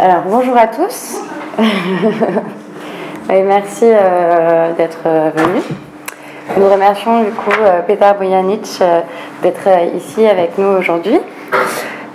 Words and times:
Alors, 0.00 0.22
bonjour 0.28 0.56
à 0.56 0.68
tous. 0.68 1.20
Et 3.32 3.42
merci 3.42 3.84
euh, 3.84 4.72
d'être 4.74 5.00
euh, 5.06 5.30
venus. 5.34 5.64
Nous 6.56 6.68
remercions 6.68 7.24
du 7.24 7.32
coup 7.32 7.50
euh, 7.60 7.80
Petar 7.82 8.16
Bojanic 8.16 8.80
d'être 9.42 9.68
ici 9.96 10.24
avec 10.24 10.56
nous 10.56 10.68
aujourd'hui. 10.68 11.18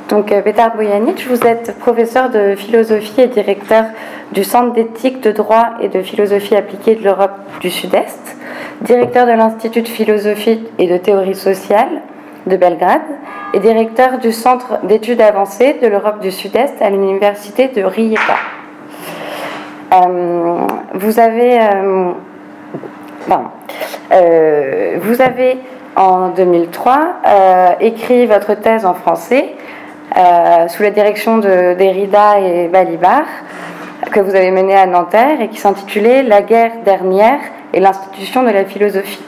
Donc, 0.08 0.28
Petar 0.28 0.78
Bojanic, 0.78 1.28
vous 1.28 1.46
êtes 1.46 1.78
professeur 1.80 2.30
de 2.30 2.56
philosophie 2.56 3.20
et 3.20 3.28
directeur 3.28 3.84
du 4.32 4.46
Centre 4.46 4.72
d'éthique, 4.72 5.20
de 5.20 5.34
droit 5.34 5.72
et 5.82 5.90
de 5.90 6.02
philosophie 6.02 6.56
appliquée 6.56 6.96
de 6.96 7.04
l'Europe 7.04 7.38
du 7.60 7.70
Sud-Est, 7.70 8.38
directeur 8.80 9.26
de 9.26 9.34
l'Institut 9.34 9.82
de 9.82 9.90
philosophie 9.90 10.66
et 10.80 10.88
de 10.88 10.96
théorie 10.96 11.36
sociale 11.36 12.02
de 12.48 12.58
Belgrade 12.58 13.02
et 13.54 13.60
directeur 13.60 14.20
du 14.20 14.32
Centre 14.32 14.80
d'études 14.84 15.22
avancées 15.22 15.78
de 15.82 15.88
l'Europe 15.88 16.20
du 16.20 16.32
Sud-Est 16.32 16.82
à 16.82 16.90
l'Université 16.90 17.68
de 17.68 17.84
Rijeka. 17.84 18.36
Euh, 19.94 20.68
vous 20.96 21.20
avez, 21.20 21.60
euh. 21.60 22.12
Euh, 24.12 24.98
vous 25.02 25.22
avez 25.22 25.58
en 25.96 26.30
2003 26.30 27.00
euh, 27.26 27.70
écrit 27.80 28.26
votre 28.26 28.56
thèse 28.56 28.86
en 28.86 28.94
français 28.94 29.56
sous 30.70 30.84
la 30.84 30.92
direction 30.92 31.40
de 31.40 31.74
Derrida 31.74 32.40
et 32.40 32.68
Balibar 32.68 33.24
que 34.12 34.20
vous 34.20 34.36
avez 34.36 34.52
menée 34.52 34.76
à 34.76 34.86
Nanterre 34.86 35.42
et 35.42 35.48
qui 35.48 35.58
s'intitulait 35.58 36.22
La 36.22 36.44
guerre 36.44 36.74
dernière 36.86 37.40
et 37.74 37.80
l'institution 37.80 38.44
de 38.44 38.50
la 38.50 38.66
philosophie. 38.66 39.24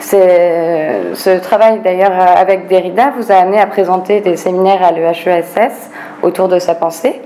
C'est- 0.00 1.14
Ce 1.14 1.30
travail 1.40 1.80
d'ailleurs 1.80 2.12
avec 2.12 2.68
Derrida 2.68 3.12
vous 3.16 3.32
a 3.32 3.36
amené 3.36 3.60
à 3.60 3.66
présenter 3.66 4.20
des 4.20 4.36
séminaires 4.36 4.82
à 4.82 4.92
l'EHESS 4.92 5.90
autour 6.22 6.48
de 6.48 6.58
sa 6.58 6.74
pensée. 6.74 7.20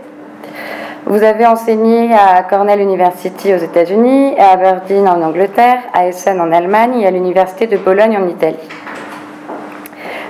Vous 1.04 1.22
avez 1.24 1.46
enseigné 1.46 2.10
à 2.14 2.42
Cornell 2.42 2.80
University 2.80 3.52
aux 3.52 3.58
États-Unis, 3.58 4.34
à 4.38 4.52
Aberdeen 4.52 5.08
en 5.08 5.20
Angleterre, 5.20 5.80
à 5.92 6.06
Essen 6.06 6.40
en 6.40 6.52
Allemagne 6.52 7.00
et 7.00 7.06
à 7.06 7.10
l'Université 7.10 7.66
de 7.66 7.76
Bologne 7.76 8.16
en 8.16 8.28
Italie. 8.28 8.56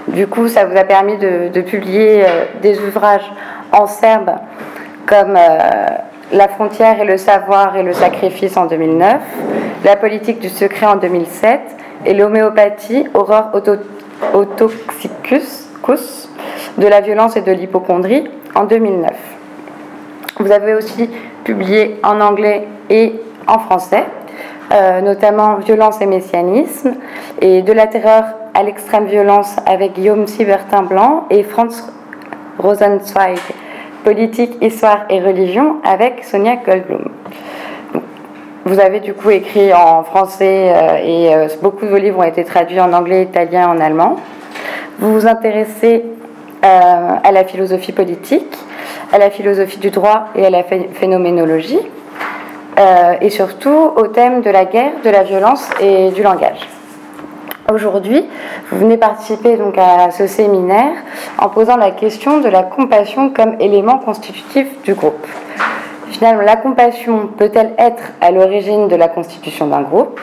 Du 0.08 0.26
coup, 0.26 0.48
ça 0.48 0.64
vous 0.64 0.76
a 0.76 0.84
permis 0.84 1.18
de, 1.18 1.60
publier 1.60 2.24
euh, 2.24 2.44
des 2.60 2.78
ouvrages 2.80 3.30
en 3.70 3.86
serbe 3.86 4.30
comme 5.06 5.36
euh, 5.36 5.58
La 6.32 6.48
frontière 6.48 7.00
et 7.00 7.04
le 7.04 7.18
savoir 7.18 7.76
et 7.76 7.82
le 7.82 7.92
sacrifice 7.92 8.56
en 8.56 8.66
2009, 8.66 9.20
La 9.84 9.96
politique 9.96 10.40
du 10.40 10.48
secret 10.48 10.86
en 10.86 10.96
2007 10.96 11.60
et 12.04 12.14
L'homéopathie, 12.14 13.06
Aurore 13.14 13.50
auto, 13.54 13.72
autoxicus 14.34 15.68
cus, 15.82 16.28
de 16.78 16.86
la 16.86 17.00
violence 17.00 17.36
et 17.36 17.42
de 17.42 17.52
l'hypochondrie 17.52 18.30
en 18.54 18.64
2009. 18.64 19.10
Vous 20.38 20.50
avez 20.50 20.74
aussi 20.74 21.10
publié 21.44 22.00
en 22.02 22.20
anglais 22.20 22.66
et 22.88 23.14
en 23.46 23.58
français, 23.58 24.04
euh, 24.72 25.00
notamment 25.00 25.56
Violence 25.56 26.00
et 26.00 26.06
messianisme 26.06 26.94
et 27.40 27.62
De 27.62 27.72
la 27.72 27.86
terreur 27.86 28.24
à 28.54 28.62
l'extrême 28.62 29.06
violence 29.06 29.56
avec 29.66 29.94
Guillaume 29.94 30.26
Sibertin 30.26 30.82
Blanc 30.82 31.26
et 31.30 31.42
Franz 31.42 31.82
Rosenzweig, 32.58 33.38
Politique, 34.04 34.56
Histoire 34.60 35.04
et 35.08 35.20
Religion 35.20 35.76
avec 35.84 36.24
Sonia 36.24 36.56
Goldblum. 36.56 37.10
Vous 38.64 38.78
avez 38.78 39.00
du 39.00 39.12
coup 39.12 39.30
écrit 39.30 39.74
en 39.74 40.04
français 40.04 40.72
euh, 40.72 40.96
et 41.04 41.34
euh, 41.34 41.48
beaucoup 41.62 41.84
de 41.84 41.90
vos 41.90 41.96
livres 41.96 42.20
ont 42.20 42.22
été 42.22 42.44
traduits 42.44 42.80
en 42.80 42.92
anglais, 42.92 43.24
italien, 43.24 43.68
en 43.68 43.80
allemand. 43.80 44.16
Vous 45.00 45.12
vous 45.12 45.26
intéressez 45.26 46.04
euh, 46.64 47.10
à 47.24 47.32
la 47.32 47.44
philosophie 47.44 47.90
politique, 47.90 48.56
à 49.12 49.18
la 49.18 49.30
philosophie 49.30 49.78
du 49.78 49.90
droit 49.90 50.26
et 50.36 50.46
à 50.46 50.50
la 50.50 50.62
phé- 50.62 50.88
phénoménologie, 50.94 51.80
et 53.20 53.28
surtout 53.30 53.92
au 53.96 54.06
thème 54.06 54.40
de 54.40 54.50
la 54.50 54.64
guerre, 54.64 54.92
de 55.04 55.10
la 55.10 55.24
violence 55.24 55.68
et 55.80 56.10
du 56.10 56.22
langage. 56.22 56.66
Aujourd'hui, 57.72 58.24
vous 58.70 58.78
venez 58.78 58.96
participer 58.96 59.56
donc 59.56 59.76
à 59.76 60.10
ce 60.10 60.26
séminaire 60.26 60.94
en 61.38 61.48
posant 61.48 61.76
la 61.76 61.90
question 61.90 62.40
de 62.40 62.48
la 62.48 62.62
compassion 62.62 63.30
comme 63.30 63.56
élément 63.60 63.98
constitutif 63.98 64.66
du 64.84 64.94
groupe. 64.94 65.26
Finalement, 66.12 66.42
la 66.42 66.56
compassion 66.56 67.30
peut-elle 67.38 67.72
être 67.78 68.02
à 68.20 68.30
l'origine 68.30 68.86
de 68.86 68.96
la 68.96 69.08
constitution 69.08 69.66
d'un 69.66 69.80
groupe? 69.80 70.20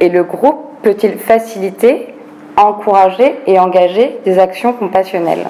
Et 0.00 0.08
le 0.08 0.24
groupe 0.24 0.64
peut-il 0.82 1.16
faciliter, 1.16 2.12
encourager 2.56 3.38
et 3.46 3.58
engager 3.60 4.18
des 4.24 4.40
actions 4.40 4.72
compassionnelles? 4.72 5.46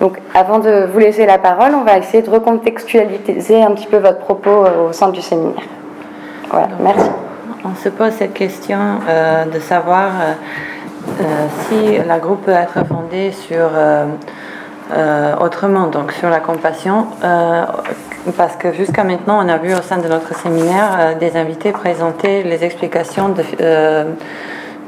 Donc, 0.00 0.18
avant 0.34 0.58
de 0.58 0.86
vous 0.92 0.98
laisser 0.98 1.24
la 1.24 1.38
parole, 1.38 1.74
on 1.74 1.82
va 1.82 1.96
essayer 1.96 2.22
de 2.22 2.28
recontextualiser 2.28 3.62
un 3.62 3.70
petit 3.70 3.86
peu 3.86 3.96
votre 3.96 4.18
propos 4.18 4.50
euh, 4.50 4.90
au 4.90 4.92
sein 4.92 5.08
du 5.08 5.22
séminaire. 5.22 5.64
Voilà, 6.50 6.68
merci. 6.78 7.08
On 7.64 7.74
se 7.74 7.88
pose 7.88 8.12
cette 8.12 8.34
question 8.34 8.78
euh, 9.08 9.46
de 9.46 9.60
savoir 9.60 10.10
euh, 11.20 11.46
si 11.68 11.96
la 12.06 12.18
groupe 12.18 12.44
peut 12.44 12.50
être 12.50 12.86
fondée 12.86 13.32
sur 13.32 13.70
euh, 13.72 15.36
autrement, 15.40 15.86
donc 15.86 16.12
sur 16.12 16.28
la 16.28 16.40
compassion, 16.40 17.06
parce 18.32 18.56
que 18.56 18.72
jusqu'à 18.72 19.04
maintenant, 19.04 19.44
on 19.44 19.48
a 19.48 19.58
vu 19.58 19.74
au 19.74 19.82
sein 19.82 19.98
de 19.98 20.08
notre 20.08 20.34
séminaire 20.34 20.96
euh, 20.98 21.14
des 21.14 21.36
invités 21.36 21.72
présenter 21.72 22.42
les 22.42 22.64
explications 22.64 23.34
euh, 23.60 24.04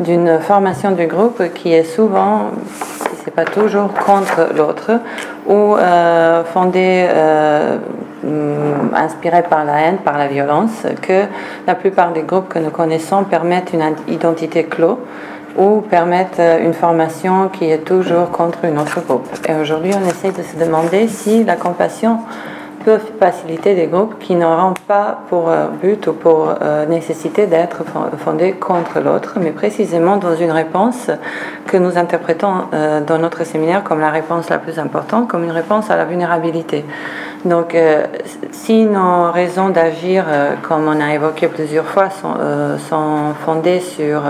d'une 0.01 0.41
formation 0.41 0.93
du 0.93 1.07
groupe 1.07 1.43
qui 1.55 1.73
est 1.73 1.85
souvent, 1.85 2.51
si 2.75 3.17
c'est 3.25 3.35
pas 3.35 3.45
toujours, 3.45 3.93
contre 3.93 4.49
l'autre, 4.57 4.93
ou 5.47 5.77
euh, 5.77 6.45
fondée, 6.45 7.07
hum, 8.25 8.91
inspirée 8.95 9.43
par 9.43 9.65
la 9.65 9.81
haine, 9.81 9.99
par 9.99 10.19
la 10.19 10.27
violence, 10.27 10.87
que 11.03 11.25
la 11.67 11.75
plupart 11.75 12.13
des 12.13 12.23
groupes 12.23 12.49
que 12.49 12.59
nous 12.59 12.71
connaissons 12.71 13.25
permettent 13.25 13.73
une 13.73 13.83
identité 14.09 14.65
clos 14.65 14.99
ou 15.57 15.81
permettent 15.81 16.43
une 16.61 16.75
formation 16.75 17.49
qui 17.49 17.71
est 17.71 17.79
toujours 17.79 18.31
contre 18.31 18.67
une 18.67 18.79
autre 18.79 19.01
groupe. 19.01 19.27
Et 19.49 19.55
aujourd'hui, 19.55 19.93
on 19.95 20.07
essaie 20.07 20.31
de 20.31 20.43
se 20.43 20.63
demander 20.63 21.09
si 21.09 21.45
la 21.45 21.57
compassion 21.57 22.19
peut 22.87 23.01
faciliter 23.19 23.75
des 23.75 23.89
groupes 23.89 24.17
qui 24.21 24.37
n'auront 24.37 24.75
pas 24.87 25.19
pour 25.29 25.51
euh, 25.51 25.67
but 25.83 26.07
ou 26.07 26.13
pour 26.13 26.41
euh, 26.49 26.87
nécessité 26.87 27.47
d'être 27.47 27.79
fo- 27.83 28.17
fondés 28.17 28.53
contre 28.53 29.01
l'autre, 29.01 29.33
mais 29.41 29.51
précisément 29.51 30.17
dans 30.19 30.37
une 30.37 30.53
réponse 30.53 31.11
que 31.67 31.77
nous 31.77 31.99
interprétons 31.99 32.55
euh, 32.73 33.01
dans 33.01 33.19
notre 33.19 33.43
séminaire 33.45 33.83
comme 33.83 34.01
la 34.01 34.11
réponse 34.11 34.49
la 34.51 34.59
plus 34.59 34.79
importante, 34.79 35.27
comme 35.27 35.43
une 35.43 35.57
réponse 35.63 35.91
à 35.91 35.97
la 35.97 36.05
vulnérabilité. 36.05 36.85
Donc, 37.45 37.77
si 38.51 38.87
nos 38.87 39.31
raisons 39.31 39.69
d'agir, 39.69 40.25
comme 40.67 40.89
on 40.89 41.01
a 41.01 41.15
évoqué 41.15 41.47
plusieurs 41.47 41.85
fois, 41.85 42.09
sont, 42.11 43.35
fondées 43.45 43.79
sur 43.81 44.23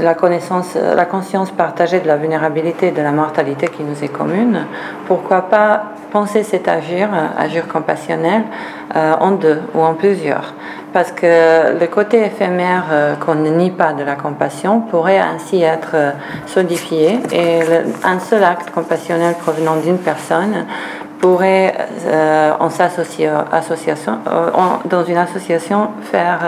la 0.00 0.14
connaissance, 0.14 0.72
euh, 0.76 0.94
la 0.94 1.04
conscience 1.04 1.50
partagée 1.50 2.00
de 2.00 2.06
la 2.08 2.16
vulnérabilité 2.16 2.88
et 2.88 2.90
de 2.90 3.02
la 3.02 3.12
mortalité 3.12 3.68
qui 3.68 3.82
nous 3.84 4.02
est 4.02 4.08
commune, 4.08 4.66
pourquoi 5.06 5.42
pas 5.42 5.84
penser 6.12 6.42
cet 6.42 6.66
agir, 6.68 7.08
euh, 7.12 7.26
agir 7.42 7.68
compassionnel, 7.68 8.42
euh, 8.96 9.14
en 9.20 9.32
deux 9.32 9.60
ou 9.74 9.80
en 9.82 9.94
plusieurs. 9.94 10.54
Parce 10.92 11.10
que 11.12 11.78
le 11.78 11.86
côté 11.88 12.24
éphémère 12.24 12.84
qu'on 13.24 13.34
ne 13.34 13.50
nie 13.50 13.72
pas 13.72 13.92
de 13.94 14.04
la 14.04 14.14
compassion 14.14 14.80
pourrait 14.80 15.18
ainsi 15.18 15.60
être 15.60 15.96
solidifié 16.46 17.18
et 17.32 17.58
un 18.04 18.20
seul 18.20 18.44
acte 18.44 18.70
compassionnel 18.70 19.34
provenant 19.34 19.74
d'une 19.74 19.98
personne 19.98 20.66
pourrait, 21.18 21.74
en 22.60 22.70
s'associant, 22.70 23.44
association, 23.50 24.18
en- 24.54 24.86
dans 24.88 25.02
une 25.04 25.16
association, 25.16 25.88
faire 26.02 26.38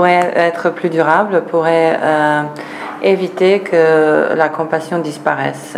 pourrait 0.00 0.32
être 0.34 0.70
plus 0.70 0.88
durable, 0.88 1.42
pourrait 1.42 1.98
euh, 2.02 2.42
éviter 3.02 3.60
que 3.60 4.34
la 4.34 4.48
compassion 4.48 4.98
disparaisse. 4.98 5.76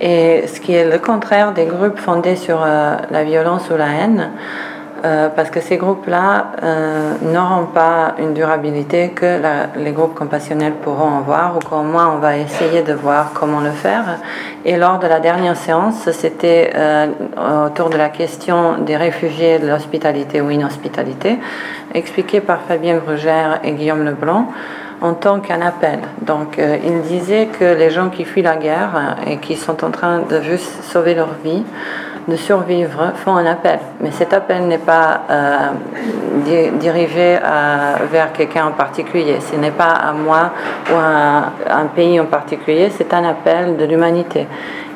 Et 0.00 0.44
ce 0.48 0.60
qui 0.60 0.74
est 0.74 0.90
le 0.90 0.98
contraire 0.98 1.52
des 1.52 1.66
groupes 1.66 1.96
fondés 1.96 2.34
sur 2.34 2.60
euh, 2.64 2.96
la 3.12 3.22
violence 3.22 3.70
ou 3.70 3.76
la 3.76 3.90
haine, 3.90 4.30
euh, 5.04 5.28
parce 5.34 5.50
que 5.50 5.60
ces 5.60 5.76
groupes-là 5.76 6.52
euh, 6.62 7.14
n'auront 7.22 7.66
pas 7.66 8.14
une 8.18 8.34
durabilité 8.34 9.10
que 9.10 9.40
les 9.76 9.92
groupes 9.92 10.14
compassionnels 10.14 10.74
pourront 10.74 11.18
avoir, 11.18 11.56
ou 11.56 11.60
qu'au 11.60 11.82
moins 11.82 12.12
on 12.14 12.18
va 12.18 12.36
essayer 12.36 12.82
de 12.82 12.92
voir 12.92 13.32
comment 13.34 13.60
le 13.60 13.70
faire. 13.70 14.18
Et 14.64 14.76
lors 14.76 14.98
de 14.98 15.06
la 15.06 15.20
dernière 15.20 15.56
séance, 15.56 16.10
c'était 16.10 16.72
euh, 16.74 17.06
autour 17.66 17.90
de 17.90 17.96
la 17.96 18.08
question 18.08 18.78
des 18.78 18.96
réfugiés, 18.96 19.58
de 19.58 19.66
l'hospitalité 19.68 20.40
ou 20.40 20.50
inhospitalité, 20.50 21.38
expliqué 21.94 22.40
par 22.40 22.60
Fabien 22.68 22.98
Brugère 22.98 23.60
et 23.64 23.72
Guillaume 23.72 24.04
Leblanc 24.04 24.48
en 25.00 25.14
tant 25.14 25.40
qu'un 25.40 25.62
appel. 25.62 26.00
Donc, 26.22 26.58
euh, 26.58 26.76
il 26.84 27.00
disait 27.02 27.46
que 27.46 27.64
les 27.64 27.90
gens 27.90 28.10
qui 28.10 28.24
fuient 28.24 28.42
la 28.42 28.56
guerre 28.56 29.16
et 29.26 29.38
qui 29.38 29.56
sont 29.56 29.82
en 29.84 29.90
train 29.90 30.20
de 30.20 30.40
juste 30.42 30.82
sauver 30.84 31.14
leur 31.14 31.34
vie 31.42 31.64
de 32.28 32.36
survivre 32.36 33.12
font 33.16 33.36
un 33.36 33.46
appel. 33.46 33.78
Mais 34.00 34.10
cet 34.10 34.32
appel 34.32 34.66
n'est 34.66 34.78
pas 34.78 35.22
euh, 35.30 35.70
dirigé 36.78 37.38
vers 38.10 38.32
quelqu'un 38.32 38.66
en 38.66 38.72
particulier. 38.72 39.38
Ce 39.40 39.56
n'est 39.56 39.70
pas 39.70 39.92
à 39.92 40.12
moi 40.12 40.52
ou 40.90 40.96
à 40.96 41.52
un 41.74 41.86
pays 41.86 42.20
en 42.20 42.26
particulier, 42.26 42.90
c'est 42.90 43.12
un 43.14 43.24
appel 43.24 43.76
de 43.76 43.84
l'humanité. 43.84 44.46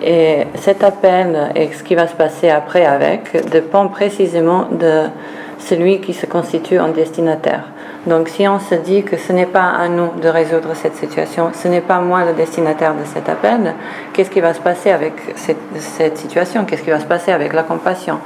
Et 0.03 0.47
cet 0.57 0.85
appel 0.85 1.51
et 1.55 1.73
ce 1.73 1.83
qui 1.83 1.95
va 1.95 2.07
se 2.07 2.15
passer 2.15 2.51
après 2.51 2.85
avec 2.85 3.49
dépend 3.51 3.89
précisément 3.89 4.69
de 4.71 5.05
celui 5.59 6.01
qui 6.01 6.13
se 6.13 6.27
constitue 6.27 6.79
en 6.79 6.89
destinataire. 6.89 7.65
Donc 8.07 8.29
si 8.29 8.47
on 8.47 8.59
se 8.59 8.75
dit 8.75 9.03
que 9.03 9.17
ce 9.17 9.33
n'est 9.33 9.47
pas 9.47 9.71
à 9.71 9.89
nous 9.89 10.11
de 10.21 10.29
résoudre 10.29 10.75
cette 10.75 10.97
situation, 10.97 11.51
ce 11.55 11.69
n'est 11.69 11.81
pas 11.81 12.01
moi 12.01 12.25
le 12.25 12.35
destinataire 12.35 12.95
de 12.95 13.05
cet 13.05 13.29
appel, 13.29 13.75
qu'est-ce 14.13 14.31
qui 14.31 14.41
va 14.41 14.53
se 14.53 14.61
passer 14.61 14.91
avec 14.91 15.15
cette, 15.37 16.17
situation? 16.19 16.65
Qu'est-ce 16.65 16.83
qui 16.83 16.91
va 16.91 17.01
se 17.01 17.07
passer 17.07 17.33
avec 17.33 17.53
la 17.53 17.63
compassion? 17.63 18.19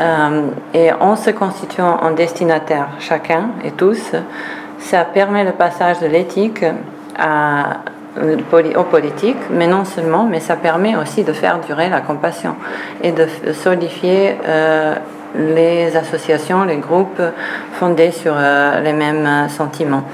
Euh, 0.00 0.48
Et 0.72 0.92
en 0.92 1.14
se 1.14 1.30
constituant 1.30 1.98
en 2.02 2.10
destinataire 2.10 2.88
chacun 2.98 3.50
et 3.64 3.70
tous, 3.70 4.12
ça 4.78 5.04
permet 5.04 5.44
le 5.44 5.52
passage 5.52 6.00
de 6.00 6.06
l'éthique 6.06 6.64
à 7.16 7.78
aux 8.76 8.84
politiques, 8.84 9.50
mais 9.50 9.66
non 9.66 9.84
seulement, 9.84 10.24
mais 10.24 10.40
ça 10.40 10.56
permet 10.56 10.96
aussi 10.96 11.24
de 11.24 11.32
faire 11.32 11.58
durer 11.58 11.88
la 11.88 12.00
compassion 12.00 12.54
et 13.02 13.12
de 13.12 13.26
solidifier 13.52 14.36
euh, 14.46 14.94
les 15.34 15.96
associations, 15.96 16.64
les 16.64 16.76
groupes 16.76 17.22
fondés 17.72 18.10
sur 18.10 18.34
euh, 18.36 18.80
les 18.80 18.92
mêmes 18.92 19.26
euh, 19.26 19.48
sentiments. 19.48 20.04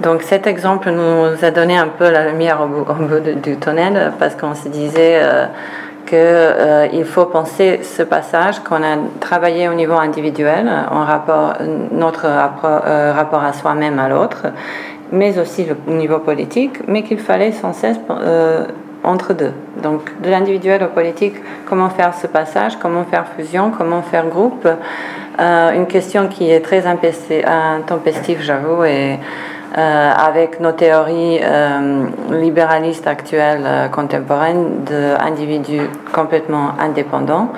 Donc 0.00 0.22
cet 0.22 0.46
exemple 0.46 0.90
nous 0.90 1.42
a 1.42 1.50
donné 1.50 1.78
un 1.78 1.88
peu 1.88 2.10
la 2.10 2.28
lumière 2.30 2.60
au 2.60 2.66
bout, 2.66 3.20
du 3.20 3.56
tunnel 3.56 4.12
parce 4.18 4.34
qu'on 4.34 4.54
se 4.54 4.68
disait 4.68 5.20
euh, 5.22 5.46
qu'il 6.06 7.04
faut 7.04 7.24
penser 7.24 7.80
ce 7.82 8.02
passage 8.02 8.60
qu'on 8.60 8.82
a 8.82 8.96
travaillé 9.20 9.68
au 9.68 9.74
niveau 9.74 9.94
individuel, 9.94 10.70
en 10.90 11.04
rapport, 11.04 11.54
notre 11.90 12.28
rapport, 12.28 13.42
à 13.42 13.52
soi-même 13.52 13.98
à 13.98 14.08
l'autre, 14.08 14.46
mais 15.10 15.38
aussi 15.38 15.66
au 15.88 15.90
niveau 15.92 16.18
politique, 16.18 16.86
mais 16.86 17.02
qu'il 17.02 17.18
fallait 17.18 17.52
sans 17.52 17.72
cesse 17.72 17.98
entre 19.04 19.34
deux. 19.34 19.52
Donc 19.82 20.10
de 20.22 20.30
l'individuel 20.30 20.82
au 20.82 20.88
politique, 20.88 21.34
comment 21.66 21.90
faire 21.90 22.14
ce 22.14 22.26
passage, 22.26 22.76
comment 22.76 23.04
faire 23.04 23.26
fusion, 23.36 23.70
comment 23.76 24.02
faire 24.02 24.26
groupe. 24.26 24.66
Euh, 25.38 25.72
une 25.72 25.86
question 25.86 26.28
qui 26.28 26.50
est 26.50 26.60
très 26.60 26.84
intempestive, 26.86 28.38
j'avoue, 28.40 28.84
et 28.84 29.18
euh, 29.76 30.12
avec 30.12 30.60
nos 30.60 30.72
théories 30.72 31.40
euh, 31.42 32.06
libéralistes 32.30 33.06
actuelles 33.06 33.90
contemporaines 33.92 34.84
d'individus 34.84 35.88
complètement 36.12 36.70
indépendants. 36.80 37.48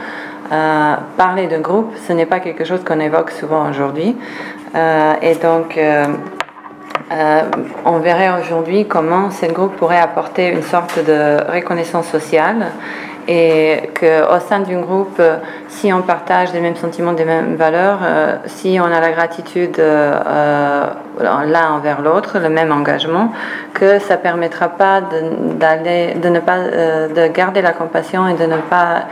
parler 1.17 1.47
de 1.47 1.59
groupe, 1.59 1.93
ce 2.07 2.13
n'est 2.13 2.27
pas 2.27 2.41
quelque 2.41 2.65
chose 2.65 2.83
qu'on 2.83 3.01
évoque 3.01 3.31
souvent 3.31 3.69
aujourd'hui. 3.71 4.17
et 5.23 5.35
donc, 5.37 5.79
euh, 7.11 7.43
on 7.85 7.99
verrait 7.99 8.31
aujourd'hui 8.41 8.87
comment 8.87 9.31
ce 9.31 9.47
groupe 9.47 9.77
pourrait 9.77 10.01
apporter 10.01 10.49
une 10.49 10.63
sorte 10.63 10.99
de 11.05 11.39
reconnaissance 11.51 12.07
sociale 12.07 12.67
et 13.27 13.91
qu'au 13.99 14.41
sein 14.41 14.61
d'un 14.61 14.81
groupe, 14.81 15.21
si 15.69 15.93
on 15.93 16.01
partage 16.01 16.53
les 16.55 16.61
mêmes 16.61 16.77
sentiments, 16.77 17.13
des 17.13 17.27
mêmes 17.27 17.57
valeurs, 17.57 17.99
euh, 18.03 18.37
si 18.47 18.79
on 18.81 18.87
a 18.87 19.01
la 19.01 19.11
gratitude 19.11 19.79
euh, 19.79 20.87
l'un 21.21 21.73
envers 21.73 22.01
l'autre, 22.01 22.39
le 22.39 22.49
même 22.49 22.73
engagement, 22.73 23.33
que 23.75 23.99
ça 23.99 24.17
permettra 24.17 24.69
pas 24.69 25.03
d'aller, 25.03 26.15
de, 26.15 26.29
ne 26.31 26.41
pas, 26.41 26.59
de 26.59 27.27
garder 27.29 27.61
la 27.61 27.73
compassion 27.73 28.29
et 28.29 28.35
de 28.35 28.47
ne 28.47 28.57
pas 28.57 29.05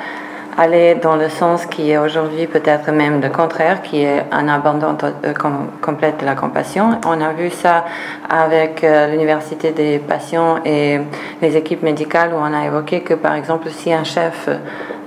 aller 0.57 0.95
dans 0.95 1.17
le 1.17 1.29
sens 1.29 1.67
qui 1.67 1.91
est 1.91 1.99
aujourd'hui 1.99 2.47
peut-être 2.47 2.91
même 2.91 3.21
le 3.21 3.29
contraire, 3.29 3.83
qui 3.83 4.03
est 4.03 4.25
un 4.33 4.49
abandon 4.49 4.97
euh, 5.03 5.35
complet 5.83 6.15
de 6.19 6.25
la 6.25 6.35
compassion. 6.35 6.99
On 7.07 7.21
a 7.21 7.33
vu 7.33 7.51
ça 7.51 7.85
avec 8.29 8.83
euh, 8.83 9.09
l'université 9.09 9.73
des 9.73 9.99
patients 9.99 10.59
et 10.65 10.99
les 11.43 11.57
équipes 11.57 11.83
médicales 11.83 12.31
où 12.33 12.39
on 12.39 12.55
a 12.55 12.65
évoqué 12.65 13.01
que 13.01 13.15
par 13.15 13.35
exemple 13.35 13.69
si 13.71 13.93
un 13.93 14.05
chef 14.05 14.49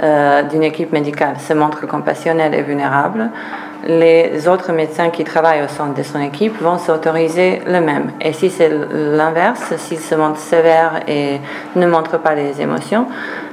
euh, 0.04 0.44
d'une 0.44 0.63
équipe 0.63 0.94
médicale 0.94 1.40
se 1.40 1.54
montre 1.54 1.88
compassionnel 1.88 2.54
et 2.54 2.62
vulnérable, 2.62 3.30
les 3.88 4.48
autres 4.48 4.74
médecins 4.74 5.10
qui 5.10 5.24
travaillent 5.24 5.63
au 5.63 5.68
sein 5.68 5.88
de 5.88 6.04
son 6.04 6.19
équipe 6.19 6.62
vont 6.62 6.78
s'autoriser 6.78 7.62
le 7.66 7.80
même. 7.80 8.12
Et 8.22 8.34
si 8.34 8.50
c'est 8.50 8.69
l'inverse, 8.69 9.74
s'il 9.78 10.00
se 10.00 10.16
montre 10.16 10.38
sévère 10.38 11.02
et 11.07 11.40
ne 11.75 11.88
montre 11.88 12.19
pas 12.19 12.36
les 12.36 12.62
émotions, 12.62 13.07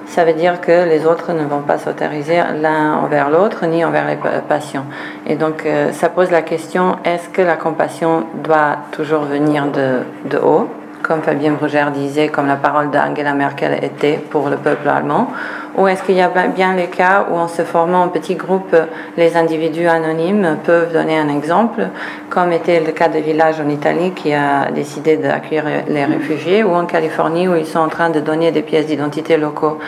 ça 0.06 0.24
veut 0.24 0.32
dire 0.32 0.60
que 0.60 0.88
les 0.88 1.04
autres 1.04 1.32
ne 1.32 1.44
vont 1.44 1.60
pas 1.60 1.78
s'autoriser 1.78 2.40
l'un 2.60 2.94
envers 2.94 3.30
l'autre 3.30 3.66
ni 3.66 3.84
envers 3.84 4.06
les 4.06 4.16
patients. 4.48 4.86
Et 5.26 5.36
donc 5.36 5.64
euh, 5.66 5.92
ça 5.92 6.08
pose 6.08 6.30
la 6.30 6.42
question, 6.42 6.96
est-ce 7.04 7.28
que 7.28 7.42
la 7.42 7.56
compassion 7.56 8.24
doit 8.42 8.78
toujours 8.92 9.22
venir 9.22 9.66
de, 9.66 10.00
de 10.28 10.38
haut, 10.38 10.68
comme 11.02 11.22
Fabien 11.22 11.52
Brugère 11.52 11.90
disait, 11.90 12.28
comme 12.28 12.46
la 12.46 12.56
parole 12.56 12.90
d'Angela 12.90 13.32
Merkel 13.32 13.78
était 13.82 14.18
pour 14.30 14.48
le 14.48 14.56
peuple 14.56 14.88
allemand, 14.88 15.28
ou 15.76 15.86
est-ce 15.86 16.02
qu'il 16.02 16.14
y 16.14 16.22
a 16.22 16.28
bien 16.28 16.74
les 16.74 16.86
cas 16.86 17.26
où 17.30 17.34
en 17.34 17.48
se 17.48 17.62
formant 17.62 18.04
en 18.04 18.08
petits 18.08 18.34
groupes, 18.34 18.76
les 19.16 19.36
individus 19.36 19.86
anonymes 19.86 20.56
peuvent 20.64 20.92
donner 20.92 21.18
un 21.18 21.28
exemple, 21.28 21.88
comme 22.30 22.52
était 22.52 22.80
le 22.80 22.92
cas 22.92 23.08
de 23.08 23.18
village 23.18 23.60
en 23.60 23.68
Italie 23.68 24.12
qui 24.12 24.32
a 24.32 24.70
décidé 24.70 25.16
d'accueillir 25.16 25.64
les 25.88 26.04
réfugiés, 26.04 26.64
ou 26.64 26.74
en 26.74 26.86
Californie 26.86 27.46
où 27.46 27.54
ils 27.56 27.66
sont 27.66 27.80
en 27.80 27.88
train 27.88 28.10
de 28.10 28.20
donner 28.20 28.52
des 28.52 28.62
pièces 28.62 28.86
d'identité 28.86 29.36
locaux 29.36 29.78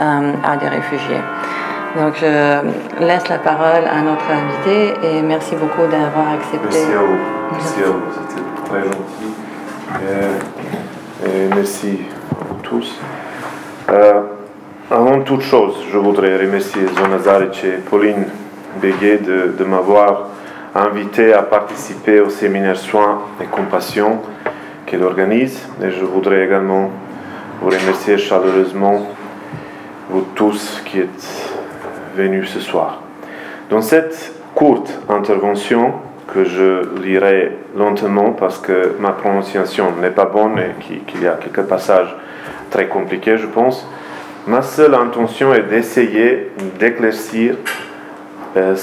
euh, 0.00 0.32
à 0.44 0.56
des 0.56 0.68
réfugiés. 0.68 1.22
Donc 1.96 2.14
je 2.20 3.04
laisse 3.04 3.28
la 3.28 3.38
parole 3.38 3.84
à 3.90 4.00
notre 4.02 4.30
invité 4.30 4.94
et 5.02 5.22
merci 5.22 5.56
beaucoup 5.56 5.90
d'avoir 5.90 6.34
accepté. 6.34 6.68
Merci 6.70 6.92
à 6.92 6.98
vous. 6.98 7.18
Merci 7.52 7.82
à 7.82 7.86
vous. 7.86 8.02
C'était 8.12 8.42
très 8.68 8.82
gentil. 8.84 9.30
Et, 11.24 11.54
merci 11.54 11.98
à 12.30 12.62
tous. 12.62 13.00
Euh, 13.90 14.22
avant 14.90 15.20
toute 15.20 15.42
chose, 15.42 15.76
je 15.92 15.98
voudrais 15.98 16.36
remercier 16.36 16.82
Zona 16.98 17.20
Zaric 17.20 17.62
et 17.62 17.78
Pauline 17.88 18.24
Béguet 18.82 19.18
de, 19.18 19.64
m'avoir 19.64 20.30
invité 20.74 21.32
à 21.32 21.42
participer 21.42 22.20
au 22.20 22.28
séminaire 22.28 22.76
Soins 22.76 23.20
et 23.40 23.44
Compassion 23.44 24.18
qu'elle 24.86 25.04
organise. 25.04 25.64
Et 25.80 25.92
je 25.92 26.04
voudrais 26.04 26.44
également 26.44 26.90
vous 27.60 27.68
remercier 27.70 28.18
chaleureusement, 28.18 29.06
vous 30.08 30.26
tous 30.34 30.82
qui 30.84 30.98
êtes 30.98 31.52
venus 32.16 32.50
ce 32.50 32.58
soir. 32.58 33.00
Dans 33.70 33.82
cette 33.82 34.34
courte 34.56 34.92
intervention, 35.08 35.94
que 36.34 36.44
je 36.44 37.00
lirai 37.00 37.56
lentement 37.76 38.32
parce 38.32 38.58
que 38.58 38.96
ma 38.98 39.10
prononciation 39.10 39.92
n'est 40.00 40.10
pas 40.10 40.26
bonne 40.26 40.58
et 40.58 41.02
qu'il 41.06 41.22
y 41.22 41.26
a 41.28 41.32
quelques 41.32 41.68
passages 41.68 42.16
très 42.70 42.86
compliqués, 42.86 43.36
je 43.36 43.46
pense, 43.46 43.86
ma 44.46 44.62
seule 44.62 44.94
intention 44.94 45.54
est 45.54 45.62
d'essayer 45.62 46.50
d'éclaircir 46.78 47.56
euh, 48.56 48.74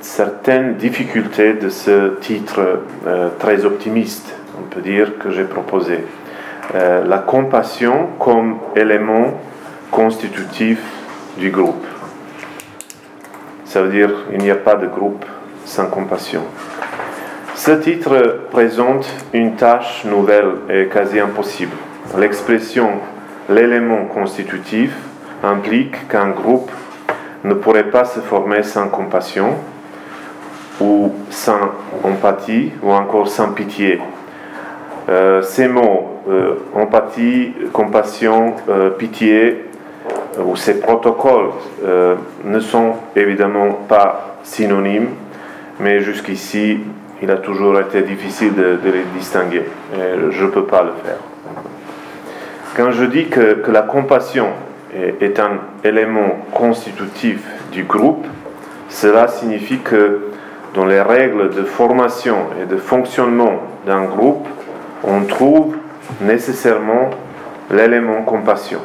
certaines 0.00 0.74
difficultés 0.74 1.54
de 1.54 1.68
ce 1.68 2.18
titre 2.20 2.60
euh, 3.06 3.28
très 3.38 3.64
optimiste, 3.64 4.34
on 4.58 4.62
peut 4.62 4.80
dire, 4.80 5.18
que 5.18 5.30
j'ai 5.30 5.44
proposé. 5.44 6.04
Euh, 6.74 7.04
la 7.04 7.18
compassion 7.18 8.10
comme 8.18 8.58
élément 8.76 9.40
constitutif 9.90 10.78
du 11.36 11.50
groupe. 11.50 11.84
Ça 13.64 13.82
veut 13.82 13.90
dire 13.90 14.10
qu'il 14.30 14.38
n'y 14.38 14.50
a 14.50 14.56
pas 14.56 14.76
de 14.76 14.86
groupe 14.86 15.24
sans 15.64 15.86
compassion. 15.86 16.42
Ce 17.54 17.72
titre 17.72 18.40
présente 18.50 19.08
une 19.32 19.56
tâche 19.56 20.04
nouvelle 20.04 20.52
et 20.68 20.86
quasi 20.86 21.18
impossible. 21.18 21.74
L'expression 22.16 23.00
l'élément 23.50 24.06
constitutif 24.06 24.96
implique 25.42 26.08
qu'un 26.08 26.30
groupe 26.30 26.70
ne 27.44 27.54
pourrait 27.54 27.90
pas 27.90 28.04
se 28.04 28.20
former 28.20 28.62
sans 28.62 28.88
compassion 28.88 29.56
ou 30.80 31.12
sans 31.30 31.72
empathie 32.04 32.72
ou 32.82 32.92
encore 32.92 33.28
sans 33.28 33.52
pitié. 33.52 34.00
Euh, 35.08 35.42
ces 35.42 35.66
mots, 35.66 36.20
euh, 36.28 36.54
empathie, 36.74 37.52
compassion, 37.72 38.54
euh, 38.68 38.90
pitié, 38.90 39.64
ou 40.38 40.54
ces 40.56 40.80
protocoles 40.80 41.50
ne 42.44 42.60
sont 42.60 42.94
évidemment 43.16 43.72
pas 43.88 44.38
synonymes, 44.44 45.08
mais 45.80 46.00
jusqu'ici, 46.00 46.78
il 47.20 47.30
a 47.30 47.36
toujours 47.36 47.78
été 47.80 48.02
difficile 48.02 48.54
de, 48.54 48.78
les 48.84 49.02
distinguer. 49.18 49.64
je 49.92 50.44
ne 50.44 50.50
peux 50.50 50.64
pas 50.64 50.82
le 50.82 50.92
faire. 51.04 51.18
Quand 52.76 52.92
je 52.92 53.04
dis 53.04 53.26
que, 53.26 53.62
la 53.68 53.82
compassion 53.82 54.48
est, 54.94 55.22
est, 55.22 55.40
un 55.40 55.58
élément 55.84 56.38
constitutif 56.52 57.40
du 57.72 57.84
groupe, 57.84 58.26
cela 58.88 59.28
signifie 59.28 59.78
que 59.78 60.30
dans 60.74 60.86
les 60.86 61.00
règles 61.00 61.50
de 61.50 61.62
formation 61.64 62.36
et 62.62 62.66
de 62.66 62.76
fonctionnement 62.76 63.60
d'un 63.86 64.04
groupe, 64.04 64.46
on 65.04 65.24
trouve 65.24 65.76
nécessairement 66.20 67.10
l'élément 67.70 68.22
compassion. 68.22 68.80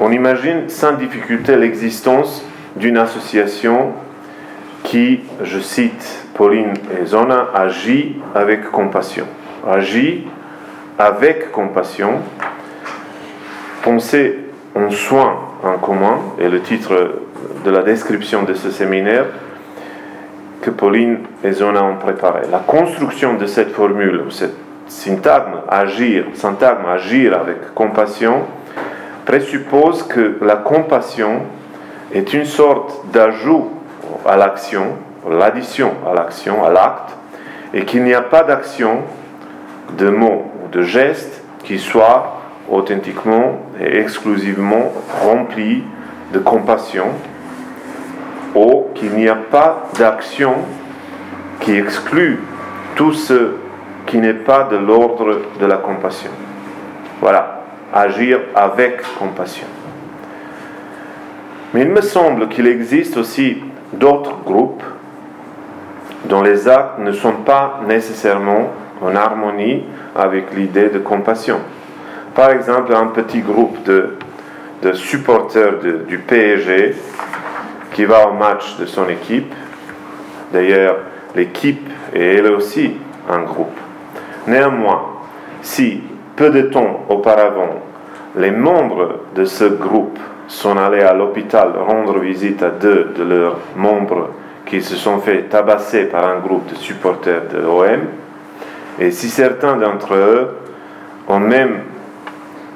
on 0.00 0.12
imagine 0.12 0.68
sans 0.68 0.92
difficulté 0.92 1.56
l'existence 1.56 2.44
d'une 2.76 2.96
association 2.96 3.92
qui, 4.84 5.20
je 5.42 5.58
cite 5.58 6.26
Pauline 6.34 6.74
et 7.00 7.04
Zona, 7.06 7.48
agit 7.54 8.16
avec 8.34 8.70
compassion. 8.70 9.26
Agit 9.68 10.24
avec 10.98 11.52
compassion. 11.52 12.14
Pensez 13.82 14.38
en 14.74 14.90
soin 14.90 15.36
en 15.62 15.78
commun, 15.78 16.18
et 16.38 16.48
le 16.48 16.60
titre 16.60 17.20
de 17.64 17.70
la 17.70 17.82
description 17.82 18.42
de 18.42 18.54
ce 18.54 18.70
séminaire 18.70 19.26
que 20.62 20.70
Pauline 20.70 21.18
et 21.44 21.52
Zona 21.52 21.84
ont 21.84 21.96
préparé. 21.96 22.42
La 22.50 22.58
construction 22.58 23.34
de 23.34 23.46
cette 23.46 23.70
formule, 23.70 24.24
cette 24.30 24.56
syntagme 24.88 25.60
agir, 25.68 26.24
syntagme 26.34 26.86
agir 26.86 27.38
avec 27.38 27.74
compassion, 27.74 28.42
présuppose 29.24 30.02
que 30.04 30.38
la 30.40 30.56
compassion 30.56 31.42
est 32.12 32.32
une 32.32 32.44
sorte 32.44 33.06
d'ajout 33.12 33.70
à 34.26 34.36
l'action, 34.36 34.96
l'addition 35.30 35.92
à 36.08 36.14
l'action, 36.14 36.64
à 36.64 36.70
l'acte, 36.70 37.16
et 37.74 37.84
qu'il 37.84 38.02
n'y 38.04 38.14
a 38.14 38.22
pas 38.22 38.42
d'action, 38.42 39.02
de 39.96 40.10
mots 40.10 40.47
de 40.72 40.82
gestes 40.82 41.42
qui 41.64 41.78
soit 41.78 42.40
authentiquement 42.70 43.60
et 43.80 43.98
exclusivement 43.98 44.92
rempli 45.22 45.82
de 46.32 46.38
compassion, 46.38 47.06
ou 48.54 48.86
qu'il 48.94 49.12
n'y 49.12 49.28
a 49.28 49.34
pas 49.34 49.88
d'action 49.98 50.54
qui 51.60 51.72
exclut 51.76 52.40
tout 52.94 53.12
ce 53.12 53.52
qui 54.06 54.18
n'est 54.18 54.34
pas 54.34 54.64
de 54.64 54.76
l'ordre 54.76 55.42
de 55.60 55.66
la 55.66 55.76
compassion. 55.76 56.30
Voilà, 57.20 57.62
agir 57.92 58.40
avec 58.54 59.02
compassion. 59.18 59.66
Mais 61.74 61.82
il 61.82 61.90
me 61.90 62.00
semble 62.00 62.48
qu'il 62.48 62.66
existe 62.66 63.16
aussi 63.16 63.58
d'autres 63.92 64.36
groupes 64.44 64.82
dont 66.24 66.42
les 66.42 66.68
actes 66.68 66.98
ne 66.98 67.12
sont 67.12 67.32
pas 67.44 67.80
nécessairement 67.86 68.70
en 69.02 69.14
harmonie 69.14 69.84
avec 70.16 70.54
l'idée 70.54 70.88
de 70.88 70.98
compassion. 70.98 71.58
Par 72.34 72.50
exemple, 72.50 72.94
un 72.94 73.06
petit 73.06 73.40
groupe 73.40 73.82
de, 73.84 74.16
de 74.82 74.92
supporters 74.92 75.78
du 76.06 76.18
PSG 76.18 76.94
qui 77.92 78.04
va 78.04 78.28
au 78.28 78.34
match 78.34 78.76
de 78.78 78.86
son 78.86 79.08
équipe. 79.08 79.52
D'ailleurs, 80.52 80.96
l'équipe 81.34 81.88
est 82.14 82.36
elle 82.36 82.52
aussi 82.52 82.92
un 83.28 83.40
groupe. 83.40 83.76
Néanmoins, 84.46 85.02
si 85.62 86.00
peu 86.36 86.50
de 86.50 86.62
temps 86.62 87.04
auparavant, 87.08 87.82
les 88.36 88.50
membres 88.50 89.20
de 89.34 89.44
ce 89.44 89.64
groupe 89.64 90.18
sont 90.46 90.76
allés 90.76 91.02
à 91.02 91.12
l'hôpital 91.12 91.72
rendre 91.86 92.18
visite 92.18 92.62
à 92.62 92.70
deux 92.70 93.12
de 93.16 93.22
leurs 93.22 93.58
membres 93.76 94.30
qui 94.64 94.80
se 94.82 94.96
sont 94.96 95.18
fait 95.18 95.42
tabasser 95.44 96.04
par 96.04 96.28
un 96.28 96.38
groupe 96.38 96.70
de 96.70 96.76
supporters 96.76 97.48
de 97.52 97.58
l'OM, 97.58 98.00
et 99.00 99.10
si 99.10 99.28
certains 99.28 99.76
d'entre 99.76 100.14
eux 100.14 100.48
ont 101.28 101.40
même 101.40 101.80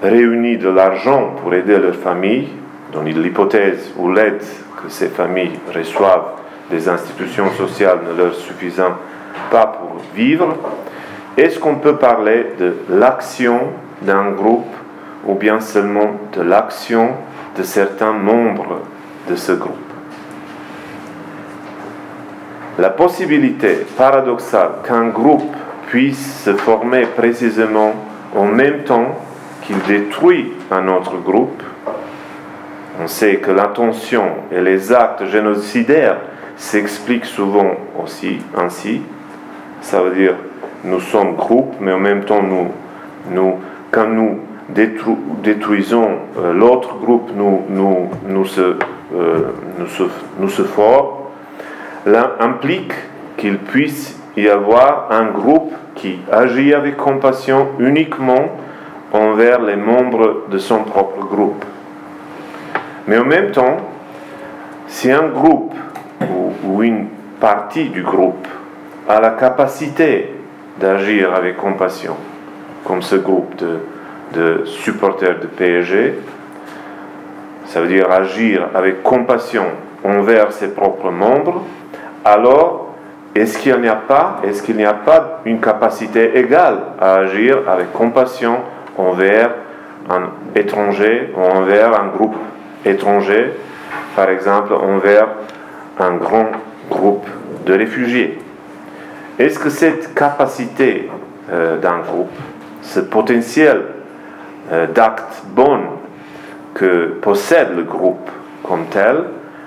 réuni 0.03 0.57
de 0.57 0.69
l'argent 0.69 1.35
pour 1.41 1.55
aider 1.55 1.79
leur 1.79 1.97
famille, 1.97 2.49
dans 2.93 3.03
l'hypothèse 3.03 3.93
où 3.97 4.13
l'aide 4.13 4.43
que 4.83 4.89
ces 4.89 5.09
familles 5.09 5.59
reçoivent 5.75 6.33
des 6.71 6.89
institutions 6.89 7.51
sociales 7.53 8.01
ne 8.09 8.17
leur 8.17 8.35
suffisant 8.35 8.93
pas 9.51 9.67
pour 9.67 10.01
vivre, 10.15 10.57
est-ce 11.37 11.59
qu'on 11.59 11.77
peut 11.77 11.97
parler 11.97 12.49
de 12.59 12.75
l'action 12.91 13.61
d'un 14.03 14.31
groupe 14.31 14.75
ou 15.27 15.35
bien 15.35 15.61
seulement 15.61 16.17
de 16.37 16.43
l'action 16.43 17.11
de 17.57 17.63
certains 17.63 18.13
membres 18.13 18.81
de 19.29 19.37
ce 19.37 19.53
groupe? 19.53 19.77
La 22.79 22.91
possibilité 22.91 23.87
paradoxale 23.97 24.73
qu'un 24.87 25.09
groupe 25.09 25.55
puisse 25.93 26.43
se 26.45 26.55
former 26.55 27.05
précisément 27.05 27.93
en 28.35 28.47
même 28.47 28.85
temps 28.85 29.15
qu'il 29.61 29.79
détruit 29.83 30.55
un 30.71 30.89
autre 30.89 31.19
groupe 31.19 31.63
on 33.01 33.07
sait 33.07 33.37
que 33.37 33.51
l'intention 33.51 34.25
et 34.51 34.61
les 34.61 34.93
actes 34.93 35.27
génocidaires 35.27 36.19
s'expliquent 36.57 37.25
souvent 37.25 37.73
aussi 38.03 38.39
ainsi. 38.57 39.03
Ça 39.81 40.03
veut 40.03 40.15
dire 40.15 40.35
nous 40.85 41.01
sommes 41.01 41.35
groupe, 41.37 41.75
mais 41.81 41.93
en 41.93 41.99
même 41.99 42.25
temps, 42.25 42.43
nous, 42.43 42.69
nous, 43.31 43.55
quand 43.91 44.09
nous 44.09 44.41
détruisons 44.69 46.19
euh, 46.39 46.53
l'autre 46.53 46.97
groupe, 46.97 47.31
nous, 47.35 47.63
nous, 47.69 48.11
nous, 48.27 48.45
se, 48.45 48.61
euh, 48.61 49.53
nous, 49.79 49.87
se, 49.87 50.03
nous 50.39 50.49
se 50.49 50.63
implique 52.41 52.93
qu'il 53.37 53.59
puisse 53.59 54.19
y 54.37 54.49
avoir 54.49 55.09
un 55.11 55.27
groupe 55.27 55.73
qui 56.03 56.19
agit 56.33 56.75
avec 56.75 56.97
compassion 56.97 57.69
uniquement 57.79 58.49
envers 59.13 59.63
les 59.63 59.77
membres 59.77 60.49
de 60.51 60.59
son 60.59 60.79
propre 60.79 61.25
groupe. 61.25 61.65
Mais 63.07 63.19
en 63.19 63.25
même 63.25 63.53
temps, 63.53 63.77
si 64.89 65.13
un 65.13 65.29
groupe 65.29 65.75
ou, 66.65 66.83
une 66.83 67.07
partie 67.39 67.89
du 67.91 68.03
groupe 68.03 68.49
a 69.09 69.21
la 69.21 69.31
capacité 69.31 70.35
d'agir 70.81 71.33
avec 71.35 71.57
compassion, 71.57 72.17
comme 72.85 73.03
ce 73.03 73.15
groupe 73.15 73.55
de, 73.55 73.79
de 74.35 74.65
supporters 74.65 75.39
de 75.39 75.47
PSG, 75.47 76.15
ça 77.67 77.81
veut 77.81 77.87
dire 77.87 78.11
agir 78.11 78.71
avec 78.75 79.05
compassion 79.05 79.67
envers 80.03 80.51
ses 80.51 80.75
propres 80.75 81.13
membres, 81.13 81.63
alors 82.25 82.82
est-ce 83.35 83.59
qu'il 83.59 83.81
n'y 83.81 83.89
a 83.89 83.97
pas, 83.97 84.41
est-ce 84.45 84.63
qu'il 84.63 84.77
n'y 84.77 84.85
a 84.85 84.93
pas 84.93 85.41
une 85.47 85.61
capacité 85.61 86.37
égale 86.39 86.79
à 87.01 87.15
agir 87.15 87.61
avec 87.67 87.93
compassion 87.93 88.59
envers 88.99 89.51
un 90.11 90.31
étranger 90.55 91.33
ou 91.35 91.41
envers 91.41 91.99
un 91.99 92.09
groupe 92.09 92.37
étrangers, 92.85 93.53
par 94.15 94.29
exemple 94.29 94.75
envers 94.75 95.29
un 95.99 96.15
grand 96.17 96.49
groupe 96.91 97.27
de 97.65 97.73
réfugiés? 97.73 98.39
Est-ce 99.39 99.59
que 99.59 99.71
cette 99.71 100.15
capacité 100.15 101.09
euh, 101.51 101.79
d'un 101.79 102.01
groupe, 102.01 102.31
ce 102.83 103.01
potentiel 103.01 103.83
euh, 104.71 104.87
d'actes 104.89 105.43
bons 105.47 105.81
que 106.75 107.17
possède 107.23 107.75
le 107.75 107.85
groupe 107.85 108.31
comme 108.63 108.85
tel, 108.91 109.25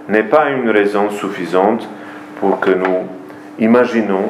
n'est 0.07 0.23
pas 0.23 0.49
une 0.49 0.69
raison 0.69 1.09
suffisante 1.09 1.89
pour 2.39 2.59
que 2.59 2.69
nous 2.69 3.07
imaginons, 3.59 4.29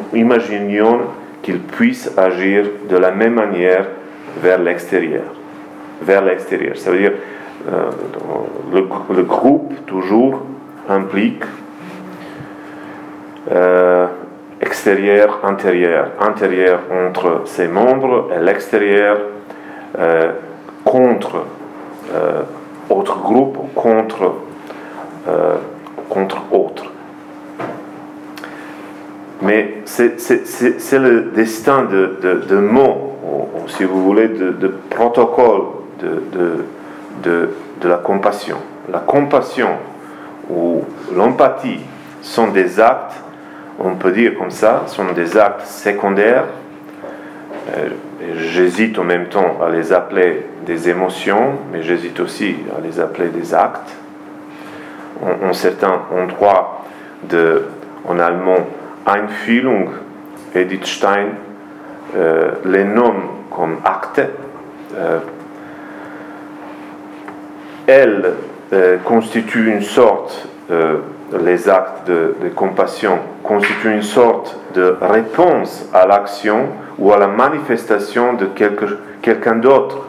qu'il 1.41 1.59
puisse 1.59 2.11
agir 2.17 2.65
de 2.89 2.97
la 2.97 3.11
même 3.11 3.35
manière 3.35 3.85
vers 4.41 4.59
l'extérieur. 4.59 5.23
Vers 6.01 6.23
l'extérieur. 6.23 6.75
Ça 6.77 6.91
veut 6.91 6.97
dire, 6.97 7.13
euh, 7.71 7.89
le, 8.73 9.23
groupe 9.23 9.73
toujours 9.87 10.41
implique 10.87 11.43
euh, 13.51 14.07
extérieur, 14.61 15.39
intérieur, 15.43 16.09
intérieur 16.19 16.79
entre 16.91 17.41
ses 17.45 17.67
membres 17.67 18.29
et 18.35 18.43
l'extérieur 18.43 19.17
euh, 19.97 20.31
contre 20.83 21.45
autre 22.89 23.19
groupe, 23.19 23.57
contre, 23.73 24.35
contre 26.07 26.37
autre. 26.51 26.91
Mais 29.41 29.75
c'est 29.85 30.97
le 30.97 31.31
destin 31.35 31.83
de, 31.83 32.55
mots, 32.55 33.17
ou, 33.23 33.67
si 33.67 33.83
vous 33.83 34.03
voulez, 34.03 34.27
de, 34.29 34.51
de 34.51 34.67
protocole, 34.89 35.63
de, 36.01 36.65
de, 37.23 37.49
la 37.87 37.97
compassion. 37.97 38.57
La 38.91 38.99
compassion 38.99 39.69
ou 40.49 40.83
l'empathie 41.15 41.79
sont 42.21 42.47
des 42.47 42.79
actes, 42.79 43.13
on 43.79 43.95
peut 43.95 44.11
dire 44.11 44.37
comme 44.37 44.51
ça, 44.51 44.83
sont 44.87 45.11
des 45.13 45.37
actes 45.37 45.65
secondaires. 45.65 46.45
Euh, 47.75 47.89
j'hésite 48.37 48.97
en 48.99 49.03
même 49.03 49.25
temps 49.27 49.57
à 49.63 49.69
les 49.69 49.91
appeler 49.91 50.45
des 50.65 50.89
émotions, 50.89 51.53
mais 51.71 51.83
j'hésite 51.83 52.19
aussi 52.19 52.55
à 52.75 52.81
les 52.81 52.99
appeler 52.99 53.29
des 53.29 53.53
actes. 53.53 53.95
En, 55.21 55.53
certains 55.53 56.01
endroits 56.11 56.83
de, 57.23 57.63
en 58.07 58.19
allemand, 58.19 58.67
Einfühlung, 59.05 59.89
Edith 60.53 60.85
Stein 60.85 61.27
euh, 62.15 62.51
les 62.65 62.83
nomme 62.83 63.23
comme 63.51 63.77
actes. 63.83 64.21
Euh, 64.95 65.19
elle 67.87 68.33
euh, 68.73 68.97
constitue 69.03 69.71
une 69.71 69.81
sorte, 69.81 70.47
euh, 70.71 70.97
les 71.43 71.69
actes 71.69 72.07
de, 72.07 72.33
compassion 72.55 73.19
constituent 73.43 73.93
une 73.93 74.01
sorte 74.01 74.57
de 74.73 74.95
réponse 75.01 75.89
à 75.93 76.05
l'action 76.05 76.69
ou 76.97 77.11
à 77.11 77.17
la 77.17 77.27
manifestation 77.27 78.33
de 78.33 78.47
quelqu'un 79.21 79.55
d'autre. 79.55 80.07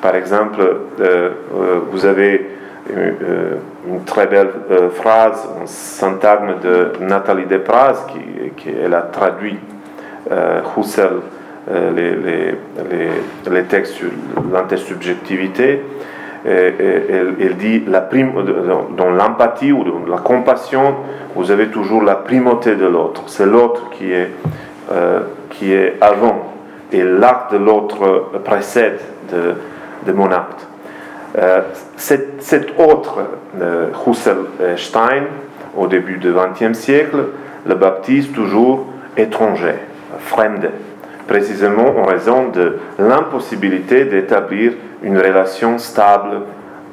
Par 0.00 0.16
exemple, 0.16 0.60
vous 1.92 2.04
avez 2.06 2.50
une, 2.94 4.04
très 4.04 4.26
belle 4.26 4.50
phrase, 4.92 5.48
un 5.62 5.66
syntagme 5.66 6.60
de 6.62 6.92
Nathalie 7.00 7.46
Despraz, 7.46 8.06
qui, 8.08 8.50
qui 8.56 8.70
elle 8.70 8.94
a 8.94 9.02
traduit 9.02 9.58
Husserl 10.76 11.20
les, 11.94 12.16
les, 12.16 12.54
les, 13.50 13.62
textes 13.64 13.94
sur 13.94 14.08
l'intersubjectivité. 14.52 15.82
Elle, 16.44 17.56
dit 17.58 17.84
la 17.86 18.00
prime, 18.00 18.32
dans 18.96 19.10
l'empathie 19.10 19.72
ou 19.72 19.84
dans 19.84 20.10
la 20.10 20.18
compassion, 20.18 20.96
vous 21.34 21.50
avez 21.50 21.68
toujours 21.68 22.02
la 22.02 22.16
primauté 22.16 22.76
de 22.76 22.86
l'autre. 22.86 23.22
C'est 23.26 23.46
l'autre 23.46 23.90
qui 23.90 24.12
est, 24.12 24.30
euh, 24.90 25.20
qui 25.50 25.72
est 25.72 25.96
avant 26.00 26.52
et 26.92 27.02
l'acte 27.02 27.52
de 27.52 27.58
l'autre 27.58 28.30
précède 28.44 29.00
de, 29.32 29.54
de, 30.06 30.12
mon 30.12 30.30
acte. 30.30 30.66
Euh, 31.38 31.60
cet, 31.96 32.78
autre, 32.78 33.20
euh, 33.60 33.88
Husserl 34.06 34.46
Stein, 34.76 35.24
au 35.76 35.86
début 35.86 36.18
du 36.18 36.32
XXe 36.32 36.78
siècle, 36.78 37.24
le 37.66 37.74
baptise 37.74 38.30
toujours 38.32 38.86
étranger, 39.16 39.74
fremde 40.18 40.68
précisément 41.26 41.96
en 41.98 42.04
raison 42.04 42.48
de 42.48 42.78
l'impossibilité 42.98 44.04
d'établir 44.04 44.72
une 45.02 45.16
relation 45.16 45.78
stable 45.78 46.42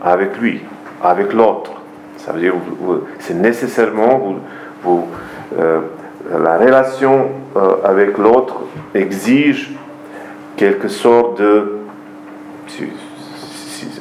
avec 0.03 0.38
lui, 0.39 0.62
avec 1.03 1.34
l'autre. 1.34 1.72
Ça 2.17 2.31
veut 2.31 2.39
dire 2.39 2.53
c'est 3.19 3.34
nécessairement 3.34 4.36
vous, 4.84 5.08
euh, 5.58 5.81
la 6.31 6.58
relation 6.58 7.29
euh, 7.55 7.75
avec 7.84 8.17
l'autre 8.17 8.62
exige 8.93 9.72
quelque 10.58 10.88
sorte 10.88 11.39
de, 11.41 11.79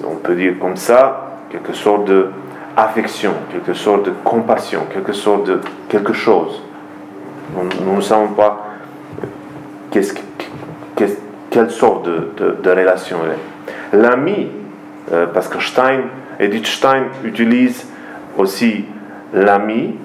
on 0.04 0.16
peut 0.16 0.35
dire 0.35 0.54
comme 0.61 0.76
ça, 0.76 1.38
quelque 1.50 1.73
sorte 1.73 2.06
de 2.06 2.28
affection, 2.76 3.32
quelque 3.50 3.75
sorte 3.75 4.06
de 4.06 4.12
compassion, 4.25 4.82
quelque 4.92 5.12
sorte 5.12 5.47
de 5.47 5.61
quelque 5.88 6.12
chose. 6.12 6.62
Nous 7.85 7.97
ne 7.97 8.00
savons 8.00 8.28
pas 8.28 8.68
quelle 9.90 11.70
sorte 11.70 12.06
de, 12.06 12.70
relation 12.70 13.18
est. 13.25 13.97
L'ami, 13.97 14.49
euh, 15.12 15.26
parce 15.32 15.49
que 15.49 15.61
Stein, 15.61 16.02
Edith 16.38 16.66
Stein 16.66 17.04
utilise 17.25 17.87
aussi 18.37 18.85
l'ami. 19.32 19.97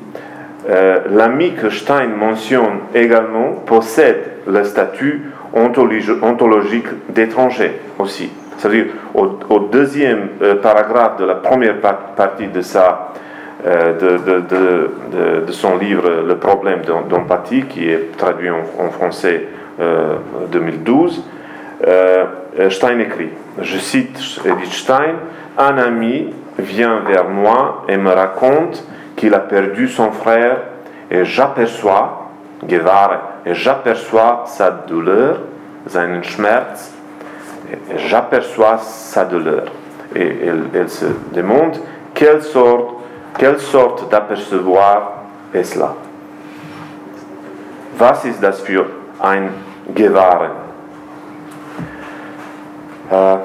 Euh, 0.69 1.01
l'ami 1.11 1.53
que 1.53 1.69
Stein 1.69 2.07
mentionne 2.07 2.79
également 2.95 3.51
possède 3.65 4.31
le 4.47 4.63
statut 4.63 5.29
ontologique 5.53 6.87
d'étranger 7.09 7.79
aussi. 7.99 8.31
C'est-à-dire, 8.63 8.85
au, 9.13 9.59
deuxième 9.59 10.29
euh, 10.41 10.55
paragraphe 10.55 11.17
de 11.17 11.25
la 11.25 11.35
première 11.35 11.81
partie 11.81 12.47
de, 12.47 12.61
sa, 12.61 13.09
de, 13.61 15.51
son 15.51 15.77
livre 15.77 16.09
Le 16.25 16.37
problème 16.37 16.79
d'empathie, 17.09 17.63
qui 17.63 17.89
est 17.89 18.15
traduit 18.17 18.49
en 18.49 18.89
français 18.89 19.47
2012, 20.49 21.25
euh, 21.85 22.23
euh, 22.57 22.69
Stein 22.69 22.99
écrit, 22.99 23.31
je 23.59 23.77
cite 23.79 24.17
Edith 24.45 24.71
Stein, 24.71 25.15
un 25.57 25.77
ami 25.77 26.33
vient 26.57 27.01
vers 27.05 27.27
moi 27.27 27.83
et 27.89 27.97
me 27.97 28.11
raconte 28.11 28.87
qu'il 29.17 29.33
a 29.33 29.39
perdu 29.39 29.89
son 29.89 30.13
frère 30.13 30.59
et 31.11 31.25
j'aperçois, 31.25 32.29
et 32.69 33.53
j'aperçois 33.53 34.43
sa 34.47 34.71
douleur, 34.71 35.39
seinen 35.85 36.23
Schmerz, 36.23 36.92
j'aperçois 37.95 38.77
sa 38.79 39.25
douleur. 39.25 39.65
Et 40.15 40.47
elle, 40.73 40.89
se 40.89 41.05
demande 41.33 41.77
quelle 42.13 42.41
sorte, 42.41 42.95
quelle 43.37 43.59
sorte 43.59 44.11
d'apercevoir 44.11 45.23
est 45.53 45.63
cela? 45.63 45.95
Was 47.99 48.25
ist 48.25 48.41
das 48.41 48.61
für 48.61 48.85
ein 49.19 49.49
Gewahren. 49.95 50.51
Euh, 53.11 53.37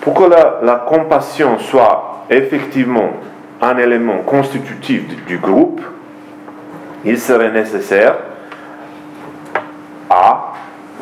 pour 0.00 0.14
que 0.14 0.24
la, 0.62 0.84
compassion 0.88 1.58
soit 1.58 2.24
effectivement 2.30 3.10
un 3.60 3.76
élément 3.78 4.18
constitutif 4.18 5.24
du, 5.26 5.38
groupe, 5.38 5.80
il 7.04 7.18
serait 7.18 7.50
nécessaire 7.50 8.16
à, 10.10 10.45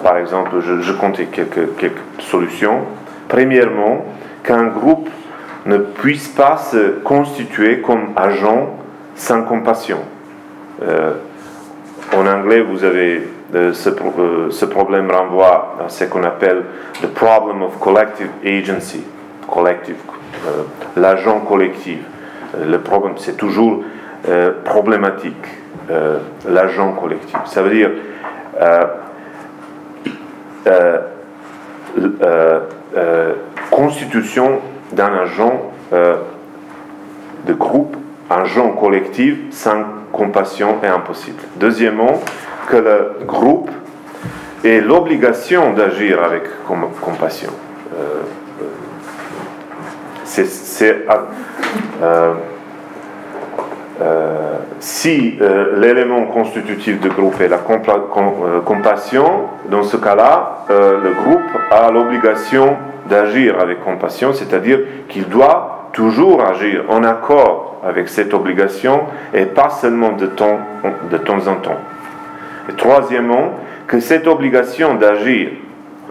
par 0.04 0.18
exemple, 0.18 0.60
je, 0.60 0.82
je 0.82 0.92
comptais 0.92 1.24
quelques, 1.24 1.96
solutions. 2.18 2.82
Premièrement, 3.26 4.04
qu'un 4.44 4.66
groupe 4.66 5.08
ne 5.64 5.78
puisse 5.78 6.28
pas 6.28 6.58
se 6.58 7.00
constituer 7.02 7.80
comme 7.80 8.10
agent 8.14 8.76
sans 9.16 9.42
compassion. 9.44 10.00
Euh, 10.82 11.14
en 12.14 12.26
anglais, 12.26 12.60
vous 12.60 12.84
avez 12.84 13.26
euh, 13.54 13.72
ce, 13.72 13.88
euh, 13.88 14.50
ce, 14.50 14.66
problème 14.66 15.10
renvoie 15.10 15.76
à 15.82 15.88
ce 15.88 16.04
qu'on 16.04 16.22
appelle 16.22 16.64
the 17.00 17.06
problem 17.06 17.62
of 17.62 17.78
collective 17.80 18.28
agency, 18.44 19.02
collective, 19.50 19.96
l'agent 20.96 21.40
collectif. 21.40 22.00
le 22.62 22.78
problème, 22.78 23.14
c'est 23.16 23.38
toujours 23.38 23.82
problématique, 24.64 25.46
l'agent 26.46 26.92
collectif. 26.92 27.38
Ça 27.46 27.62
veut 27.62 27.70
dire 27.70 27.90
constitution 33.70 34.60
d'un 34.92 35.12
agent 35.14 35.72
de 35.92 37.52
groupe, 37.52 37.96
agent 38.30 38.70
collectif 38.70 39.36
sans 39.50 39.84
compassion 40.12 40.76
est 40.82 40.88
impossible. 40.88 41.42
Deuxièmement, 41.56 42.20
que 42.68 42.76
le 42.76 43.24
groupe 43.26 43.70
ait 44.64 44.80
l'obligation 44.80 45.72
d'agir 45.74 46.22
avec 46.22 46.42
compassion. 47.00 47.50
Euh, 52.02 52.34
euh, 54.00 54.56
c'est, 54.80 55.34
euh, 55.40 55.74
si 55.74 55.80
l'élément 55.80 56.26
constitutif 56.26 57.00
du 57.00 57.08
groupe 57.08 57.40
est 57.40 57.48
la 57.48 57.58
compassion, 57.58 59.24
dans 59.70 59.82
ce 59.82 59.96
cas-là, 59.96 60.64
le 60.68 61.12
groupe 61.22 61.50
a 61.70 61.90
l'obligation 61.90 62.76
d'agir 63.08 63.60
avec 63.60 63.84
compassion, 63.84 64.32
c'est-à-dire 64.32 64.80
qu'il 65.08 65.28
doit 65.28 65.90
toujours 65.92 66.44
agir 66.44 66.84
en 66.88 67.04
accord 67.04 67.82
avec 67.84 68.08
cette 68.08 68.34
obligation 68.34 69.02
et 69.32 69.44
pas 69.44 69.70
seulement 69.70 70.12
de 70.12 70.26
temps, 70.26 70.58
de 71.10 71.18
temps 71.18 71.46
en 71.46 71.56
temps. 71.56 71.78
Et 72.68 72.72
troisièmement, 72.72 73.52
que 73.86 74.00
cette 74.00 74.26
obligation 74.26 74.94
d'agir 74.94 75.50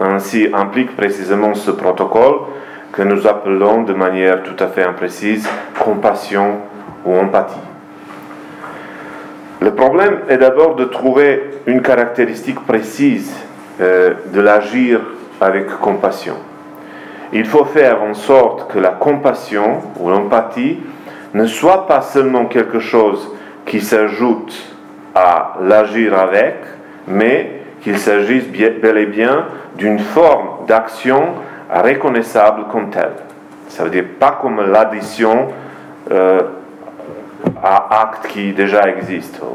ainsi 0.00 0.48
implique 0.52 0.96
précisément 0.96 1.54
ce 1.54 1.70
protocole 1.70 2.34
que 2.92 3.02
nous 3.02 3.26
appelons 3.26 3.82
de 3.82 3.92
manière 3.92 4.42
tout 4.42 4.62
à 4.62 4.68
fait 4.68 4.82
imprécise 4.82 5.48
compassion 5.78 6.60
ou 7.04 7.16
empathie. 7.16 7.73
Le 9.60 9.74
problème 9.74 10.18
est 10.28 10.38
d'abord 10.38 10.74
de 10.74 10.84
trouver 10.84 11.50
une 11.66 11.80
caractéristique 11.80 12.60
précise 12.66 13.34
euh, 13.80 14.14
de 14.32 14.40
l'agir 14.40 15.00
avec 15.40 15.68
compassion. 15.80 16.34
Il 17.32 17.46
faut 17.46 17.64
faire 17.64 18.02
en 18.02 18.14
sorte 18.14 18.70
que 18.72 18.78
la 18.78 18.90
compassion 18.90 19.82
ou 19.98 20.10
l'empathie 20.10 20.78
ne 21.32 21.46
soit 21.46 21.86
pas 21.86 22.00
seulement 22.00 22.46
quelque 22.46 22.78
chose 22.78 23.28
qui 23.66 23.80
s'ajoute 23.80 24.54
à 25.14 25.56
l'agir 25.62 26.16
avec, 26.18 26.56
mais 27.08 27.60
qu'il 27.82 27.98
s'agisse 27.98 28.46
bel 28.48 28.98
et 28.98 29.06
bien 29.06 29.46
d'une 29.76 29.98
forme 29.98 30.66
d'action 30.66 31.34
reconnaissable 31.70 32.64
comme 32.70 32.90
telle. 32.90 33.12
Ça 33.68 33.84
veut 33.84 33.90
dire 33.90 34.04
pas 34.18 34.38
comme 34.40 34.60
l'addition 34.70 35.48
euh, 36.10 36.40
à 37.64 38.02
actes 38.02 38.26
qui 38.28 38.52
déjà 38.52 38.88
existent. 38.88 39.46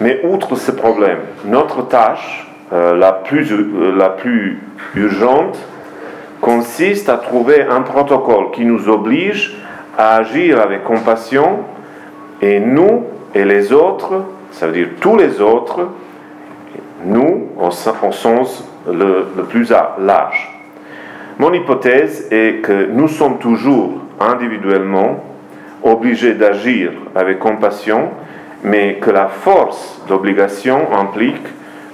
Mais 0.00 0.20
outre 0.24 0.56
ce 0.56 0.70
problème, 0.70 1.20
notre 1.46 1.88
tâche 1.88 2.46
euh, 2.72 2.94
la, 2.96 3.12
plus, 3.12 3.50
euh, 3.50 3.94
la 3.96 4.10
plus 4.10 4.60
urgente 4.94 5.58
consiste 6.40 7.08
à 7.08 7.16
trouver 7.16 7.62
un 7.62 7.80
protocole 7.80 8.50
qui 8.52 8.64
nous 8.66 8.88
oblige 8.90 9.56
à 9.96 10.16
agir 10.16 10.60
avec 10.60 10.84
compassion 10.84 11.60
et 12.42 12.60
nous 12.60 13.04
et 13.34 13.44
les 13.44 13.72
autres, 13.72 14.24
ça 14.50 14.66
veut 14.66 14.74
dire 14.74 14.88
tous 15.00 15.16
les 15.16 15.40
autres, 15.40 15.88
nous, 17.04 17.48
au, 17.58 17.70
sens 17.70 18.68
le, 18.86 19.26
le 19.36 19.42
plus 19.44 19.72
large. 19.98 20.52
Mon 21.38 21.52
hypothèse 21.52 22.28
est 22.30 22.62
que 22.62 22.86
nous 22.86 23.08
sommes 23.08 23.38
toujours 23.38 23.92
individuellement 24.20 25.22
obligés 25.86 26.34
d'agir 26.34 26.92
avec 27.14 27.38
compassion, 27.38 28.10
mais 28.62 28.96
que 28.96 29.10
la 29.10 29.28
force 29.28 30.02
d'obligation 30.08 30.92
implique 30.92 31.46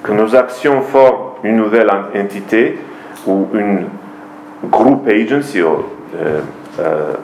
que 0.02 0.12
nos 0.12 0.34
actions 0.34 0.80
forment 0.80 1.32
une 1.44 1.56
nouvelle 1.56 1.90
entité 2.14 2.78
ou 3.26 3.48
une 3.54 3.86
group 4.64 5.06
agency, 5.08 5.60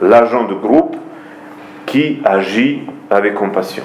l'agent 0.03 0.45
de 0.45 0.55
groupe 0.55 0.97
qui 1.87 2.21
agit 2.25 2.83
avec 3.11 3.35
compassion. 3.35 3.85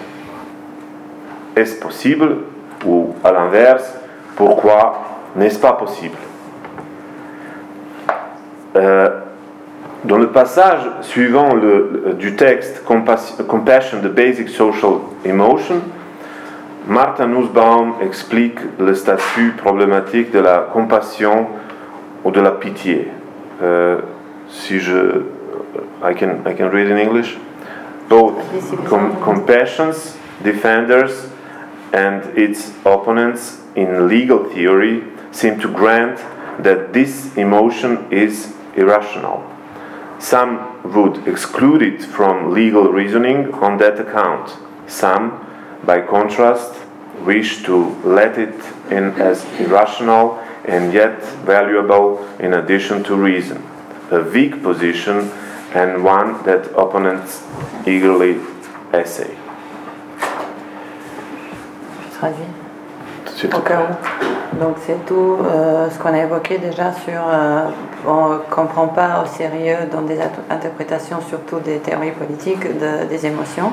Est-ce 1.55 1.79
possible 1.79 2.37
ou 2.85 3.13
à 3.23 3.31
l'inverse, 3.31 3.97
pourquoi 4.35 5.03
n'est-ce 5.35 5.59
pas 5.59 5.73
possible? 5.73 6.17
Dans 10.05 10.17
le 10.17 10.27
passage 10.27 10.81
suivant 11.01 11.53
le, 11.53 12.15
du 12.19 12.35
texte 12.35 12.83
Compassion, 12.83 13.99
the 14.01 14.07
Basic 14.07 14.49
Social 14.49 14.99
Emotion, 15.23 15.81
Martha 16.87 17.25
Nussbaum 17.25 17.93
explique 18.01 18.57
le 18.77 18.93
statut 18.93 19.53
problématique 19.57 20.31
de 20.31 20.39
la 20.39 20.67
compassion 20.73 21.47
ou 22.25 22.31
de 22.31 22.41
la 22.41 22.51
pitié. 22.51 23.07
Euh, 23.61 23.99
si 24.49 24.79
je. 24.79 25.23
I 26.03 26.13
can, 26.13 26.45
I 26.45 26.53
can 26.53 26.69
read 26.69 26.91
in 26.91 26.97
English. 26.97 27.37
Both 28.09 28.33
com 28.89 29.15
compassions, 29.23 30.17
defenders, 30.43 31.29
and 31.93 32.21
its 32.35 32.73
opponents 32.83 33.59
in 33.77 34.09
legal 34.09 34.49
theory 34.49 35.03
seem 35.31 35.57
to 35.59 35.69
grant 35.69 36.19
that 36.61 36.91
this 36.91 37.35
emotion 37.37 37.99
is 38.11 38.53
irrational. 38.75 39.52
Some 40.23 40.81
would 40.93 41.27
exclude 41.27 41.81
it 41.81 42.01
from 42.01 42.53
legal 42.53 42.93
reasoning 42.93 43.53
on 43.55 43.77
that 43.79 43.99
account. 43.99 44.57
Some, 44.87 45.45
by 45.83 45.99
contrast, 45.99 46.79
wish 47.25 47.63
to 47.63 47.93
let 48.05 48.37
it 48.37 48.55
in 48.89 49.11
as 49.19 49.43
irrational 49.59 50.39
and 50.63 50.93
yet 50.93 51.21
valuable 51.43 52.25
in 52.39 52.53
addition 52.53 53.03
to 53.03 53.17
reason. 53.17 53.61
A 54.11 54.21
weak 54.21 54.63
position 54.63 55.29
and 55.73 56.05
one 56.05 56.41
that 56.43 56.71
opponents 56.71 57.43
eagerly 57.85 58.39
essay. 58.93 59.35
Au 63.41 63.59
cas 63.59 63.87
Donc 64.59 64.75
c'est 64.85 65.05
tout 65.05 65.37
euh, 65.43 65.89
ce 65.89 65.97
qu'on 65.97 66.13
a 66.13 66.19
évoqué 66.19 66.59
déjà 66.59 66.91
sur 66.93 67.19
euh, 67.27 67.65
on 68.07 68.29
ne 68.29 68.37
comprend 68.49 68.87
pas 68.87 69.23
au 69.23 69.25
sérieux 69.25 69.77
dans 69.91 70.01
des 70.01 70.19
interprétations 70.49 71.19
surtout 71.27 71.59
des 71.59 71.77
théories 71.77 72.11
politiques 72.11 72.67
des 73.09 73.25
émotions. 73.25 73.71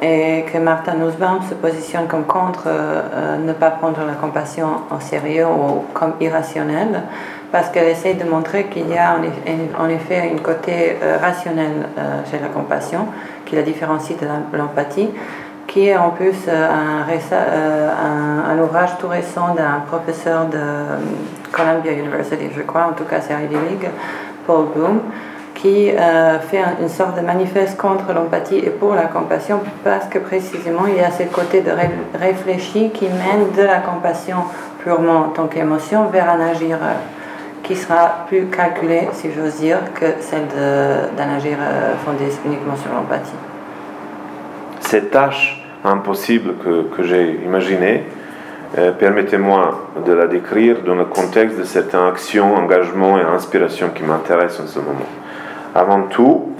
Et 0.00 0.44
que 0.52 0.58
Martha 0.58 0.94
Nussbaum 0.94 1.40
se 1.48 1.54
positionne 1.54 2.06
comme 2.06 2.24
contre 2.24 2.64
euh, 2.68 3.36
ne 3.38 3.52
pas 3.52 3.70
prendre 3.70 3.98
la 4.06 4.14
compassion 4.14 4.68
au 4.96 5.00
sérieux 5.00 5.46
ou 5.46 5.84
comme 5.92 6.12
irrationnelle 6.20 7.02
parce 7.50 7.70
qu'elle 7.70 7.88
essaie 7.88 8.14
de 8.14 8.24
montrer 8.24 8.66
qu'il 8.66 8.88
y 8.88 8.96
a 8.96 9.16
en 9.78 9.88
effet 9.88 10.32
un 10.34 10.38
côté 10.38 10.98
rationnel 11.20 11.88
chez 12.30 12.38
la 12.38 12.48
compassion 12.48 13.06
qui 13.46 13.56
la 13.56 13.62
différencie 13.62 14.16
de 14.18 14.26
l'empathie 14.56 15.08
qui 15.68 15.88
est 15.88 15.96
en 15.96 16.10
plus 16.10 16.34
euh, 16.48 16.66
euh, 17.32 17.90
un, 18.50 18.58
ouvrage 18.58 18.90
tout 18.98 19.06
récent 19.06 19.54
d'un 19.54 19.80
professeur 19.86 20.46
de 20.46 20.56
euh, 20.56 20.96
Columbia 21.52 21.92
University, 21.92 22.48
je 22.56 22.62
crois, 22.62 22.86
en 22.86 22.92
tout 22.92 23.04
cas 23.04 23.20
c'est 23.20 23.34
Ivy 23.34 23.54
League, 23.54 23.88
Paul 24.46 24.66
Bloom, 24.74 25.00
qui 25.54 25.90
fait 25.90 26.62
une 26.80 26.88
sorte 26.88 27.16
de 27.16 27.20
manifeste 27.20 27.76
contre 27.76 28.12
l'empathie 28.14 28.58
et 28.58 28.70
pour 28.70 28.94
la 28.94 29.06
compassion, 29.06 29.60
parce 29.82 30.06
que 30.06 30.20
précisément 30.20 30.86
il 30.86 30.94
y 30.94 31.00
a 31.00 31.10
ce 31.10 31.24
côté 31.24 31.62
de 31.62 31.72
réfléchi 32.16 32.90
qui 32.90 33.06
mène 33.06 33.50
de 33.56 33.62
la 33.62 33.78
compassion 33.78 34.36
purement 34.84 35.18
en 35.18 35.28
tant 35.30 35.48
qu'émotion 35.48 36.06
vers 36.10 36.30
un 36.30 36.40
agir 36.40 36.78
qui 37.64 37.74
sera 37.74 38.24
plus 38.28 38.46
calculé, 38.46 39.08
si 39.14 39.32
j'ose 39.32 39.56
dire, 39.56 39.78
que 39.94 40.06
celle 40.20 40.46
d'un 41.16 41.34
agir 41.36 41.58
fondé 42.04 42.26
uniquement 42.46 42.76
sur 42.76 42.92
l'empathie. 42.92 43.32
Cette 44.80 45.10
tâche 45.10 45.57
impossible 45.84 46.54
que, 46.64 47.02
j'ai 47.02 47.38
imaginée, 47.44 48.04
euh, 48.76 48.92
permettez-moi 48.92 49.90
de 50.04 50.12
la 50.12 50.26
décrire 50.26 50.82
dans 50.84 50.94
le 50.94 51.04
contexte 51.04 51.58
de 51.58 51.64
certaines 51.64 52.06
actions, 52.06 52.54
engagements 52.54 53.18
et 53.18 53.22
inspirations 53.22 53.90
qui 53.94 54.02
m'intéressent 54.02 54.64
en 54.64 54.66
ce 54.66 54.78
moment. 54.78 55.08
Avant 55.74 56.02
tout, 56.02 56.52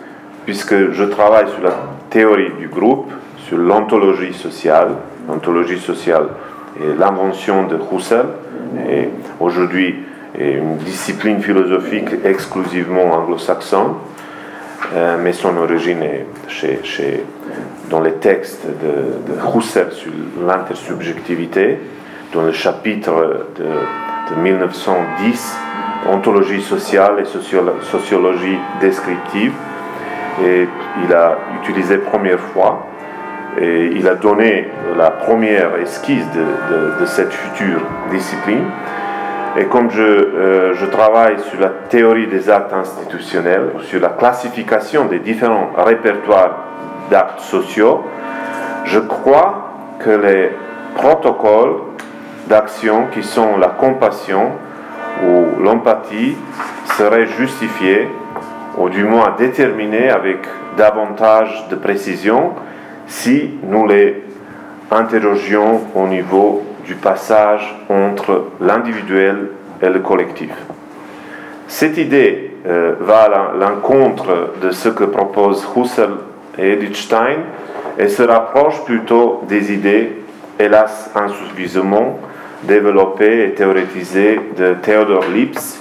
puisque 0.45 0.93
je 0.93 1.05
travaille 1.05 1.49
sur 1.49 1.63
la 1.63 1.77
théorie 2.09 2.53
du 2.59 2.69
groupe, 2.69 3.13
sur 3.47 3.59
l'ontologie 3.59 4.33
sociale, 4.33 4.89
l'ontologie 5.29 5.79
sociale 5.79 6.29
et 6.81 6.97
l'invention 6.99 7.67
de 7.67 7.79
Husserl, 7.93 8.29
et 8.89 9.09
aujourd'hui 9.41 9.97
une 10.39 10.77
discipline 10.77 11.41
philosophique 11.41 12.09
exclusivement 12.25 13.13
anglo-saxonne, 13.13 13.95
euh, 14.95 15.17
mais 15.23 15.33
son 15.33 15.57
origine 15.57 16.03
est 16.03 16.27
chez 16.49 17.25
dans 17.91 18.01
les 18.01 18.15
textes 18.15 18.67
de, 18.67 19.33
de 19.33 19.91
sur 19.91 20.13
l'intersubjectivité, 20.47 21.79
dans 22.33 22.43
le 22.43 22.53
chapitre 22.53 23.47
de, 23.57 24.41
1910, 24.41 25.59
Ontologie 26.07 26.63
sociale 26.63 27.21
et 27.21 27.25
sociologie 27.25 28.59
descriptive. 28.81 29.53
Et 30.45 30.69
il 31.05 31.13
a 31.13 31.37
utilisé 31.61 31.99
première 31.99 32.39
fois 32.39 32.87
et 33.61 33.87
il 33.87 34.07
a 34.07 34.15
donné 34.15 34.69
la 34.97 35.11
première 35.11 35.77
esquisse 35.77 36.25
de, 36.33 37.01
de 37.01 37.07
cette 37.07 37.33
future 37.33 37.81
discipline. 38.11 38.65
Et 39.57 39.65
comme 39.65 39.91
je, 39.91 40.03
euh, 40.03 40.75
je, 40.75 40.87
travaille 40.87 41.41
sur 41.41 41.59
la 41.61 41.71
théorie 41.89 42.29
des 42.29 42.49
actes 42.49 42.73
institutionnels, 42.73 43.71
sur 43.81 44.01
la 44.01 44.11
classification 44.11 45.07
des 45.07 45.19
différents 45.19 45.71
répertoires 45.77 46.68
d'actes 47.11 47.41
sociaux, 47.41 48.05
je 48.85 48.99
crois 48.99 49.73
que 49.99 50.11
les 50.11 50.51
protocoles 50.95 51.77
d'action 52.49 53.07
qui 53.13 53.23
sont 53.23 53.57
la 53.59 53.69
compassion 53.69 54.53
ou 55.25 55.63
l'empathie 55.63 56.37
seraient 56.97 57.27
justifiés 57.27 58.09
ou 58.79 58.89
du 58.89 59.05
moins 59.05 59.35
déterminés 59.37 60.09
avec 60.09 60.39
davantage 60.77 61.67
de 61.71 61.77
précision 61.77 62.53
si 63.07 63.51
nous 63.65 63.87
les 63.87 64.23
interrogions 64.91 65.83
au 65.95 66.07
niveau 66.07 66.63
du 66.85 66.95
passage 66.95 67.77
entre 67.89 68.45
l'individuel 68.61 69.51
et 69.83 69.89
le 69.89 70.01
collectif. 70.01 70.53
Cette 71.67 71.99
idée 71.99 72.55
euh, 72.67 72.95
va 73.01 73.23
à 73.25 73.53
l'encontre 73.55 74.55
de 74.63 74.71
ce 74.71 74.89
que 74.89 75.05
propose 75.05 75.67
Husserl 75.77 76.13
et 76.59 76.79
Stein 76.95 77.37
et 77.99 78.09
se 78.09 78.23
rapproche 78.23 78.85
plutôt 78.85 79.43
des 79.49 79.73
idées, 79.73 80.13
hélas 80.59 81.11
insuffisamment 81.15 82.19
développées 82.65 83.45
et 83.45 83.51
théorétisées 83.55 84.41
de 84.57 84.75
Theodor 84.83 85.25
Lipps 85.33 85.81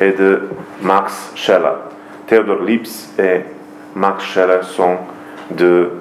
et 0.00 0.12
de 0.12 0.48
Max 0.82 1.32
Scheller. 1.34 1.76
Theodor 2.26 2.62
Lipps 2.62 3.12
et 3.18 3.40
Max 3.94 4.24
Scheller 4.24 4.62
sont 4.62 4.96
deux 5.50 5.92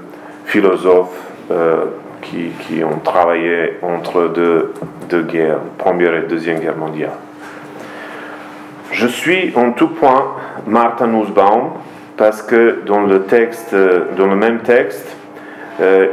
philosophes 0.46 1.20
euh, 1.52 1.86
qui, 2.22 2.84
ont 2.84 3.00
travaillé 3.00 3.78
entre 3.82 4.28
deux, 4.28 4.74
guerres, 5.24 5.60
Première 5.78 6.16
et 6.16 6.22
Deuxième 6.28 6.60
Guerre 6.60 6.76
mondiale. 6.76 7.14
Je 8.92 9.08
suis 9.08 9.54
en 9.56 9.72
tout 9.72 9.88
point 9.88 10.36
Martha 10.68 11.08
Nussbaum, 11.08 11.72
parce 12.20 12.42
que 12.42 12.82
dans 12.86 13.04
le 13.04 13.22
texte, 13.22 13.74
dans 14.18 14.28
le 14.28 14.36
même 14.36 14.60
texte, 14.60 15.16
euh, 15.80 16.08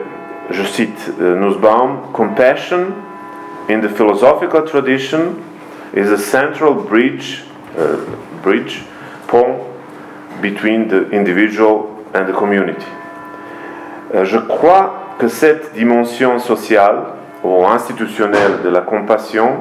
je 0.51 0.63
cite 0.63 1.13
euh, 1.21 1.35
Nussbaum, 1.35 1.99
compassion 2.13 2.93
in 3.69 3.81
the 3.81 3.89
philosophical 3.89 4.63
tradition 4.65 5.35
is 5.97 6.09
a 6.13 6.17
central 6.17 6.75
bridge, 6.75 7.43
bridge, 8.45 8.83
pont 9.27 9.57
between 10.41 10.87
the 10.87 11.13
individual 11.13 11.89
and 12.15 12.27
the 12.27 12.33
community. 12.33 12.87
Euh, 14.15 14.25
je 14.25 14.39
crois 14.39 15.17
que 15.19 15.27
cette 15.27 15.73
dimension 15.75 16.39
sociale 16.39 16.99
ou 17.43 17.67
institutionnelle 17.67 18.63
de 18.63 18.69
la 18.69 18.83
compassion 18.83 19.57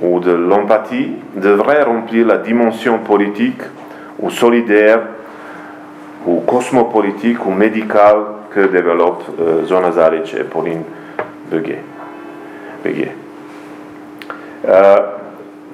ou 0.00 0.20
de 0.20 0.32
l'empathie 0.32 1.12
devrait 1.34 1.82
remplir 1.82 2.26
la 2.26 2.38
dimension 2.38 2.98
politique 3.00 3.60
ou 4.18 4.30
solidaire 4.30 5.00
ou 6.26 6.40
cosmopolitique 6.40 7.46
ou 7.46 7.52
médical 7.52 8.16
que 8.50 8.66
développe 8.66 9.22
euh, 9.40 9.64
Zona 9.64 9.92
Zaric 9.92 10.34
et 10.34 10.44
Pauline 10.44 10.82
Beguet. 11.50 11.80
Euh, 14.68 14.96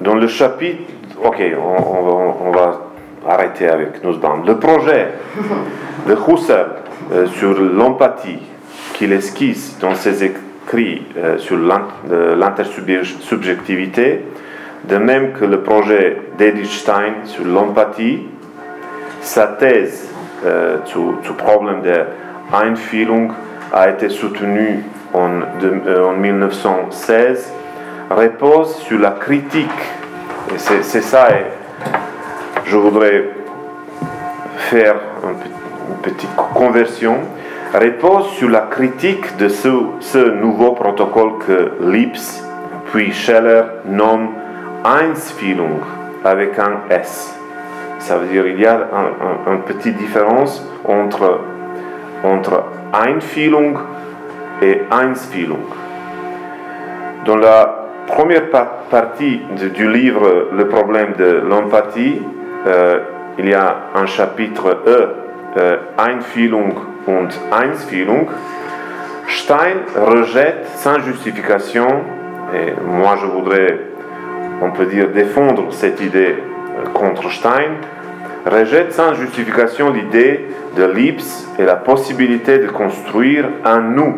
dans 0.01 0.15
le 0.15 0.27
chapitre, 0.27 0.81
ok, 1.23 1.41
on, 1.59 2.51
va, 2.51 2.81
arrêter 3.27 3.67
avec 3.67 4.03
Nussbaum. 4.03 4.43
Le 4.45 4.57
projet 4.57 5.09
de 6.07 6.13
Husserl 6.13 6.69
euh, 7.11 7.25
sur 7.27 7.59
l'empathie 7.59 8.39
qu'il 8.93 9.11
esquisse 9.13 9.77
dans 9.79 9.95
ses 9.95 10.23
écrits 10.23 11.01
sur 11.37 11.57
l'intersubjectivité 11.57 14.23
de 14.85 14.97
même 14.97 15.33
que 15.33 15.43
le 15.45 15.61
projet 15.61 16.17
d'Edith 16.37 16.67
Stein 16.67 17.25
sur 17.25 17.45
l'empathie, 17.45 18.27
sa 19.21 19.47
thèse 19.47 20.12
euh, 20.45 20.77
sur 20.85 21.13
le 21.23 21.35
problème 21.35 21.81
de 21.81 22.05
Einfühlung 22.53 23.31
a 23.71 23.89
été 23.89 24.09
soutenue 24.09 24.83
en, 25.13 25.29
euh, 25.61 26.09
en 26.09 26.13
1916, 26.13 27.51
repose 28.09 28.75
sur 28.77 28.99
la 28.99 29.11
critique. 29.11 29.69
Et 30.53 30.57
c'est 30.57 31.01
ça, 31.01 31.29
je 32.65 32.77
voudrais 32.77 33.29
faire 34.57 34.95
une 35.23 36.01
petite 36.01 36.35
conversion, 36.35 37.17
repose 37.73 38.27
sur 38.31 38.49
la 38.49 38.67
critique 38.69 39.37
de 39.37 39.47
ce, 39.47 40.29
nouveau 40.29 40.73
protocole 40.73 41.39
que 41.45 41.71
Lips 41.81 42.43
puis 42.91 43.11
Scheller 43.11 43.63
nomme 43.85 44.29
Einsfühlung 44.83 45.79
avec 46.23 46.59
un 46.59 46.81
S. 46.89 47.35
Ça 48.03 48.17
veut 48.17 48.27
dire 48.27 48.43
qu'il 48.43 48.59
y 48.59 48.65
a 48.65 48.89
une 49.47 49.53
un, 49.53 49.57
petite 49.59 49.95
différence 49.95 50.61
entre, 50.83 51.39
entre 52.21 52.65
Einfühlung 52.91 53.77
et 54.61 54.81
Einsfühlung. 54.91 55.63
Dans 57.25 57.37
la 57.37 57.87
première 58.07 58.49
partie 58.91 59.41
du 59.73 59.89
livre 59.89 60.49
Le 60.51 60.67
problème 60.67 61.13
de 61.17 61.43
l'empathie, 61.49 62.21
euh, 62.67 62.99
il 63.37 63.47
y 63.47 63.53
a 63.53 63.77
un 63.95 64.05
chapitre 64.05 64.81
E, 64.85 65.07
euh, 65.57 65.77
Einfühlung 65.97 66.75
und 67.07 67.29
Einsfühlung. 67.53 68.27
Stein 69.29 69.77
rejette 69.95 70.67
sans 70.75 70.99
justification, 70.99 71.87
et 72.53 72.73
moi 72.85 73.15
je 73.21 73.27
voudrais, 73.27 73.79
on 74.61 74.71
peut 74.71 74.87
dire, 74.87 75.07
défendre 75.07 75.71
cette 75.71 76.01
idée 76.01 76.35
euh, 76.35 76.89
contre 76.93 77.31
Stein, 77.31 77.77
rejette 78.45 78.93
sans 78.93 79.13
justification 79.13 79.91
l'idée 79.91 80.47
de 80.75 80.83
Lips 80.83 81.47
et 81.59 81.65
la 81.65 81.75
possibilité 81.75 82.59
de 82.59 82.67
construire 82.67 83.45
un 83.65 83.81
nous 83.81 84.15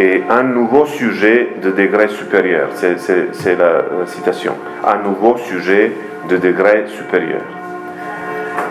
et 0.00 0.22
un 0.28 0.42
nouveau 0.42 0.86
sujet 0.86 1.56
de 1.62 1.70
degré 1.70 2.08
supérieur. 2.08 2.68
C'est 2.74 3.58
la, 3.58 4.06
citation. 4.06 4.54
Un 4.86 4.98
nouveau 4.98 5.36
sujet 5.36 5.92
de 6.28 6.36
degré 6.36 6.84
supérieur. 6.86 7.42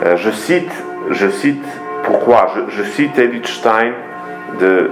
Euh, 0.06 0.16
je, 0.18 0.32
cite, 0.32 0.72
je 1.10 1.30
cite 1.30 1.66
pourquoi 2.04 2.54
je, 2.70 2.84
cite 2.84 3.18
Edith 3.20 3.48
Stein 3.48 3.92
de, 4.60 4.90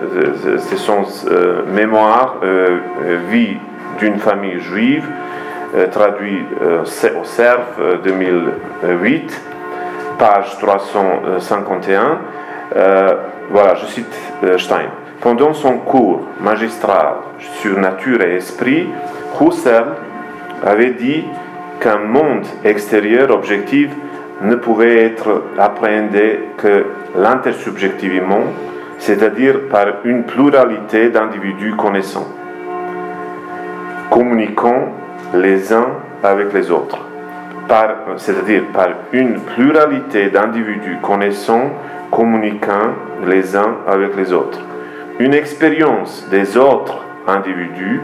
son 0.78 1.04
euh, 1.28 1.64
mémoire 1.74 2.38
euh, 2.44 2.80
Vie 3.30 3.58
d'une 4.00 4.18
famille 4.18 4.60
juive, 4.60 5.06
traduit 5.92 6.46
au 6.82 7.24
CERF 7.24 7.80
2008, 8.04 9.42
page 10.18 10.58
351. 10.60 12.20
voilà, 13.52 13.76
je 13.76 13.86
cite 13.86 14.20
Stein. 14.58 14.90
Pendant 15.22 15.54
son 15.54 15.80
cours 15.80 16.22
magistral 16.40 17.16
sur 17.62 17.78
nature 17.78 18.22
et 18.22 18.36
esprit, 18.36 18.88
Husserl 19.40 19.96
avait 20.66 20.92
dit 20.92 21.26
qu'un 21.82 22.00
monde 22.00 22.46
extérieur 22.64 23.30
objectif 23.32 23.90
ne 24.42 24.56
pouvait 24.56 25.06
être 25.06 25.44
appréhendé 25.58 26.40
que 26.58 26.86
l'intersubjectivement, 27.18 28.44
c'est-à-dire 28.98 29.68
par 29.70 29.88
une 30.06 30.24
pluralité 30.24 31.10
d'individus 31.10 31.76
connaissants, 31.76 32.28
communiquant 34.10 34.94
les 35.34 35.72
uns 35.74 35.90
avec 36.24 36.54
les 36.54 36.72
autres, 36.72 36.98
c'est-à-dire 38.18 38.64
par 38.74 38.90
une 39.14 39.40
pluralité 39.40 40.30
d'individus 40.30 40.98
connaissants, 41.02 41.72
communiquant 42.12 42.94
les 43.28 43.56
uns 43.56 43.76
avec 43.88 44.16
les 44.16 44.34
autres. 44.34 44.60
Une 45.20 45.34
expérience 45.34 46.28
des 46.32 46.58
autres 46.58 47.06
individus 47.28 48.02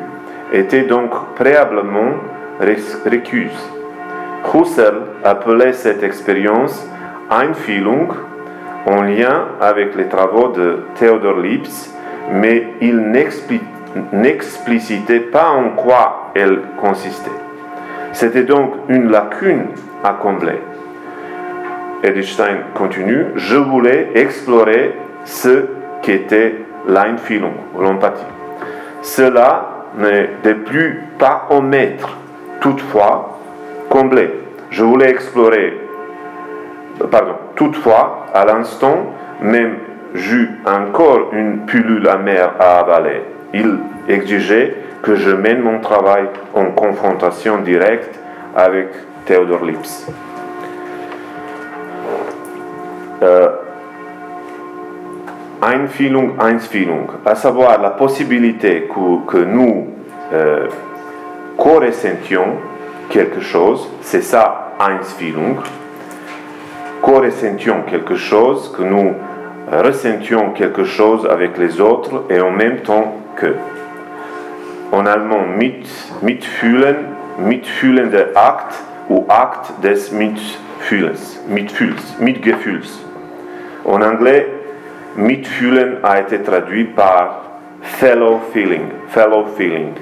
était 0.54 0.84
donc 0.84 1.12
préalablement 1.36 2.14
récuse. 2.60 3.58
Husserl 4.54 5.02
appelait 5.24 5.74
cette 5.74 6.04
expérience 6.04 6.88
Einfühlung 7.32 8.10
en 8.86 9.02
lien 9.02 9.48
avec 9.60 9.96
les 9.96 10.08
travaux 10.08 10.50
de 10.50 10.86
Theodor 10.96 11.40
Lips, 11.40 11.92
mais 12.32 12.68
il 12.82 13.12
n'explicitait 14.12 15.20
pas 15.20 15.50
en 15.50 15.70
quoi 15.72 16.32
elle 16.36 16.62
consistait. 16.80 17.32
C'était 18.12 18.44
donc 18.44 18.74
une 18.90 19.10
lacune 19.10 19.68
à 20.04 20.14
combler. 20.14 20.62
Edith 22.04 22.42
continue, 22.76 23.26
je 23.36 23.56
voulais 23.56 24.12
explorer 24.16 24.96
ce 25.24 25.66
qu'était 26.02 26.56
l'Einfühlung, 26.88 27.56
l'empathie. 27.80 28.24
Cela 29.02 29.70
n'est 29.98 30.54
plus 30.54 31.04
pas 31.18 31.48
omettre, 31.50 32.18
toutefois 32.62 33.40
combler. 33.90 34.30
Je 34.70 34.84
voulais 34.84 35.10
explorer, 35.10 35.80
pardon, 37.10 37.36
toutefois, 37.56 38.26
à 38.34 38.46
l'instant, 38.46 39.14
même 39.42 39.76
j'eus 40.14 40.52
encore 40.66 41.34
une 41.34 41.66
pilule 41.66 42.08
amère 42.08 42.54
à 42.60 42.80
avaler. 42.80 43.22
Il 43.56 43.78
exigeait 44.10 44.76
que 45.02 45.16
je 45.16 45.32
mène 45.32 45.62
mon 45.62 45.80
travail 45.80 46.26
en 46.54 46.72
confrontation 46.72 47.60
directe 47.60 48.20
avec 48.54 48.90
Theodor 49.26 49.64
Lips. 49.64 50.08
Euh, 53.24 53.50
Einfühlung, 55.62 56.34
à 57.26 57.36
savoir 57.36 57.82
la 57.82 57.92
possibilité 57.92 58.90
que, 59.26 59.38
nous 59.38 59.88
euh, 60.34 60.68
co-ressentions 61.58 62.58
quelque 63.10 63.40
chose, 63.40 63.90
c'est 64.02 64.22
ça 64.22 64.74
Einsfühlung, 64.82 65.56
co-ressentions 67.02 67.84
quelque 67.90 68.16
chose, 68.16 68.70
que 68.78 68.84
nous 68.84 69.14
ressentions 69.72 70.52
quelque 70.52 70.84
chose 70.84 71.26
avec 71.26 71.58
les 71.58 71.80
autres 71.80 72.26
et 72.30 72.42
en 72.42 72.52
même 72.52 72.82
temps 72.82 73.16
En 74.92 75.06
allemand 75.06 75.58
mit, 75.58 75.88
mitfühlen, 76.22 76.96
mitfühlende 77.38 78.32
Akt 78.36 78.76
ou 79.10 79.26
acte 79.28 79.74
des 79.82 80.12
mitfühlens, 80.12 81.40
mitfühls, 81.48 82.16
mitgefühls. 82.20 83.00
En 83.84 84.02
anglais, 84.02 84.46
mitfühlen 85.16 85.98
a 86.04 86.20
été 86.20 86.42
traduit 86.44 86.86
par 86.86 87.42
fellow 87.82 88.40
feeling, 88.54 88.90
fellow 89.08 89.46
feeling. 89.58 89.94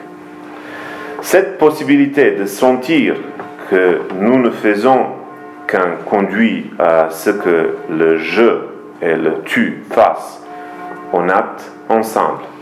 Cette 1.21 1.57
possibilité 1.57 2.31
de 2.31 2.45
sentir 2.45 3.15
que 3.69 4.01
nous 4.19 4.39
ne 4.39 4.51
faisons 4.51 5.05
qu'un 5.67 5.97
conduit 6.05 6.71
à 6.79 7.09
ce 7.09 7.29
que 7.31 7.77
le 7.89 8.17
je 8.17 8.59
et 9.01 9.15
le 9.15 9.41
tu 9.45 9.83
fassent, 9.89 10.43
on 11.11 11.29
acte 11.29 11.71
ensemble. 11.89 12.52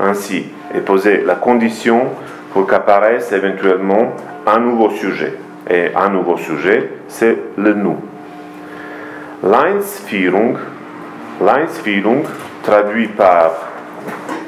Ainsi 0.00 0.46
est 0.74 0.80
posée 0.80 1.22
la 1.24 1.34
condition 1.34 2.06
pour 2.52 2.66
qu'apparaisse 2.66 3.32
éventuellement 3.32 4.14
un 4.46 4.58
nouveau 4.58 4.90
sujet. 4.90 5.34
Et 5.68 5.90
un 5.94 6.08
nouveau 6.08 6.36
sujet, 6.36 6.90
c'est 7.08 7.36
le 7.56 7.74
nous. 7.74 7.96
Leinsführung, 9.42 10.56
Leinsführung 11.40 12.24
traduit 12.62 13.08
par 13.08 13.52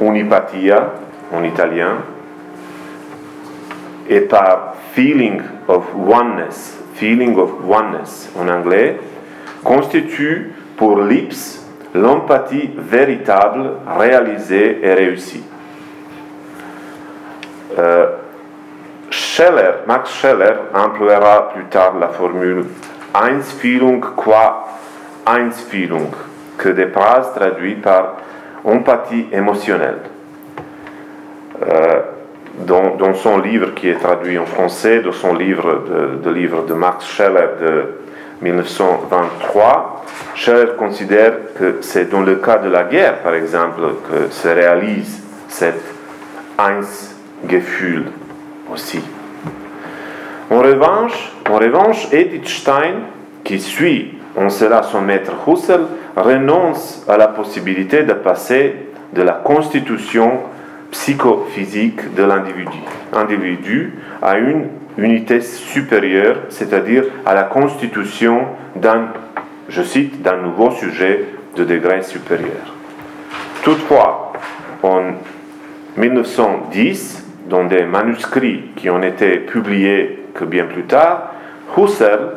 unipatia 0.00 0.92
en 1.32 1.44
italien, 1.44 1.98
et 4.08 4.20
par 4.20 4.74
feeling 4.94 5.40
of 5.68 5.84
oneness, 5.94 6.76
feeling 6.94 7.38
of 7.38 7.50
oneness 7.66 8.30
en 8.38 8.48
anglais, 8.48 8.98
constitue 9.64 10.52
pour 10.76 11.00
Lips 11.00 11.61
l'empathie 11.94 12.70
véritable, 12.76 13.70
réalisée 13.98 14.78
et 14.82 14.94
réussie. 14.94 15.44
Euh, 17.78 18.06
Max 19.86 20.10
Scheller 20.10 20.54
emploiera 20.74 21.50
plus 21.54 21.64
tard 21.64 21.98
la 21.98 22.08
formule 22.08 22.64
Einsfühlung 23.14 24.00
qua 24.00 24.68
Einsfühlung, 25.26 26.10
que 26.58 26.68
des 26.68 26.86
phrases 26.86 27.32
traduites 27.34 27.82
par 27.82 28.16
empathie 28.64 29.26
émotionnelle. 29.32 29.98
Euh, 31.68 32.00
dans, 32.66 33.14
son 33.14 33.38
livre 33.38 33.74
qui 33.74 33.88
est 33.88 33.98
traduit 33.98 34.38
en 34.38 34.46
français, 34.46 35.00
dans 35.00 35.12
son 35.12 35.34
livre 35.34 35.84
de, 36.22 36.30
livre 36.30 36.64
de 36.66 36.74
Max 36.74 37.06
Scheller 37.06 37.48
de 37.60 37.84
1923, 38.42 40.04
Scheller 40.34 40.74
considère 40.76 41.32
que 41.56 41.78
c'est 41.80 42.10
dans 42.10 42.22
le 42.22 42.36
cas 42.36 42.58
de 42.58 42.68
la 42.68 42.84
guerre, 42.84 43.22
par 43.22 43.34
exemple, 43.34 43.82
que 44.10 44.30
se 44.30 44.48
réalise 44.48 45.22
cette 45.48 45.82
Einsgefühl 46.58 48.06
aussi. 48.72 49.00
En 50.50 50.60
revanche, 50.60 51.32
en 51.48 51.56
revanche, 51.56 52.08
Edith 52.12 52.48
Stein, 52.48 52.94
qui 53.44 53.60
suit 53.60 54.18
en 54.36 54.48
cela 54.48 54.82
son 54.82 55.00
maître 55.00 55.32
Husserl, 55.46 55.86
renonce 56.16 57.04
à 57.08 57.16
la 57.16 57.28
possibilité 57.28 58.02
de 58.02 58.12
passer 58.12 58.76
de 59.12 59.22
la 59.22 59.32
constitution 59.32 60.40
psychophysique 60.92 62.14
de 62.14 62.22
l'individu 62.22 62.78
individu 63.12 63.94
à 64.22 64.38
une 64.38 64.68
unité 64.98 65.40
supérieure, 65.40 66.36
c'est-à-dire 66.48 67.04
à 67.26 67.34
la 67.34 67.44
constitution 67.44 68.42
d'un, 68.76 69.08
je 69.68 69.82
cite, 69.82 70.22
d'un 70.22 70.36
nouveau 70.36 70.70
sujet 70.70 71.24
de 71.56 71.64
degré 71.64 72.02
supérieur. 72.02 72.74
Toutefois, 73.62 74.32
en 74.82 75.12
1910, 75.96 77.26
dans 77.48 77.64
des 77.64 77.84
manuscrits 77.84 78.70
qui 78.76 78.90
ont 78.90 79.02
été 79.02 79.38
publiés 79.38 80.24
que 80.34 80.44
bien 80.44 80.64
plus 80.64 80.84
tard, 80.84 81.32
Husserl 81.76 82.34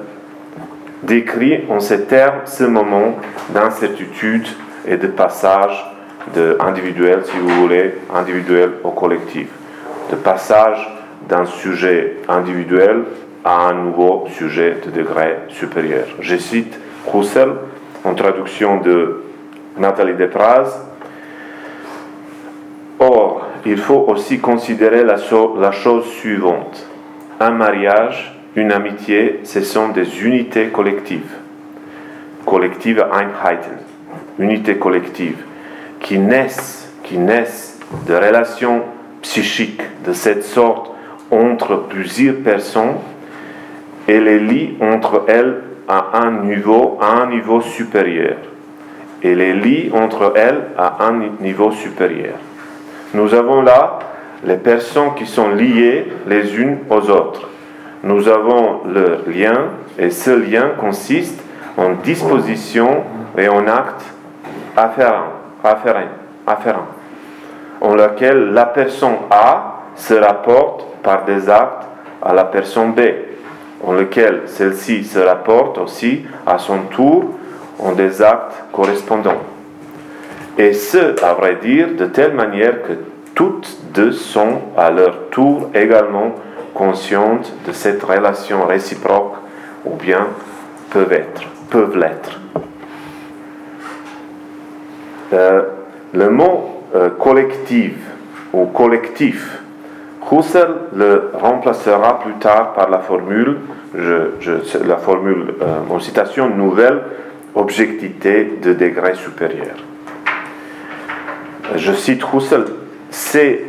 décrit 1.03 1.63
en 1.69 1.79
ces 1.79 2.03
termes 2.03 2.41
ce 2.45 2.63
moment 2.63 3.17
d'incertitude 3.49 4.47
et 4.87 4.97
de 4.97 5.07
passage 5.07 5.94
de 6.33 6.57
individuel, 6.59 7.23
si 7.25 7.37
vous 7.37 7.49
voulez, 7.61 7.95
individuel 8.13 8.71
au 8.83 8.91
collectif, 8.91 9.47
de 10.11 10.15
passage 10.15 10.89
d'un 11.27 11.45
sujet 11.45 12.17
individuel 12.27 13.03
à 13.43 13.67
un 13.69 13.73
nouveau 13.73 14.25
sujet 14.29 14.77
de 14.85 14.91
degré 14.91 15.37
supérieur. 15.49 16.05
Je 16.19 16.35
cite 16.35 16.79
Husserl 17.13 17.55
en 18.03 18.13
traduction 18.15 18.81
de 18.81 19.23
Nathalie 19.77 20.15
Depraz. 20.15 20.81
Or, 22.99 23.47
il 23.65 23.77
faut 23.77 24.05
aussi 24.07 24.39
considérer 24.39 25.03
la, 25.03 25.17
la 25.59 25.71
chose 25.71 26.05
suivante. 26.05 26.87
Un 27.39 27.51
mariage, 27.51 28.39
une 28.55 28.71
amitié, 28.71 29.41
ce 29.43 29.61
sont 29.61 29.89
des 29.89 30.23
unités 30.23 30.67
collectives. 30.67 31.33
Collective 32.45 33.03
Einheiten. 33.11 33.77
Unités 34.39 34.77
collectives 34.77 35.43
qui 36.05 36.19
naissent, 36.19 36.83
de 38.07 38.15
relations 38.15 38.83
psychiques 39.21 39.81
de 40.05 40.13
cette 40.13 40.43
sorte 40.43 40.91
entre 41.31 41.87
plusieurs 41.87 42.37
personnes 42.37 42.95
et 44.07 44.19
les 44.19 44.39
lient 44.39 44.77
entre 44.81 45.23
elles 45.27 45.61
à 45.87 46.19
un 46.19 46.43
niveau, 46.43 46.97
à 47.01 47.21
un 47.21 47.29
niveau 47.29 47.61
supérieur. 47.61 48.37
Et 49.23 49.33
les 49.33 49.53
lient 49.53 49.91
entre 49.93 50.33
elles 50.35 50.61
à 50.77 51.05
un 51.05 51.21
niveau 51.41 51.71
supérieur. 51.71 52.35
Nous 53.13 53.33
avons 53.33 53.61
là 53.61 53.99
les 54.43 54.57
personnes 54.57 55.15
qui 55.15 55.25
sont 55.25 55.49
liées 55.49 56.05
les 56.27 56.55
unes 56.55 56.77
aux 56.89 57.09
autres. 57.09 57.49
Nous 58.03 58.27
avons 58.27 58.81
leur 58.85 59.27
lien 59.27 59.69
et 59.97 60.11
ce 60.11 60.31
lien 60.31 60.71
consiste 60.79 61.41
en 61.77 61.93
disposition 62.03 63.03
et 63.37 63.47
en 63.47 63.67
acte 63.67 64.03
afférent, 64.77 65.34
afférent, 65.65 66.09
afférent 66.45 66.87
en 67.81 67.95
lequel 67.95 68.53
la 68.53 68.65
personne 68.65 69.17
A 69.29 69.81
se 69.95 70.13
rapporte 70.13 70.85
par 71.03 71.25
des 71.25 71.49
actes 71.49 71.87
à 72.21 72.33
la 72.33 72.45
personne 72.45 72.93
B, 72.93 73.01
en 73.83 73.93
lequel 73.93 74.43
celle-ci 74.45 75.03
se 75.03 75.19
rapporte 75.19 75.77
aussi 75.77 76.25
à 76.45 76.57
son 76.57 76.79
tour 76.89 77.25
en 77.79 77.91
des 77.91 78.21
actes 78.21 78.63
correspondants. 78.71 79.43
Et 80.57 80.73
ce, 80.73 81.23
à 81.23 81.33
vrai 81.33 81.57
dire, 81.61 81.89
de 81.97 82.05
telle 82.05 82.33
manière 82.33 82.81
que 82.83 82.93
toutes 83.35 83.77
deux 83.93 84.13
sont 84.13 84.61
à 84.77 84.89
leur 84.89 85.29
tour 85.29 85.69
également 85.73 86.33
conscientes 86.73 87.51
de 87.67 87.73
cette 87.73 88.01
relation 88.01 88.65
réciproque, 88.65 89.35
ou 89.85 89.95
bien 89.95 90.27
peuvent 90.89 91.13
être, 91.13 91.43
peuvent 91.69 91.97
l'être. 91.97 92.39
Euh, 95.33 95.61
le 96.13 96.29
mot 96.29 96.83
euh, 96.95 97.09
ou 98.53 98.65
collectif 98.67 99.59
Husserl 100.31 100.75
le 100.95 101.31
remplacera 101.33 102.19
plus 102.19 102.33
tard 102.33 102.73
par 102.73 102.89
la 102.89 102.99
formule, 102.99 103.57
la 103.93 104.97
formule 104.97 105.55
euh, 105.61 105.79
en 105.89 105.99
citation 105.99 106.49
nouvelle, 106.49 107.01
objectivité 107.53 108.57
de 108.61 108.73
degré 108.73 109.15
supérieur. 109.15 109.75
Je 111.75 111.91
cite 111.93 112.23
Husserl, 112.33 112.65
ces 113.09 113.65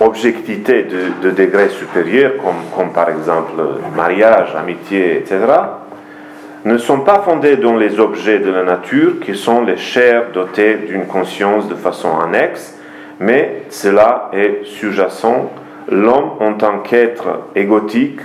objectivités 0.00 0.84
de, 0.84 1.28
de, 1.28 1.30
degré 1.30 1.68
supérieur, 1.68 2.32
comme 2.74 2.90
par 2.92 3.10
exemple 3.10 3.62
mariage, 3.94 4.54
amitié, 4.56 5.18
etc., 5.18 5.38
ne 6.64 6.78
sont 6.78 7.00
pas 7.00 7.20
fondées 7.20 7.56
dans 7.56 7.76
les 7.76 7.98
objets 7.98 8.38
de 8.38 8.50
la 8.50 8.62
nature 8.62 9.20
qui 9.20 9.34
sont 9.34 9.62
les 9.62 9.76
chairs 9.76 10.26
dotées 10.32 10.74
d'une 10.76 11.06
conscience 11.06 11.68
de 11.68 11.74
façon 11.74 12.18
annexe, 12.20 12.78
mais 13.18 13.64
cela 13.70 14.30
est 14.32 14.64
sous-jacent. 14.64 15.50
L'homme 15.90 16.32
en 16.40 16.54
tant 16.54 16.78
qu'être 16.78 17.48
égotique 17.56 18.20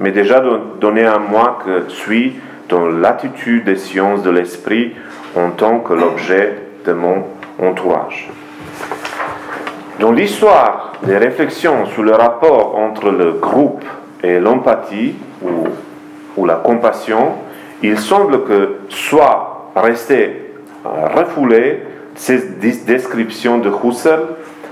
mais 0.00 0.12
déjà 0.12 0.42
donné 0.80 1.04
à 1.04 1.18
moi 1.18 1.58
que 1.64 1.90
suis 1.90 2.34
dans 2.68 2.86
l'attitude 2.86 3.64
des 3.64 3.76
sciences 3.76 4.22
de 4.22 4.30
l'esprit 4.30 4.94
en 5.36 5.50
tant 5.50 5.80
que 5.80 5.92
l'objet 5.92 6.56
de 6.86 6.92
mon 6.92 7.24
entourage. 7.62 8.30
Dans 10.00 10.12
l'histoire 10.12 10.92
des 11.02 11.18
réflexions 11.18 11.84
sur 11.86 12.02
le 12.02 12.12
rapport 12.12 12.76
entre 12.78 13.10
le 13.10 13.32
groupe 13.32 13.84
et 14.22 14.40
l'empathie 14.40 15.14
ou, 15.42 16.46
la 16.46 16.54
compassion, 16.54 17.34
il 17.82 17.98
semble 17.98 18.44
que 18.44 18.76
soit 18.88 19.70
resté 19.74 20.52
refoulé 20.84 21.82
ces 22.14 22.38
descriptions 22.86 23.58
de 23.58 23.70
Husserl, 23.70 24.22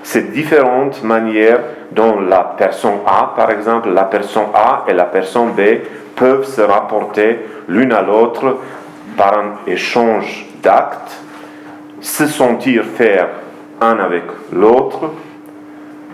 ces 0.03 0.23
différentes 0.23 1.03
manières 1.03 1.61
dont 1.93 2.21
la 2.21 2.55
personne 2.57 2.99
A, 3.07 3.33
par 3.37 3.51
exemple, 3.51 3.91
la 3.91 4.05
personne 4.05 4.47
A 4.55 4.85
et 4.89 4.93
la 4.93 5.05
personne 5.05 5.53
B 5.53 5.61
peuvent 6.17 6.45
se 6.45 6.61
rapporter 6.61 7.39
l'une 7.69 7.93
à 7.93 8.03
l'autre 8.03 8.59
par 9.17 9.39
un 9.39 9.71
échange 9.71 10.47
d'actes, 10.63 11.17
se 12.01 12.27
sentir 12.27 12.85
faire 12.85 13.29
un 13.81 13.99
avec 13.99 14.25
l'autre, 14.53 15.11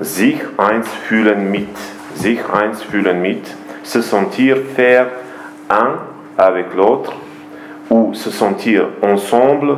sich 0.01 0.41
eins 0.59 0.83
fühlen 1.09 1.51
mit, 1.51 1.77
sich 2.15 2.41
eins 2.53 2.83
fühlen 2.91 3.21
mit, 3.21 3.43
se 3.83 4.03
sentir 4.03 4.57
faire 4.75 5.07
un 5.71 6.14
avec 6.39 6.75
l'autre, 6.75 7.13
ou 7.91 8.15
se 8.15 8.31
sentir 8.31 8.89
ensemble, 9.03 9.77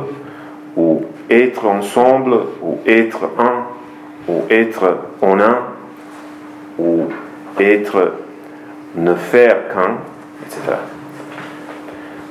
ou 0.75 1.03
être 1.29 1.65
ensemble, 1.65 2.37
ou 2.61 2.79
être 2.85 3.29
un, 3.37 3.65
ou 4.27 4.43
être 4.49 4.97
en 5.21 5.39
un, 5.39 5.59
ou 6.79 7.07
être 7.59 8.13
ne 8.95 9.13
faire 9.13 9.67
qu'un, 9.73 9.97
etc. 10.45 10.77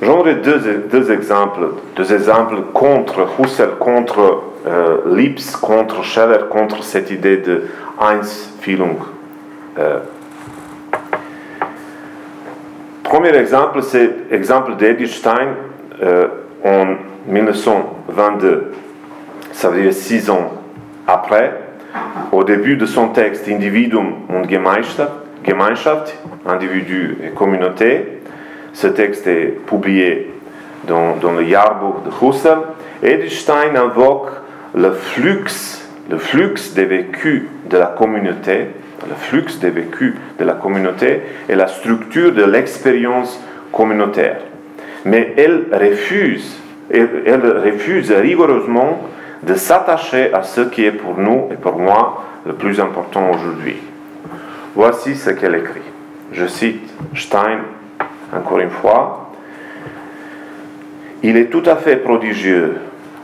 J'aurais 0.01 0.35
deux, 0.35 0.85
deux 0.91 1.11
exemples, 1.11 1.71
deux 1.95 2.13
exemples 2.13 2.61
contre 2.73 3.27
Husserl, 3.39 3.77
contre 3.79 4.43
euh, 4.67 4.97
Lips, 5.07 5.55
contre 5.55 6.03
Scheller, 6.03 6.47
contre 6.49 6.83
cette 6.83 7.09
idée 7.09 7.37
de 7.37 7.63
Einsfühlung. 7.99 8.97
Euh, 9.79 9.99
premier 13.07 13.35
exemple, 13.35 13.81
c'est 13.83 14.09
l'exemple 14.29 14.75
d'Edith 14.75 15.07
Stein 15.07 15.55
euh, 16.03 16.27
en 16.63 16.95
1922. 17.31 18.73
Ça 19.53 19.69
veut 19.69 19.81
dire 19.81 19.93
six 19.93 20.29
ans 20.29 20.51
après, 21.07 21.53
au 22.31 22.43
début 22.43 22.75
de 22.75 22.85
son 22.85 23.09
texte 23.09 23.47
Individuum 23.47 24.13
und 24.29 24.49
Gemeinschaft, 24.49 25.09
Gemeinschaft 25.45 26.17
individu 26.45 27.17
et 27.23 27.29
communauté, 27.29 28.19
ce 28.73 28.87
texte 28.87 29.25
est 29.25 29.57
publié 29.65 30.33
dans, 30.85 31.15
le 31.31 31.45
Jahrbuch 31.45 32.03
de 32.03 32.25
Husserl, 32.25 32.59
Edith 33.01 33.31
Stein 33.31 33.75
invoque 33.75 34.31
le 34.75 34.91
flux, 34.91 35.45
le 36.09 36.17
flux 36.17 36.55
des 36.75 36.85
vécus 36.85 37.43
de 37.69 37.77
la 37.77 37.87
communauté, 37.87 38.67
le 39.05 39.15
flux 39.15 39.45
des 39.59 39.69
vécus 39.69 40.15
de 40.39 40.45
la 40.45 40.53
communauté 40.53 41.21
et 41.49 41.55
la 41.55 41.67
structure 41.67 42.31
de 42.31 42.43
l'expérience 42.43 43.39
communautaire. 43.71 44.39
Mais 45.05 45.33
elle 45.37 45.65
refuse, 45.71 46.57
elle, 46.89 47.61
refuse 47.63 48.11
rigoureusement 48.11 49.07
de 49.43 49.53
s'attacher 49.53 50.33
à 50.33 50.43
ce 50.43 50.61
qui 50.61 50.85
est 50.85 50.91
pour 50.91 51.17
nous 51.17 51.49
et 51.51 51.55
pour 51.55 51.77
moi 51.77 52.23
le 52.45 52.53
plus 52.53 52.79
important 52.79 53.29
aujourd'hui. 53.29 53.77
Voici 54.75 55.15
ce 55.15 55.29
qu'elle 55.29 55.55
écrit. 55.55 55.81
Je 56.33 56.47
cite 56.47 56.93
Stein 57.15 57.59
encore 58.35 58.59
une 58.59 58.69
fois. 58.69 59.31
Il 61.23 61.37
est 61.37 61.45
tout 61.45 61.63
à 61.65 61.75
fait 61.77 61.97
prodigieux 61.97 62.77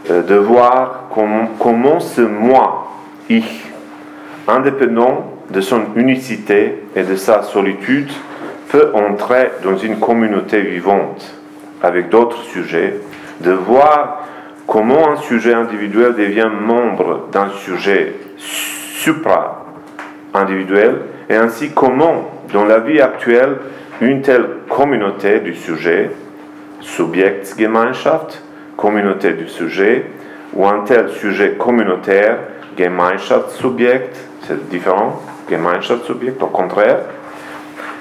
euh, 0.09 0.23
de 0.23 0.35
voir 0.35 1.05
comment, 1.13 1.49
comment 1.59 1.99
ce 1.99 2.21
moi, 2.21 2.91
ich, 3.29 3.65
indépendant 4.47 5.32
de 5.49 5.61
son 5.61 5.95
unicité 5.95 6.83
et 6.95 7.03
de 7.03 7.15
sa 7.15 7.41
solitude, 7.43 8.11
peut 8.69 8.91
entrer 8.93 9.51
dans 9.63 9.77
une 9.77 9.99
communauté 9.99 10.61
vivante 10.61 11.33
avec 11.81 12.09
d'autres 12.09 12.43
sujets, 12.43 12.95
de 13.41 13.51
voir 13.51 14.27
comment 14.65 15.11
un 15.11 15.17
sujet 15.17 15.53
individuel 15.53 16.15
devient 16.15 16.49
membre 16.49 17.27
d'un 17.31 17.49
sujet 17.49 18.15
supra-individuel 18.37 21.01
et 21.29 21.35
ainsi 21.35 21.71
comment, 21.71 22.31
dans 22.51 22.65
la 22.65 22.79
vie 22.79 22.99
actuelle, 23.01 23.57
une 24.01 24.21
telle 24.21 24.47
communauté 24.69 25.39
du 25.39 25.53
sujet, 25.55 26.09
Subjektsgemeinschaft, 26.81 28.41
communauté 28.75 29.33
du 29.33 29.47
sujet, 29.47 30.05
ou 30.53 30.67
un 30.67 30.81
tel 30.81 31.09
sujet 31.09 31.55
communautaire, 31.57 32.39
Gemeinschaftssubjekt, 32.77 34.17
c'est 34.41 34.69
différent, 34.69 35.21
Gemeinschaftssubjekt, 35.49 36.41
au 36.41 36.47
contraire, 36.47 36.99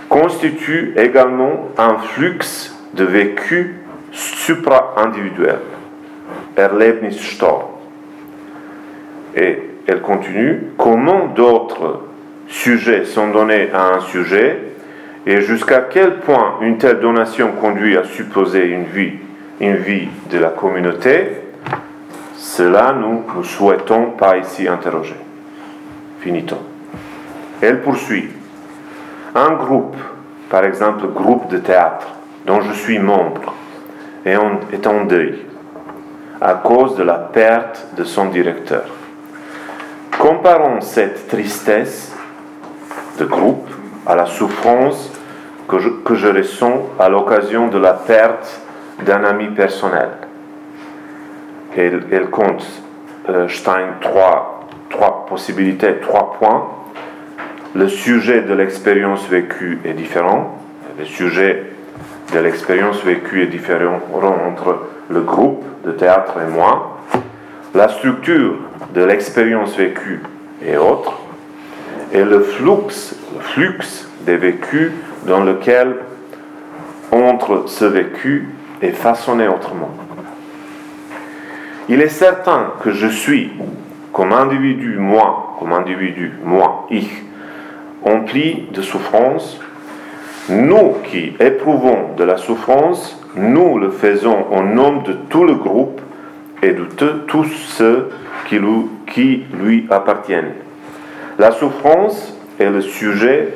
constitue 0.09 0.95
également 0.97 1.68
un 1.78 1.99
flux 1.99 2.38
de 2.95 3.05
vécu 3.05 3.76
supra-individuel, 4.11 5.59
Erlebnisstoff. 6.57 7.64
Et 9.34 9.59
elle 9.86 10.03
continue, 10.03 10.64
comment 10.76 11.28
d'autres 11.28 12.01
sujets 12.47 13.05
sont 13.05 13.28
donnés 13.28 13.70
à 13.72 13.95
un 13.95 14.01
sujet 14.01 14.59
et 15.26 15.40
jusqu'à 15.40 15.82
quel 15.82 16.16
point 16.16 16.57
une 16.61 16.78
telle 16.78 17.01
donation 17.01 17.53
conduit 17.53 17.97
à 17.97 18.05
supposer 18.05 18.66
une 18.66 18.84
vie, 18.84 19.12
une 19.61 19.76
vie 19.76 20.09
de 20.30 20.38
la 20.38 20.49
communauté, 20.49 21.28
cela 22.36 22.93
nous 22.93 23.22
ne 23.38 23.43
souhaitons 23.45 24.11
pas 24.11 24.36
ici 24.36 24.66
interroger. 24.66 25.16
Elle 27.63 27.81
poursuit. 27.81 28.29
Un 29.35 29.53
groupe, 29.53 29.97
par 30.51 30.65
exemple 30.65 31.07
groupe 31.07 31.49
de 31.49 31.59
théâtre, 31.59 32.09
dont 32.45 32.61
je 32.61 32.73
suis 32.73 32.99
membre, 32.99 33.55
est 34.27 34.87
en 34.87 35.05
deuil 35.05 35.47
à 36.41 36.55
cause 36.55 36.97
de 36.97 37.05
la 37.05 37.15
perte 37.15 37.87
de 37.97 38.03
son 38.03 38.27
directeur. 38.27 38.85
Comparons 40.19 40.81
cette 40.81 41.29
tristesse 41.29 42.13
de 43.19 43.25
groupe 43.25 43.69
à 44.07 44.17
la 44.17 44.27
souffrance 44.27 45.13
que 45.69 45.79
je, 45.79 46.29
ressens 46.29 46.83
à 46.99 47.09
l'occasion 47.09 47.69
de 47.69 47.79
la 47.79 47.93
perte 47.93 48.61
d'un 49.07 49.23
ami 49.23 49.47
personnel. 49.49 50.09
Elle, 51.77 52.29
compte, 52.31 52.67
euh, 53.29 53.49
Stein, 53.49 53.95
trois 54.01 55.27
possibilités, 55.29 56.01
trois 56.01 56.33
points. 56.33 56.67
Le 57.75 57.89
sujet 57.89 58.43
de 58.43 58.53
l'expérience 58.53 59.27
vécue 59.29 59.79
est 59.87 59.95
différent. 59.95 60.59
Le 60.99 61.07
sujet 61.07 61.64
de 62.35 62.39
l'expérience 62.39 63.03
vécue 63.03 63.43
est 63.43 63.47
différent 63.47 63.99
entre 64.47 64.89
le 65.09 65.23
groupe 65.23 65.64
de 65.87 65.93
théâtre 65.93 66.35
et 66.47 66.53
moi. 66.53 67.01
La 67.75 67.89
structure 67.89 68.57
de 68.95 69.03
l'expérience 69.03 69.75
vécue 69.75 70.20
est 70.62 70.77
autre. 70.77 71.18
Et 72.12 72.23
le 72.23 72.41
flux, 72.41 72.66
le 73.35 73.41
flux 73.41 73.79
des 74.27 74.37
vécus 74.37 74.91
dans 75.27 75.43
lequel 75.43 75.97
entre 77.11 77.64
ce 77.68 77.87
vécu 77.87 78.51
est 78.83 78.93
façonné 78.93 79.49
autrement. 79.49 79.95
Il 81.89 82.03
est 82.03 82.09
certain 82.09 82.75
que 82.83 82.93
je 82.93 83.07
suis, 83.07 83.51
comme 84.12 84.33
individu, 84.33 84.99
moi, 84.99 85.57
comme 85.59 85.73
individu, 85.73 86.33
moi, 86.45 86.87
ich, 86.91 87.11
empli 88.05 88.69
de 88.73 88.83
souffrance. 88.83 89.59
Nous 90.49 90.97
qui 91.05 91.35
éprouvons 91.39 92.15
de 92.17 92.25
la 92.25 92.37
souffrance, 92.37 93.21
nous 93.37 93.79
le 93.79 93.91
faisons 93.91 94.47
au 94.51 94.63
nom 94.63 95.03
de 95.03 95.13
tout 95.29 95.45
le 95.45 95.55
groupe 95.55 96.01
et 96.63 96.73
de 96.73 96.85
tous 97.27 97.45
ceux 97.45 98.11
qui 98.49 98.59
lui, 98.59 98.87
qui 99.13 99.45
lui 99.55 99.87
appartiennent. 99.91 100.53
La 101.39 101.53
souffrance 101.53 102.37
est 102.59 102.71
le 102.71 102.81
sujet 102.81 103.55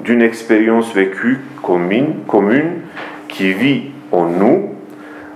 d'une 0.00 0.22
expérience 0.22 0.94
vécue 0.94 1.40
commune, 1.62 2.20
commune 2.26 2.82
qui 3.28 3.52
vit 3.52 3.90
en 4.12 4.26
nous, 4.26 4.74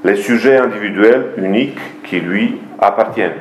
les 0.05 0.17
sujets 0.17 0.57
individuels 0.57 1.33
uniques 1.37 1.79
qui 2.05 2.21
lui 2.21 2.59
appartiennent. 2.81 3.33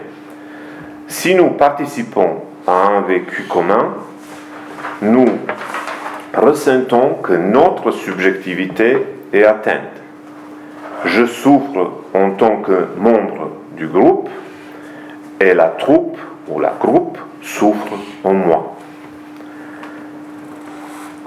Si 1.07 1.35
nous 1.35 1.49
participons 1.49 2.41
à 2.67 2.87
un 2.87 3.01
vécu 3.01 3.43
commun, 3.43 3.95
nous 5.01 5.25
ressentons 6.35 7.15
que 7.21 7.33
notre 7.33 7.91
subjectivité 7.91 8.97
est 9.33 9.43
atteinte. 9.43 10.01
Je 11.05 11.25
souffre 11.25 11.91
en 12.13 12.31
tant 12.31 12.57
que 12.57 12.87
membre 12.97 13.51
du 13.75 13.87
groupe 13.87 14.29
et 15.39 15.53
la 15.53 15.67
troupe 15.67 16.17
ou 16.47 16.59
la 16.59 16.73
groupe 16.79 17.17
souffre 17.41 17.93
en 18.23 18.33
moi 18.33 18.75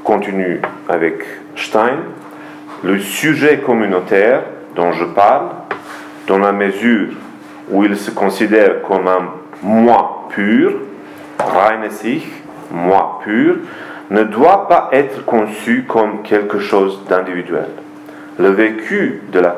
continue 0.05 0.61
avec 0.89 1.25
Stein, 1.57 1.99
le 2.85 3.01
sujet 3.01 3.59
communautaire 3.59 4.43
dont 4.77 4.93
je 4.93 5.05
parle, 5.05 5.49
dans 6.29 6.39
la 6.39 6.53
mesure 6.53 7.15
où 7.71 7.85
il 7.85 7.97
se 7.97 8.11
considère 8.11 8.83
comme 8.83 9.09
un 9.09 9.31
moi 9.63 10.29
pur, 10.29 10.75
reine 11.39 11.91
sich, 11.91 12.27
moi 12.75 13.21
pur, 13.25 13.57
ne 14.11 14.25
doit 14.25 14.69
pas 14.69 14.91
être 14.93 15.25
conçu 15.25 15.85
comme 15.89 16.23
quelque 16.23 16.59
chose 16.59 17.01
d'individuel. 17.09 17.69
Le 18.39 18.49
vécu 18.49 19.23
de 19.33 19.41
la 19.41 19.57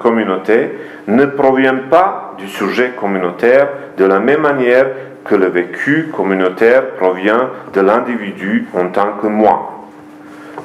communauté 0.00 0.70
ne 1.06 1.26
provient 1.26 1.78
pas 1.90 2.34
du 2.38 2.48
sujet 2.48 2.92
communautaire 2.98 3.68
de 3.98 4.04
la 4.04 4.18
même 4.18 4.40
manière 4.40 4.86
que 5.24 5.34
le 5.34 5.46
vécu 5.46 6.10
communautaire 6.16 6.94
provient 6.96 7.50
de 7.74 7.80
l'individu 7.80 8.66
en 8.74 8.88
tant 8.88 9.12
que 9.20 9.26
moi 9.26 9.76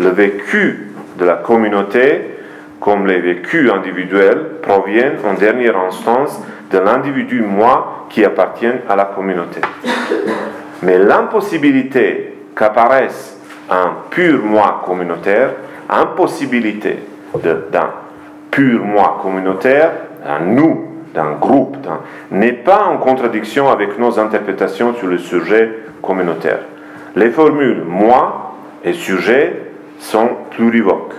le 0.02 0.10
vécu 0.10 0.88
de 1.18 1.26
la 1.26 1.36
communauté, 1.36 2.38
comme 2.80 3.08
les 3.08 3.20
vécus 3.20 3.72
individuels, 3.72 4.60
proviennent 4.62 5.18
en 5.26 5.34
dernière 5.34 5.78
instance 5.78 6.42
de 6.72 6.80
l'individu 6.80 7.42
moi 7.42 8.08
qui 8.10 8.26
appartient 8.26 8.72
à 8.90 8.96
la 8.96 9.06
communauté. 9.06 9.62
Mais 10.84 10.98
l'impossibilité 10.98 12.34
qu'apparaisse 12.56 13.40
un 13.70 13.94
pur 14.10 14.44
moi 14.44 14.82
communautaire, 14.86 15.52
impossibilité 15.90 16.98
d'un 17.44 17.90
pur 18.50 18.84
moi 18.84 19.20
communautaire, 19.22 19.92
un 20.26 20.40
nous, 20.40 20.88
d'un 21.14 21.34
groupe, 21.34 21.78
n'est 22.32 22.54
pas 22.54 22.84
en 22.84 22.98
contradiction 22.98 23.70
avec 23.70 23.98
nos 24.00 24.20
interprétations 24.20 24.94
sur 24.96 25.08
le 25.08 25.18
sujet 25.18 25.70
communautaire. 26.02 26.60
Les 27.16 27.30
formules 27.30 27.84
moi 27.88 28.56
et 28.84 28.94
sujet 28.94 29.54
sont 30.00 30.30
plurivoques. 30.52 31.14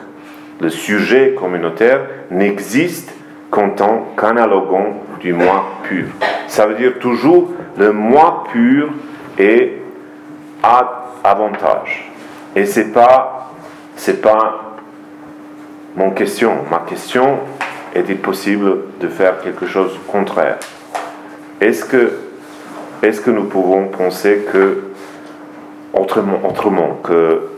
Le 0.60 0.68
sujet 0.68 1.34
communautaire 1.38 2.00
n'existe 2.30 3.14
qu'en 3.50 3.70
tant 3.70 4.08
qu'analogon 4.16 4.94
du 5.20 5.32
moi 5.32 5.64
pur. 5.84 6.06
Ça 6.48 6.66
veut 6.66 6.74
dire 6.74 6.98
toujours 6.98 7.50
le 7.76 7.92
moi 7.92 8.44
pur 8.52 8.90
est 9.38 9.82
à 10.62 11.06
avantage. 11.24 12.10
Et 12.54 12.66
c'est 12.66 12.92
pas 12.92 13.52
c'est 13.96 14.20
pas 14.20 14.76
mon 15.96 16.10
question. 16.10 16.64
Ma 16.70 16.80
question 16.80 17.38
est-il 17.94 18.18
possible 18.18 18.84
de 19.00 19.08
faire 19.08 19.40
quelque 19.42 19.66
chose 19.66 19.98
contraire? 20.08 20.58
Est-ce 21.60 21.84
que 21.84 22.12
est-ce 23.02 23.20
que 23.20 23.30
nous 23.30 23.44
pouvons 23.44 23.88
penser 23.88 24.46
que 24.52 24.84
autrement 25.92 26.40
autrement 26.48 27.00
que 27.02 27.48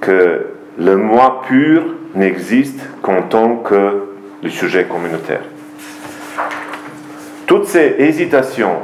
que 0.00 0.46
le 0.78 0.96
moi 0.96 1.42
pur 1.46 1.82
n'existe 2.14 2.80
qu'en 3.02 3.22
tant 3.22 3.56
que 3.56 4.04
le 4.42 4.50
sujet 4.50 4.84
communautaire? 4.84 5.42
Toutes 7.46 7.66
ces 7.66 7.96
hésitations, 7.98 8.76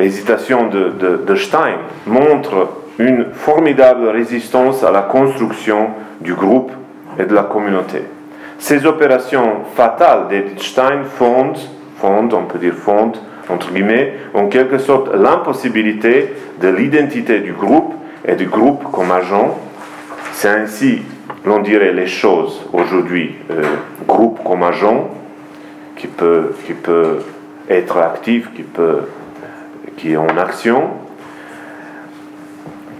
l'hésitation 0.00 0.68
de, 0.68 1.34
Stein, 1.36 1.78
montrent 2.06 2.68
une 2.98 3.26
formidable 3.32 4.08
résistance 4.08 4.82
à 4.82 4.90
la 4.90 5.02
construction 5.02 5.90
du 6.20 6.34
groupe 6.34 6.72
et 7.18 7.24
de 7.24 7.34
la 7.34 7.44
communauté. 7.44 8.02
Ces 8.58 8.84
opérations 8.86 9.64
fatales 9.74 10.28
d'Edith 10.28 10.62
Stein 10.62 11.04
fondent, 11.04 11.58
fondent, 11.98 12.34
on 12.34 12.44
peut 12.44 12.58
dire 12.58 12.74
fondent, 12.74 13.18
entre 13.48 13.72
guillemets, 13.72 14.14
en 14.34 14.46
quelque 14.46 14.78
sorte 14.78 15.14
l'impossibilité 15.14 16.34
de 16.60 16.68
l'identité 16.68 17.40
du 17.40 17.52
groupe 17.52 17.94
et 18.26 18.34
du 18.34 18.46
groupe 18.46 18.90
comme 18.92 19.10
agent 19.10 19.56
c'est 20.40 20.48
ainsi, 20.48 21.02
l'on 21.44 21.60
dirait, 21.60 21.92
les 21.92 22.06
choses 22.06 22.62
aujourd'hui. 22.72 23.34
Euh, 23.50 23.62
groupe 24.08 24.42
comme 24.42 24.62
agent 24.62 25.10
qui 25.96 26.06
peut, 26.06 26.54
qui 26.64 26.72
peut 26.72 27.18
être 27.68 27.98
actif, 27.98 28.48
qui, 28.54 28.62
peut, 28.62 29.00
qui 30.00 30.12
est 30.12 30.16
en 30.16 30.36
action. 30.38 30.90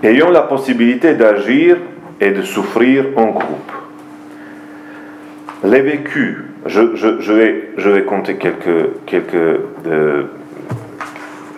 ayant 0.03 0.31
la 0.31 0.43
possibilité 0.43 1.15
d'agir 1.15 1.77
et 2.21 2.31
de 2.31 2.43
souffrir 2.43 3.07
en 3.17 3.27
groupe. 3.27 3.73
Les 5.65 5.81
vécus, 5.81 6.37
je, 6.67 7.33
vais, 7.33 7.71
je 7.77 7.91
vais 7.91 8.05
compter 8.05 8.37
quelques, 8.37 9.05
quelques 9.07 9.61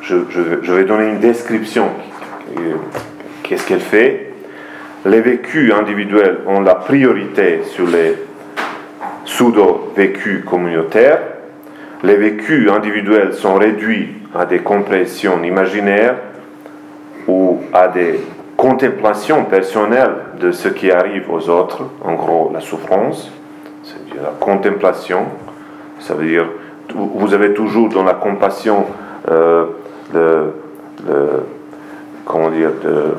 je, 0.03 0.73
vais 0.73 0.85
donner 0.85 1.09
une 1.11 1.21
description. 1.21 1.89
Qu'est-ce 3.43 3.67
qu'elle 3.67 3.81
fait 3.81 4.33
Les 5.07 5.21
vécus 5.21 5.73
individuels 5.73 6.39
ont 6.47 6.61
la 6.61 6.75
priorité 6.75 7.61
sur 7.65 7.87
les 7.87 8.15
pseudo-vécus 9.25 10.45
communautaires. 10.45 11.21
Les 12.03 12.17
vécus 12.17 12.71
individuels 12.71 13.35
sont 13.35 13.55
réduits 13.55 14.22
à 14.35 14.47
des 14.47 14.61
compréhensions 14.61 15.43
imaginaires 15.43 16.17
ou 17.29 17.61
à 17.73 17.89
des 17.89 18.21
contemplations 18.57 19.45
personnelles 19.45 20.15
de 20.41 20.53
ce 20.53 20.69
qui 20.69 20.91
arrive 20.91 21.31
aux 21.31 21.49
autres, 21.49 21.85
en 22.05 22.15
gros 22.15 22.51
la 22.53 22.61
souffrance, 22.61 23.31
c'est-à-dire 23.83 24.23
la 24.23 24.35
contemplation, 24.39 25.27
ça 25.99 26.15
veut 26.15 26.27
dire 26.27 26.47
vous 26.95 27.33
avez 27.33 27.55
toujours 27.55 27.89
dans 27.89 28.03
la 28.03 28.15
compassion 28.15 28.85
euh, 29.31 29.65
comment 32.25 32.51
dire, 32.51 32.71
de, 32.83 33.15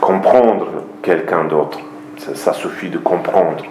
comprendre 0.00 0.66
quelqu'un 1.02 1.44
d'autre. 1.44 1.78
Ça, 2.16 2.52
suffit 2.52 2.88
de 2.88 2.98
comprendre. 2.98 3.64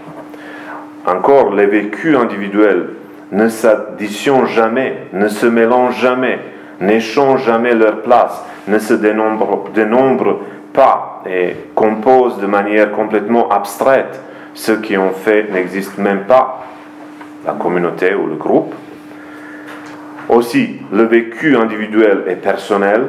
Encore, 1.06 1.54
les 1.54 1.66
vécus 1.66 2.16
individuels 2.16 2.90
ne 3.32 3.50
s'additionnent 3.50 4.46
jamais, 4.46 5.08
ne 5.14 5.28
se 5.28 5.46
mélangent 5.46 6.00
jamais, 6.00 6.40
n'échangent 6.80 7.46
jamais 7.46 7.74
leur 7.74 8.02
place, 8.02 8.44
ne 8.68 8.80
se 8.80 8.94
dénombrent, 8.94 10.40
pas 10.74 11.22
et 11.30 11.56
composent 11.76 12.40
de 12.40 12.48
manière 12.48 12.92
complètement 12.92 13.50
abstraite. 13.50 14.20
Ceux 14.56 14.78
qui 14.78 14.98
ont 14.98 15.12
fait 15.12 15.52
n'existent 15.52 16.02
même 16.02 16.24
pas, 16.24 16.66
la 17.46 17.54
communauté 17.54 18.14
ou 18.16 18.28
le 18.28 18.36
groupe. 18.36 18.74
Aussi, 20.30 20.80
le 20.92 21.04
vécu 21.04 21.56
individuel 21.58 22.24
est 22.28 22.38
personnel, 22.38 23.08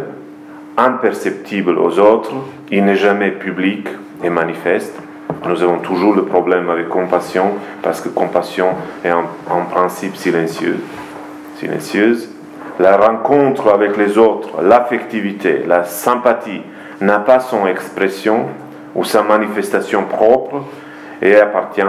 imperceptible 0.77 1.79
aux 1.79 1.99
autres, 1.99 2.33
il 2.71 2.85
n'est 2.85 2.97
jamais 2.97 3.31
public 3.31 3.89
et 4.23 4.31
manifeste. 4.31 4.99
Nous 5.47 5.63
avons 5.63 5.79
toujours 5.79 6.15
le 6.15 6.25
problème 6.25 6.71
avec 6.71 6.89
compassion 6.89 7.53
parce 7.83 8.01
que 8.01 8.09
compassion 8.09 8.71
est 9.05 9.13
en, 9.13 9.25
principe 9.71 10.17
silencieuse. 10.17 10.81
silencieuse. 11.59 12.34
La 12.81 12.97
rencontre 12.97 13.73
avec 13.73 13.97
les 13.97 14.19
autres, 14.19 14.63
l'affectivité, 14.63 15.65
la 15.67 15.85
sympathie 15.85 16.63
n'a 17.01 17.21
pas 17.21 17.41
son 17.41 17.67
expression 17.67 18.47
ou 18.95 19.05
sa 19.05 19.23
manifestation 19.23 20.05
propre 20.05 20.65
et 21.23 21.37
appartient 21.37 21.83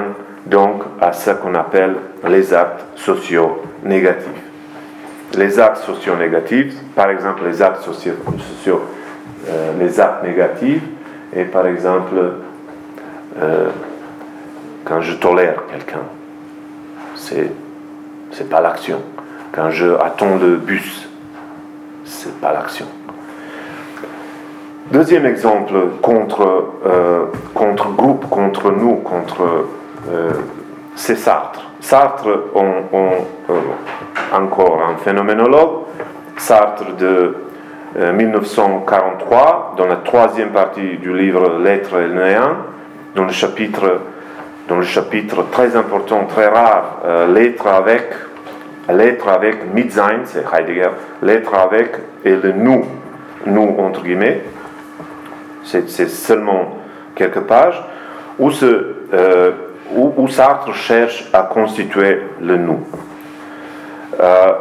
donc 0.45 0.83
à 1.01 1.11
ce 1.13 1.31
qu'on 1.31 1.55
appelle 1.55 1.95
les 2.27 2.53
actes 2.53 2.85
sociaux 2.95 3.63
négatifs 3.83 4.45
les 5.37 5.59
actes 5.59 5.83
sociaux 5.83 6.15
négatifs, 6.15 6.75
par 6.95 7.09
exemple 7.09 7.43
les 7.45 7.61
actes 7.61 7.83
sociaux, 7.83 8.81
euh, 9.49 9.71
les 9.79 9.99
actes 9.99 10.23
négatifs, 10.23 10.83
et 11.33 11.43
par 11.43 11.67
exemple 11.67 12.15
euh, 13.41 13.69
quand 14.83 15.01
je 15.01 15.13
tolère 15.15 15.63
quelqu'un, 15.71 16.03
c'est 17.15 17.51
c'est 18.31 18.49
pas 18.49 18.61
l'action. 18.61 19.01
Quand 19.55 19.69
je 19.69 19.87
attends 19.95 20.35
le 20.35 20.57
bus, 20.57 21.07
c'est 22.03 22.39
pas 22.41 22.51
l'action. 22.51 22.87
Deuxième 24.91 25.25
exemple 25.25 25.73
contre, 26.01 26.73
euh, 26.85 27.25
contre 27.53 27.89
groupe, 27.89 28.29
contre 28.29 28.71
nous, 28.71 28.97
contre 28.97 29.65
c'est 30.95 31.15
Sartre. 31.15 31.61
Sartre, 31.81 32.27
on, 32.53 32.65
encore 34.33 34.81
un 34.81 34.97
phénoménologue, 34.97 35.83
Sartre 36.37 36.95
de 36.95 37.35
1943, 37.95 39.73
euh, 39.73 39.77
dans 39.77 39.87
la 39.87 39.97
troisième 39.97 40.49
partie 40.49 40.97
du 40.97 41.15
livre 41.15 41.59
L'être 41.59 41.99
et 41.99 42.09
néant, 42.09 42.57
dans 43.15 43.25
le 43.25 43.31
chapitre, 43.31 44.01
dans 44.67 44.77
le 44.77 44.83
chapitre 44.83 45.45
très 45.51 45.75
important, 45.75 46.25
très 46.25 46.47
rare, 46.47 46.99
euh, 47.05 47.33
L'être 47.33 47.67
avec, 47.67 48.09
l'être 48.89 49.27
avec 49.27 49.73
Mitsein, 49.73 50.21
c'est 50.25 50.43
Heidegger, 50.53 50.89
l'être 51.21 51.53
avec 51.53 51.91
et 52.23 52.35
le 52.35 52.51
nous, 52.51 52.85
nous 53.45 53.75
entre 53.79 54.03
guillemets, 54.03 54.41
c'est, 55.63 55.87
seulement 56.07 56.77
quelques 57.15 57.41
pages, 57.41 57.83
où, 58.37 58.51
ce, 58.51 58.95
euh, 59.13 59.51
où, 59.95 60.27
Sartre 60.27 60.73
cherche 60.73 61.29
à 61.33 61.43
constituer 61.43 62.21
le 62.41 62.57
nous. 62.57 62.85
Euh, 64.21 64.53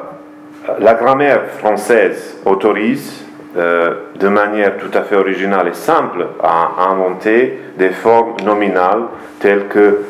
la 0.79 0.95
grammaire 0.95 1.47
française 1.59 2.39
autorise 2.47 3.25
euh, 3.57 3.95
de 4.19 4.29
manière 4.29 4.79
tout 4.79 4.91
à 4.95 5.03
fait 5.03 5.15
originale 5.15 5.69
et 5.69 5.75
simple 5.75 6.27
à 6.43 6.89
inventer 6.91 7.59
des 7.79 7.91
formes 7.91 8.37
nominales 8.45 9.05
telles 9.41 9.69
que 9.69 10.01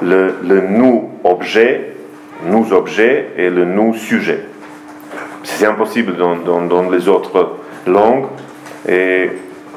le, 0.00 0.60
nous 0.68 1.10
objet, 1.24 1.93
nous 2.44 2.72
objet 2.72 3.30
et 3.36 3.50
le 3.50 3.64
nous 3.64 3.94
sujet. 3.94 4.40
C'est 5.42 5.66
impossible 5.66 6.16
dans, 6.16 6.90
les 6.90 7.08
autres 7.08 7.56
langues 7.86 8.26
et 8.88 9.30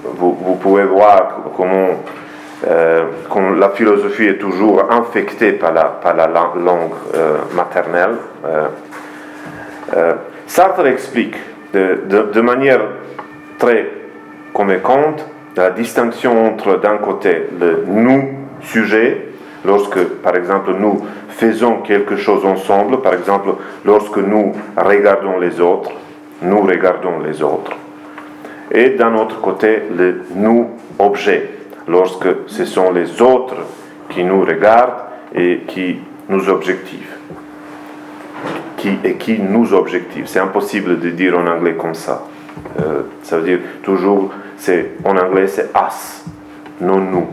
vous, 0.03 0.57
pouvez 0.61 0.86
voir 0.86 1.41
comment, 1.55 2.03
euh, 2.68 3.03
la 3.59 3.70
philosophie 3.72 4.26
est 4.26 4.38
toujours 4.38 4.91
infectée 4.91 5.53
par 5.53 5.74
la, 5.74 5.84
par 5.86 6.15
la 6.15 6.28
langue 6.28 6.91
maternelle. 7.55 8.15
Euh, 9.95 10.13
Sartre 10.47 10.86
explique 10.86 11.36
de, 11.74 12.41
manière 12.41 12.82
très 13.57 13.89
convaincante 14.53 15.26
la 15.55 15.70
distinction 15.72 16.45
entre 16.45 16.80
d'un 16.80 16.97
côté 16.97 17.47
le 17.59 17.84
nous 17.88 18.30
sujet, 18.61 19.26
lorsque 19.68 20.03
par 20.24 20.36
exemple 20.36 20.74
nous 20.80 21.05
faisons 21.30 21.82
quelque 21.82 22.15
chose 22.15 22.43
ensemble, 22.45 23.01
par 23.01 23.13
exemple 23.13 23.49
lorsque 23.86 24.18
nous 24.18 24.53
regardons 24.76 25.38
les 25.38 25.61
autres, 25.61 25.91
nous 26.41 26.61
regardons 26.61 27.20
les 27.20 27.43
autres, 27.43 27.74
et 28.72 28.91
d'un 28.91 29.13
autre 29.15 29.39
côté 29.41 29.84
le 29.95 30.24
nous 30.34 30.70
objet, 30.97 31.51
lorsque 31.88 32.28
ce 32.47 32.65
sont 32.65 32.91
les 32.91 33.22
autres 33.22 33.57
qui 34.09 34.24
nous 34.24 34.41
regardent 34.41 35.03
et 35.36 35.61
qui 35.68 35.99
nous 36.30 36.49
objectivent 36.49 37.18
qui, 38.78 38.97
et 39.03 39.15
qui 39.15 39.39
nous 39.39 39.74
objective. 39.74 40.26
C'est 40.28 40.39
impossible 40.39 40.99
de 40.99 41.09
dire 41.09 41.38
en 41.38 41.45
anglais 41.47 41.76
comme 41.76 41.95
ça. 41.95 42.24
Euh, 42.80 43.01
ça 43.24 43.38
veut 43.38 43.43
dire 43.43 43.59
toujours, 43.84 44.32
en 45.03 45.18
anglais 45.18 45.47
c'est 45.47 45.70
us, 45.76 46.24
non 46.80 46.99
nous. 46.99 47.28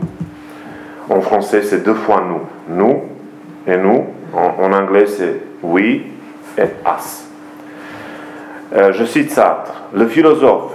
En 1.09 1.21
français 1.21 1.61
c'est 1.61 1.83
deux 1.83 1.93
fois 1.93 2.23
nous. 2.27 2.75
Nous 2.75 3.03
et 3.67 3.77
nous. 3.77 4.05
En, 4.33 4.73
anglais 4.73 5.05
c'est 5.07 5.41
we 5.63 6.01
et 6.57 6.63
us. 6.63 7.27
Euh, 8.73 8.91
je 8.93 9.05
cite 9.05 9.31
Sartre. 9.31 9.83
Le 9.93 10.07
philosophe 10.07 10.73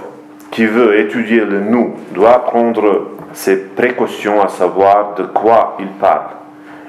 qui 0.51 0.67
veut 0.67 0.99
étudier 0.99 1.45
le 1.45 1.61
nous 1.61 1.95
doit 2.13 2.45
prendre 2.45 3.09
ses 3.33 3.57
précautions 3.57 4.43
à 4.43 4.49
savoir 4.49 5.15
de 5.15 5.25
quoi 5.25 5.77
il 5.79 5.89
parle. 5.89 6.31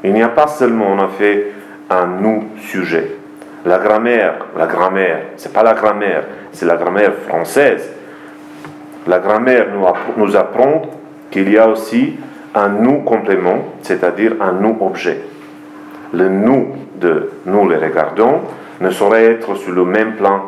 Il 0.04 0.14
n'y 0.14 0.24
a 0.24 0.30
pas 0.30 0.48
seulement 0.48 0.94
en 0.94 1.06
effet 1.08 1.52
un 1.90 2.08
nous 2.08 2.46
sujet 2.58 3.18
la 3.66 3.78
grammaire, 3.78 4.46
la 4.58 4.66
grammaire, 4.66 5.22
c'est 5.38 5.54
pas 5.54 5.64
la 5.64 5.74
grammaire, 5.74 6.24
c'est 6.52 6.66
la 6.66 6.78
grammaire 6.78 7.14
française. 7.28 7.90
La 9.08 9.20
grammaire 9.20 9.68
nous 10.18 10.36
apprend 10.36 10.84
qu'il 11.30 11.52
y 11.52 11.58
a 11.58 11.68
aussi 11.68 12.16
un 12.56 12.70
nous 12.70 13.00
complément, 13.02 13.60
c'est-à-dire 13.82 14.34
un 14.42 14.54
nous 14.54 14.78
objet. 14.82 15.22
Le 16.14 16.28
nous 16.28 16.76
de 17.00 17.32
nous 17.46 17.70
les 17.70 17.78
regardons 17.78 18.42
ne 18.82 18.90
saurait 18.90 19.26
être 19.26 19.56
sur 19.56 19.74
le 19.74 19.86
même 19.86 20.16
plan 20.16 20.42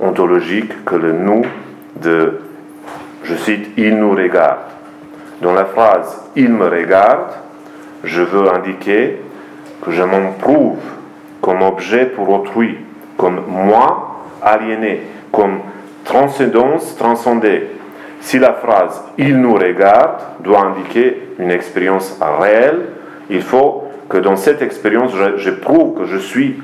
ontologique 0.00 0.84
que 0.84 0.94
le 0.94 1.12
nous 1.12 1.42
de, 2.02 2.40
je 3.22 3.34
cite, 3.34 3.70
il 3.76 3.98
nous 3.98 4.10
regarde. 4.10 4.58
Dans 5.40 5.52
la 5.52 5.64
phrase 5.64 6.22
il 6.36 6.50
me 6.50 6.68
regarde, 6.68 7.32
je 8.04 8.22
veux 8.22 8.48
indiquer 8.52 9.20
que 9.82 9.90
je 9.90 10.02
m'en 10.02 10.32
prouve 10.32 10.78
comme 11.40 11.62
objet 11.62 12.06
pour 12.06 12.28
autrui, 12.28 12.76
comme 13.16 13.42
moi 13.48 14.24
aliéné, 14.42 15.02
comme 15.32 15.60
transcendance 16.04 16.96
transcendée. 16.96 17.68
Si 18.20 18.38
la 18.38 18.54
phrase 18.54 19.02
il 19.18 19.38
nous 19.38 19.54
regarde 19.54 20.20
doit 20.40 20.60
indiquer 20.60 21.28
une 21.38 21.50
expérience 21.50 22.18
réelle, 22.40 22.86
il 23.30 23.42
faut 23.42 23.84
que 24.08 24.18
dans 24.18 24.36
cette 24.36 24.62
expérience, 24.62 25.12
je, 25.36 25.50
prouve 25.50 25.98
que 25.98 26.04
je 26.06 26.16
suis 26.16 26.56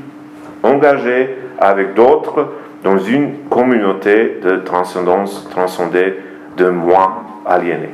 engagé 0.62 1.36
avec 1.58 1.94
d'autres 1.94 2.48
dans 2.84 2.98
une 2.98 3.48
communauté 3.50 4.38
de 4.42 4.56
transcendance 4.56 5.48
transcendée 5.50 6.14
de 6.56 6.68
moi 6.68 7.22
aliéné. 7.46 7.90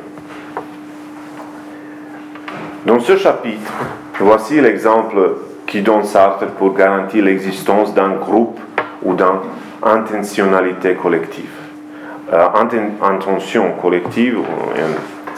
Dans 2.87 3.01
ce 3.01 3.17
chapitre, 3.17 3.73
voici 4.19 4.61
l'exemple 4.61 5.37
qui 5.67 5.83
donne 5.83 6.05
Sartre 6.05 6.47
pour 6.47 6.75
garantir 6.75 7.25
l'existence 7.25 7.95
d'un 7.95 8.15
groupe 8.15 8.59
ou 9.03 9.15
d'une 9.15 9.27
intentionnalité 9.83 10.95
collective. 10.95 11.58
Euh, 12.31 12.47
intention 13.03 13.73
collective, 13.81 14.41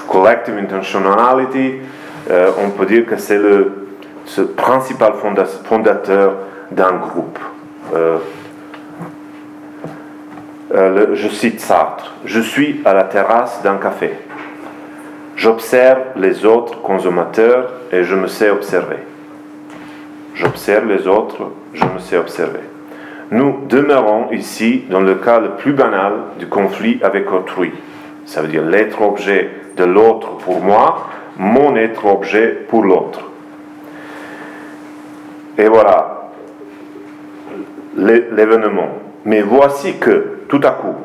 collective 0.09 0.59
intentionality, 0.59 1.75
euh, 2.29 2.51
on 2.59 2.71
peut 2.71 2.87
dire 2.87 3.07
que 3.07 3.17
c'est 3.17 3.39
le 3.39 3.87
principal 4.57 5.13
fondateur 5.65 6.35
d'un 6.73 6.95
groupe. 6.95 7.39
Euh, 7.95 8.19
je 11.15 11.29
cite 11.29 11.61
Sartre, 11.61 12.13
je 12.25 12.41
suis 12.41 12.81
à 12.85 12.93
la 12.93 13.05
terrasse 13.05 13.63
d'un 13.63 13.77
café. 13.77 14.13
J'observe 15.37 16.01
les 16.17 16.45
autres 16.45 16.83
consommateurs 16.83 17.71
et 17.93 18.03
je 18.03 18.17
me 18.17 18.27
sais 18.27 18.51
observer. 18.51 18.99
J'observe 20.35 20.87
les 20.87 21.07
autres, 21.07 21.53
je 21.73 21.85
me 21.85 21.99
sais 22.01 22.17
observer. 22.17 22.70
Nous 23.31 23.61
demeurons 23.69 24.31
ici 24.33 24.85
dans 24.91 25.01
le 25.01 25.15
cas 25.15 25.39
le 25.39 25.51
plus 25.51 25.73
banal 25.73 26.13
du 26.39 26.47
conflit 26.47 26.99
avec 27.03 27.33
autrui. 27.33 27.73
Ça 28.25 28.43
veut 28.43 28.49
dire 28.49 28.65
l'être 28.65 29.03
objet 29.03 29.51
de 29.77 29.85
l'autre 29.85 30.37
pour 30.39 30.61
moi, 30.61 31.09
mon 31.39 31.77
être 31.77 32.07
objet 32.07 32.67
pour 32.69 32.83
l'autre. 32.83 33.21
Et 35.57 35.69
voilà 35.69 36.31
l'événement. 37.97 38.89
Mais 39.25 39.43
voici 39.43 39.99
que, 39.99 40.41
tout 40.49 40.61
à 40.63 40.71
coup, 40.71 40.97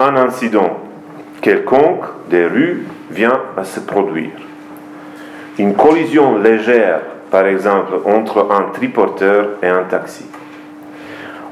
un 0.00 0.16
incident 0.16 0.78
quelconque 1.40 2.04
des 2.30 2.46
rues 2.46 2.86
vient 3.10 3.40
à 3.56 3.64
se 3.64 3.80
produire. 3.80 4.30
Une 5.58 5.74
collision 5.74 6.38
légère, 6.38 7.00
par 7.30 7.46
exemple, 7.46 7.94
entre 8.06 8.48
un 8.50 8.72
triporteur 8.72 9.50
et 9.62 9.68
un 9.68 9.84
taxi. 9.84 10.26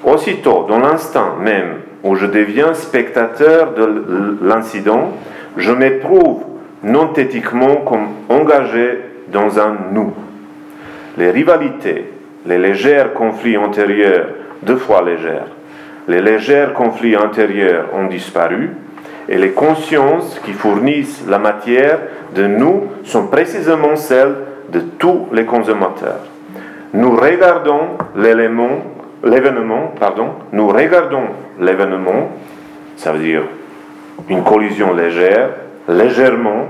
Aussitôt, 0.05 0.67
dans 0.69 0.79
l'instant 0.79 1.37
même 1.41 1.77
où 2.03 2.17
je 2.17 2.27
deviens 2.27 2.75
spectateur 2.75 3.75
de 3.75 4.39
l'incident, 4.43 5.13
je 5.57 5.73
m'éprouve 5.73 6.43
non-thétiquement 6.83 7.77
comme 7.77 8.09
engagé 8.29 8.99
dans 9.33 9.61
un 9.61 9.77
nous. 9.93 10.13
Les 11.17 11.31
rivalités, 11.31 12.11
les 12.47 12.59
légers 12.59 13.05
conflits 13.15 13.57
antérieurs, 13.57 14.27
deux 14.63 14.77
fois 14.77 15.03
légers, 15.03 15.47
les 16.09 16.21
légers 16.21 16.69
conflits 16.75 17.17
antérieurs 17.17 17.87
ont 17.95 18.07
disparu 18.07 18.71
et 19.29 19.39
les 19.39 19.51
consciences 19.51 20.41
qui 20.45 20.53
fournissent 20.53 21.25
la 21.29 21.39
matière 21.39 22.01
de 22.35 22.47
nous 22.47 22.89
sont 23.05 23.29
précisément 23.29 23.95
celles 23.95 24.35
de 24.73 24.81
tous 24.99 25.29
les 25.33 25.45
consommateurs. 25.45 26.27
Nous 26.93 27.15
regardons 27.15 27.97
l'élément, 28.17 28.83
l'événement, 29.25 29.93
pardon, 29.99 30.31
nous 30.53 30.69
regardons 30.69 31.25
l'événement, 31.61 32.31
ça 32.97 33.13
veut 33.13 33.21
dire 33.23 33.43
une 34.29 34.43
collision 34.43 34.93
légère, 34.93 35.51
légèrement, 35.89 36.69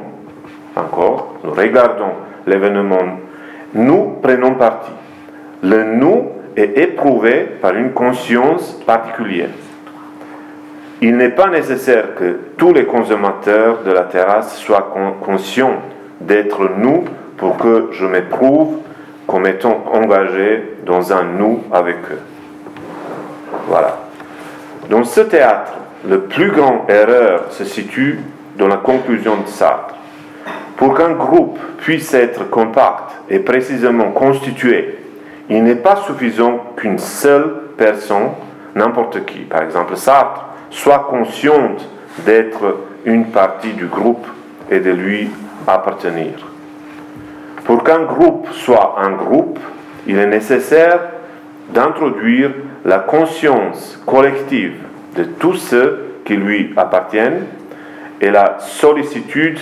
encore, 0.76 1.38
nous 1.44 1.52
regardons 1.52 2.12
l'événement, 2.46 3.18
nous 3.74 4.16
prenons 4.22 4.54
parti. 4.54 4.90
Le 5.62 5.84
nous 5.84 6.30
est 6.56 6.78
éprouvé 6.78 7.46
par 7.60 7.74
une 7.74 7.92
conscience 7.92 8.72
particulière. 8.86 9.50
Il 11.00 11.16
n'est 11.16 11.30
pas 11.30 11.48
nécessaire 11.48 12.14
que 12.14 12.38
tous 12.56 12.72
les 12.72 12.84
consommateurs 12.84 13.82
de 13.84 13.90
la 13.90 14.02
terrasse 14.02 14.56
soient 14.58 14.92
conscients 15.20 15.80
d'être 16.20 16.70
nous 16.78 17.04
pour 17.36 17.56
que 17.56 17.88
je 17.92 18.06
m'éprouve 18.06 18.76
comme 19.26 19.46
étant 19.46 19.84
engagé 19.92 20.76
dans 20.86 21.12
un 21.12 21.24
nous 21.24 21.64
avec 21.72 21.96
eux. 22.10 22.20
Voilà. 23.66 23.98
Dans 24.88 25.04
ce 25.04 25.20
théâtre, 25.20 25.72
le 26.08 26.22
plus 26.22 26.50
grand 26.50 26.86
erreur 26.88 27.44
se 27.50 27.64
situe 27.64 28.20
dans 28.56 28.68
la 28.68 28.76
conclusion 28.76 29.36
de 29.36 29.48
Sartre. 29.48 29.94
Pour 30.76 30.94
qu'un 30.94 31.12
groupe 31.12 31.58
puisse 31.78 32.12
être 32.14 32.50
compact 32.50 33.12
et 33.30 33.38
précisément 33.38 34.10
constitué, 34.10 34.98
il 35.48 35.62
n'est 35.62 35.76
pas 35.76 35.96
suffisant 35.96 36.58
qu'une 36.76 36.98
seule 36.98 37.54
personne, 37.76 38.30
n'importe 38.74 39.24
qui, 39.24 39.40
par 39.40 39.62
exemple 39.62 39.96
Sartre, 39.96 40.46
soit 40.70 41.06
consciente 41.10 41.86
d'être 42.24 42.78
une 43.04 43.26
partie 43.26 43.72
du 43.72 43.86
groupe 43.86 44.26
et 44.70 44.80
de 44.80 44.90
lui 44.90 45.30
appartenir. 45.66 46.32
Pour 47.64 47.84
qu'un 47.84 48.02
groupe 48.02 48.48
soit 48.52 48.96
un 48.98 49.12
groupe, 49.12 49.58
il 50.06 50.18
est 50.18 50.26
nécessaire 50.26 51.00
d'introduire 51.72 52.50
la 52.84 52.98
conscience 52.98 54.00
collective 54.06 54.74
de 55.16 55.24
tous 55.24 55.54
ceux 55.54 56.16
qui 56.24 56.34
lui 56.34 56.72
appartiennent 56.76 57.46
et 58.20 58.30
la 58.30 58.58
sollicitude 58.60 59.58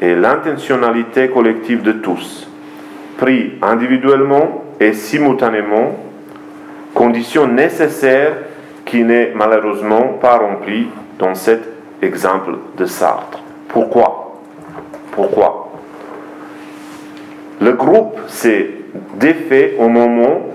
et 0.00 0.14
l'intentionnalité 0.14 1.28
collective 1.28 1.82
de 1.82 1.92
tous, 1.92 2.48
pris 3.16 3.54
individuellement 3.62 4.64
et 4.80 4.92
simultanément, 4.92 5.96
condition 6.94 7.46
nécessaire 7.48 8.32
qui 8.84 9.02
n'est 9.02 9.32
malheureusement 9.34 10.18
pas 10.20 10.38
remplie 10.38 10.88
dans 11.18 11.34
cet 11.34 11.62
exemple 12.00 12.52
de 12.76 12.86
Sartre. 12.86 13.42
Pourquoi? 13.68 14.40
Pourquoi? 15.12 15.72
Le 17.60 17.72
groupe 17.72 18.20
s'est 18.28 18.70
défait 19.16 19.74
au 19.78 19.88
moment 19.88 20.46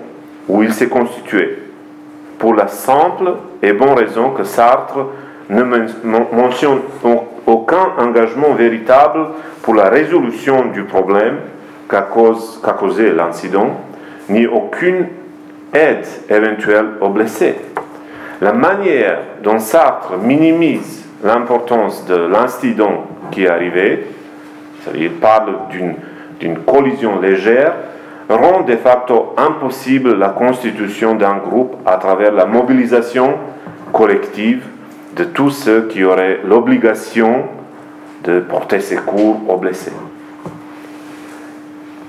où 0.48 0.64
il 0.64 0.74
s'est 0.74 0.88
constitué, 0.88 1.63
pour 2.44 2.56
la 2.56 2.68
simple 2.68 3.36
et 3.62 3.72
bonne 3.72 3.94
raison 3.94 4.32
que 4.32 4.44
Sartre 4.44 4.98
ne 5.50 5.64
mentionne 5.64 6.80
aucun 7.48 7.94
engagement 7.98 8.54
véritable 8.54 9.28
pour 9.62 9.76
la 9.76 9.88
résolution 9.88 10.66
du 10.74 10.84
problème 10.84 11.38
qu'a 11.88 12.02
causé 12.02 13.14
l'incident, 13.14 13.80
ni 14.28 14.46
aucune 14.46 15.08
aide 15.74 16.06
éventuelle 16.30 16.88
aux 17.00 17.08
blessés. 17.08 17.56
La 18.42 18.52
manière 18.52 19.20
dont 19.42 19.60
Sartre 19.60 20.18
minimise 20.18 21.06
l'importance 21.24 22.06
de 22.08 22.28
l'incident 22.28 23.08
qui 23.32 23.46
est 23.46 23.50
arrivé, 23.50 24.06
il 24.94 25.12
parle 25.12 25.54
d'une 25.70 26.58
collision 26.68 27.22
légère, 27.22 27.74
rend 28.34 28.62
de 28.62 28.76
facto 28.76 29.34
impossible 29.38 30.18
la 30.18 30.30
constitution 30.30 31.16
d'un 31.16 31.38
groupe 31.38 31.76
à 31.86 31.98
travers 31.98 32.32
la 32.32 32.46
mobilisation 32.46 33.36
collective 33.92 34.66
de 35.16 35.24
tous 35.24 35.52
ceux 35.52 35.88
qui 35.88 36.04
auraient 36.04 36.40
l'obligation 36.44 37.46
de 38.24 38.40
porter 38.40 38.80
secours 38.80 39.42
aux 39.48 39.58
blessés. 39.58 39.94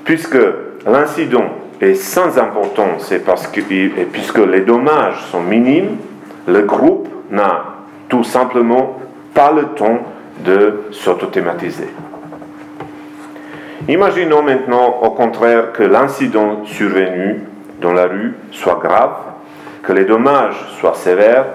Puisque 0.04 0.38
l'incident 0.86 1.46
est 1.80 1.94
sans 1.94 2.38
importance 2.38 3.10
et, 3.12 3.22
puisque 4.12 4.38
les 4.38 4.60
dommages 4.60 5.24
sont 5.30 5.42
minimes, 5.42 5.96
le 6.46 6.62
groupe 6.62 7.08
n'a 7.30 7.64
tout 8.08 8.24
simplement 8.24 8.98
pas 9.32 9.52
le 9.52 9.64
temps 9.74 9.98
de 10.44 10.84
s'autothématiser. 10.92 11.88
Imaginons 13.88 14.42
maintenant 14.42 15.00
au 15.02 15.10
contraire 15.10 15.72
que 15.72 15.82
l'incident 15.82 16.64
survenu 16.64 17.40
dans 17.80 17.92
la 17.92 18.06
rue 18.06 18.34
soit 18.50 18.80
grave, 18.82 19.16
que 19.82 19.92
les 19.92 20.04
dommages 20.04 20.56
soient 20.78 20.94
sévères 20.94 21.46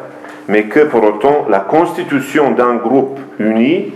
mais 0.49 0.63
que 0.63 0.79
pour 0.81 1.03
autant 1.03 1.45
la 1.47 1.59
constitution 1.59 2.51
d'un 2.51 2.75
groupe 2.75 3.19
uni, 3.37 3.93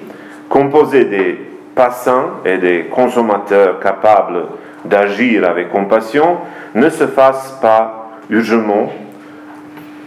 composé 0.50 1.06
des 1.06 1.40
passants 1.74 2.30
et 2.46 2.60
des 2.60 2.86
consommateurs 2.86 3.80
capables 3.80 4.44
d'agir 4.86 5.50
avec 5.50 5.72
compassion, 5.72 6.38
ne 6.76 6.90
se 6.90 7.08
fasse 7.08 7.58
pas 7.60 8.12
urgemment, 8.30 8.92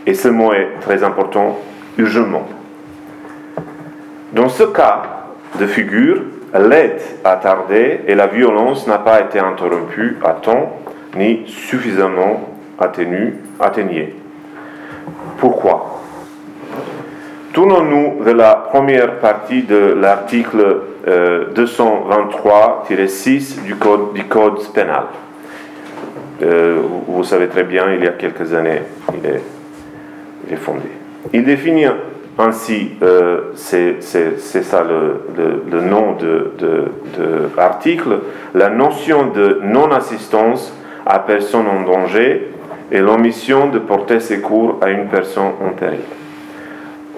et 0.07 0.15
ce 0.15 0.29
mot 0.29 0.53
est 0.53 0.69
très 0.81 1.03
important, 1.03 1.59
urgemment. 1.99 2.47
Dans 4.33 4.49
ce 4.49 4.63
cas 4.63 5.03
de 5.59 5.67
figure, 5.67 6.23
l'aide 6.59 7.01
a 7.25 7.37
tardé 7.37 8.01
et 8.07 8.15
la 8.15 8.27
violence 8.27 8.87
n'a 8.87 8.99
pas 8.99 9.21
été 9.21 9.39
interrompue 9.39 10.19
à 10.25 10.33
temps 10.33 10.79
ni 11.17 11.43
suffisamment 11.47 12.57
atténuée. 12.79 14.15
Pourquoi? 15.39 16.03
Tournons-nous 17.53 18.23
de 18.25 18.33
la 18.33 18.55
première 18.55 19.19
partie 19.19 19.63
de 19.63 19.97
l'article 19.99 20.83
223-6 21.07 21.07
euh, 23.61 23.63
du 23.65 23.77
code, 23.77 24.13
du 24.13 24.25
code 24.25 24.61
pénal. 24.75 25.05
Euh, 26.43 26.83
vous 27.09 27.25
savez 27.25 27.49
très 27.49 27.63
bien, 27.65 27.91
il 27.95 28.05
y 28.05 28.07
a 28.07 28.13
quelques 28.13 28.53
années, 28.53 28.83
il 29.15 29.27
est 30.53 30.57
fondé. 30.57 30.91
Il 31.33 31.45
définit 31.45 31.87
ainsi, 32.39 32.91
euh, 33.03 33.53
c'est 33.55 34.01
ça 34.01 34.85
le, 34.85 35.81
nom 35.81 36.17
de, 36.19 36.53
l'article, 37.57 38.19
la 38.55 38.69
notion 38.69 39.29
de 39.29 39.61
non-assistance 39.63 40.73
à 41.07 41.21
personne 41.21 41.67
en 41.67 41.83
danger 41.83 42.51
et 42.93 42.99
l'omission 42.99 43.69
de 43.69 43.79
porter 43.79 44.21
secours 44.21 44.79
à 44.83 44.91
une 44.91 45.07
personne 45.07 45.53
en 45.65 45.71
péril. 45.71 46.01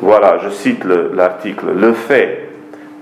Voilà, 0.01 0.39
je 0.45 0.51
cite 0.51 0.85
l'article. 0.85 1.67
Le, 1.77 1.93
fait 1.93 2.51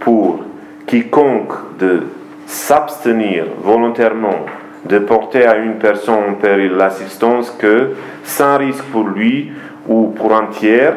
pour 0.00 0.40
quiconque 0.86 1.52
de 1.78 2.04
s'abstenir 2.46 3.44
volontairement 3.62 4.46
de 4.88 4.98
porter 5.00 5.44
à 5.44 5.56
une 5.56 5.74
personne 5.74 6.30
en 6.30 6.34
péril 6.34 6.72
l'assistance 6.72 7.50
que, 7.50 7.90
sans 8.24 8.56
risque 8.56 8.84
pour 8.84 9.06
lui 9.06 9.50
ou 9.88 10.06
pour 10.16 10.34
un 10.34 10.46
tiers, 10.46 10.94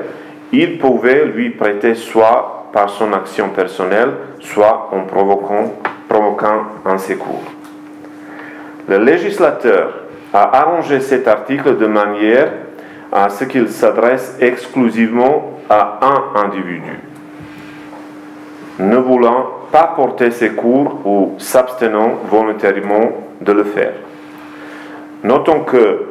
il 0.51 0.79
pouvait 0.79 1.25
lui 1.25 1.51
prêter 1.51 1.95
soit 1.95 2.69
par 2.73 2.89
son 2.89 3.13
action 3.13 3.49
personnelle, 3.49 4.13
soit 4.39 4.89
en 4.91 5.01
provoquant, 5.03 5.73
un 6.85 6.97
secours. 6.97 7.43
Le 8.87 8.97
législateur 8.97 9.93
a 10.33 10.59
arrangé 10.59 10.99
cet 10.99 11.27
article 11.27 11.77
de 11.77 11.85
manière 11.85 12.51
à 13.11 13.29
ce 13.29 13.43
qu'il 13.43 13.69
s'adresse 13.69 14.37
exclusivement 14.39 15.59
à 15.69 15.99
un 16.01 16.45
individu, 16.45 16.99
ne 18.79 18.97
voulant 18.97 19.47
pas 19.71 19.93
porter 19.95 20.31
secours 20.31 20.99
ou 21.05 21.35
s'abstenant 21.37 22.13
volontairement 22.29 23.11
de 23.41 23.51
le 23.51 23.63
faire. 23.63 23.93
Notons 25.23 25.61
que 25.61 26.05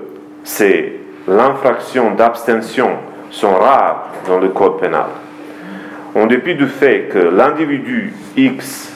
c'est 0.45 0.93
l'infraction 1.27 2.13
d'abstention 2.13 2.91
sont 3.31 3.55
rares 3.55 4.09
dans 4.27 4.39
le 4.39 4.49
code 4.49 4.79
pénal. 4.79 5.07
En 6.15 6.27
dépit 6.27 6.55
du 6.55 6.67
fait 6.67 7.09
que 7.13 7.19
l'individu 7.19 8.13
X 8.37 8.93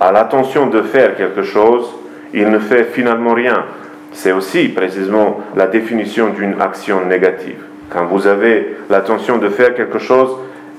a 0.00 0.12
l'intention 0.12 0.66
de 0.66 0.82
faire 0.82 1.16
quelque 1.16 1.42
chose, 1.42 1.86
il 2.34 2.50
ne 2.50 2.58
fait 2.58 2.84
finalement 2.84 3.34
rien. 3.34 3.64
C'est 4.12 4.32
aussi 4.32 4.68
précisément 4.68 5.40
la 5.56 5.66
définition 5.66 6.30
d'une 6.30 6.60
action 6.60 7.04
négative. 7.04 7.62
Quand 7.90 8.04
vous 8.06 8.26
avez 8.26 8.76
l'intention 8.90 9.38
de 9.38 9.48
faire 9.48 9.74
quelque 9.74 9.98
chose 9.98 10.30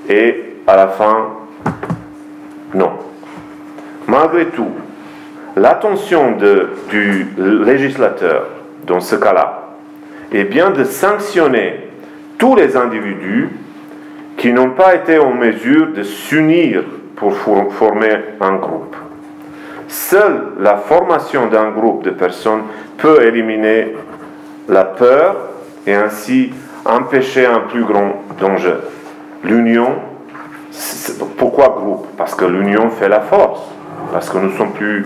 et 0.08 0.54
à 0.66 0.76
la 0.76 0.88
fin, 0.88 1.28
non. 2.74 2.92
Malgré 4.06 4.46
tout, 4.46 4.70
l'attention 5.56 6.36
du 6.88 7.26
législateur 7.36 8.46
dans 8.86 9.00
ce 9.00 9.16
cas-là 9.16 9.74
est 10.32 10.44
bien 10.44 10.70
de 10.70 10.84
sanctionner 10.84 11.89
tous 12.40 12.56
les 12.56 12.74
individus 12.74 13.50
qui 14.38 14.52
n'ont 14.52 14.70
pas 14.70 14.94
été 14.94 15.18
en 15.18 15.34
mesure 15.34 15.92
de 15.94 16.02
s'unir 16.02 16.82
pour 17.14 17.34
former 17.34 18.16
un 18.40 18.54
groupe. 18.54 18.96
Seule 19.86 20.54
la 20.58 20.78
formation 20.78 21.48
d'un 21.48 21.70
groupe 21.70 22.02
de 22.02 22.10
personnes 22.10 22.62
peut 22.96 23.22
éliminer 23.22 23.94
la 24.68 24.84
peur 24.84 25.36
et 25.86 25.94
ainsi 25.94 26.50
empêcher 26.86 27.44
un 27.44 27.60
plus 27.60 27.84
grand 27.84 28.22
danger. 28.40 28.76
L'union, 29.44 29.96
pourquoi 31.36 31.76
groupe? 31.78 32.06
Parce 32.16 32.34
que 32.34 32.46
l'union 32.46 32.88
fait 32.88 33.10
la 33.10 33.20
force, 33.20 33.60
parce 34.12 34.30
que 34.30 34.38
nous 34.38 34.52
sommes 34.52 34.72
plus, 34.72 35.04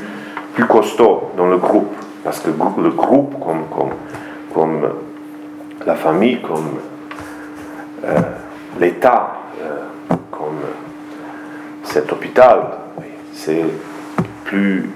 plus 0.55 0.67
costauds 0.67 1.33
dans 1.37 1.49
le 1.49 1.57
groupe, 1.57 1.97
parce 2.23 2.39
que 2.39 2.51
le 2.51 2.91
groupe, 2.91 3.35
comme, 3.45 3.65
comme, 3.77 3.95
comme 4.55 4.89
la 5.85 5.97
famille, 5.97 6.41
comme 6.41 6.79
euh, 8.05 8.21
l'État, 8.81 9.35
euh, 9.61 10.15
comme 10.31 10.61
cet 11.83 12.13
hôpital, 12.13 12.61
c'est 13.33 13.65
plus. 14.45 14.91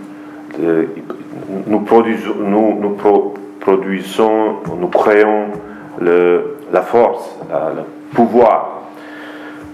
nous, 1.66 1.80
produisons, 1.80 2.34
nous, 2.38 2.96
produisons, 3.60 4.56
nous 4.78 4.88
créons 4.88 5.46
la 6.00 6.82
force, 6.82 7.36
le 7.50 7.82
pouvoir. 8.14 8.82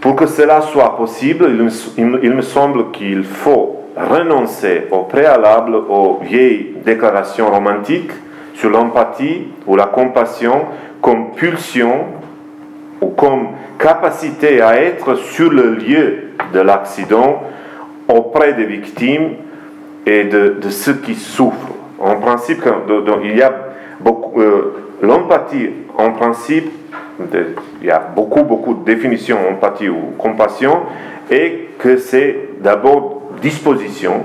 Pour 0.01 0.17
que 0.17 0.27
cela 0.27 0.61
soit 0.61 0.97
possible, 0.97 1.49
il, 1.97 2.19
il 2.23 2.35
me 2.35 2.43
semble 2.43 2.91
qu'il 2.91 3.25
faut 3.25 3.85
renoncer 3.97 4.89
au 4.91 5.05
préalable 5.05 5.77
aux 5.77 6.21
vieilles 6.23 6.75
déclarations 6.85 7.51
romantiques 7.51 8.13
sur 8.55 8.71
l'empathie 8.71 9.49
ou 9.67 9.77
la 9.77 9.87
compassion 9.87 10.67
comme 11.01 11.33
pulsion 11.33 12.07
comme 13.17 13.49
capacité 13.79 14.61
à 14.61 14.81
être 14.81 15.15
sur 15.17 15.51
le 15.51 15.75
lieu 15.75 16.31
de 16.53 16.61
l'accident 16.61 17.43
auprès 18.09 18.55
des 18.55 18.65
victimes 18.65 19.37
et 20.07 20.25
de, 20.25 20.69
ceux 20.71 20.95
qui 20.95 21.15
souffrent. 21.15 21.73
En 21.99 22.17
principe, 22.17 22.63
il 23.23 23.37
y 23.37 23.43
a 23.43 23.53
beaucoup, 24.01 24.41
euh, 24.41 24.97
l'empathie, 25.03 25.71
en 25.97 26.11
principe, 26.13 26.71
il 27.81 27.87
y 27.87 27.91
a 27.91 27.99
beaucoup, 27.99 28.43
beaucoup 28.43 28.75
de 28.75 28.85
définitions 28.85 29.39
empathie 29.51 29.89
ou 29.89 30.15
compassion, 30.19 30.81
et 31.31 31.71
que 31.79 31.97
c'est 31.97 32.37
d'abord 32.61 33.23
disposition. 33.41 34.25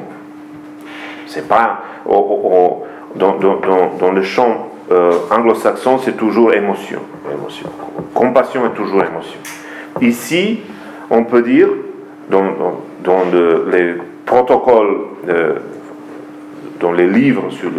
C'est 1.28 1.48
pas 1.48 1.84
dans, 3.16 3.38
dans, 4.00 4.12
le 4.12 4.22
champ 4.24 4.69
euh, 4.92 5.12
anglo-saxon, 5.32 6.00
c'est 6.00 6.18
toujours 6.18 6.54
émotion, 6.54 7.00
émotion. 7.32 7.70
Compassion 8.14 8.66
est 8.66 8.76
toujours 8.76 9.04
émotion. 9.04 9.40
Ici, 10.02 10.62
on 11.10 11.24
peut 11.24 11.42
dire, 11.42 11.68
dans, 12.30 12.44
les 13.72 13.96
protocoles, 14.26 14.98
dans 16.80 16.92
les 16.92 17.08
livres 17.08 17.50
sur 17.50 17.70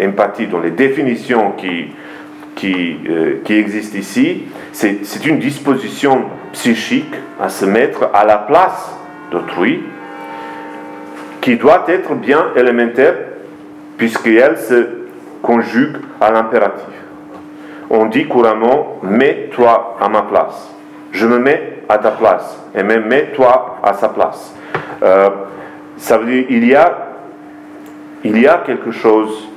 l'empathie, 0.00 0.46
dans 0.46 0.60
les 0.60 0.70
définitions 0.70 1.52
qui, 1.52 1.86
qui, 2.54 2.96
euh, 3.08 3.40
qui 3.44 3.54
existent 3.54 3.98
ici, 3.98 4.44
c'est 4.72 5.26
une 5.26 5.38
disposition 5.38 6.24
psychique 6.52 7.14
à 7.40 7.48
se 7.48 7.64
mettre 7.64 8.10
à 8.14 8.24
la 8.24 8.38
place 8.38 8.94
d'autrui 9.30 9.82
qui 11.40 11.56
doit 11.56 11.84
être 11.88 12.14
bien 12.14 12.46
élémentaire 12.56 13.14
puisqu'elle 13.98 14.56
se 14.58 15.03
conjugue 15.44 15.96
à 16.20 16.30
l'impératif. 16.30 16.94
On 17.90 18.06
dit 18.06 18.26
couramment 18.26 18.98
mets-toi 19.02 19.96
à 20.00 20.08
ma 20.08 20.22
place. 20.22 20.74
Je 21.12 21.26
me 21.26 21.38
mets 21.38 21.82
à 21.88 21.98
ta 21.98 22.10
place. 22.10 22.58
Et 22.74 22.82
même 22.82 23.06
mets-toi 23.06 23.78
à 23.82 23.92
sa 23.94 24.08
place. 24.08 24.54
Euh, 25.02 25.28
ça 25.96 26.18
veut 26.18 26.26
dire 26.26 26.46
il 28.24 28.40
y 28.40 28.46
a, 28.46 28.62
quelque 28.64 28.90
chose, 28.90 29.48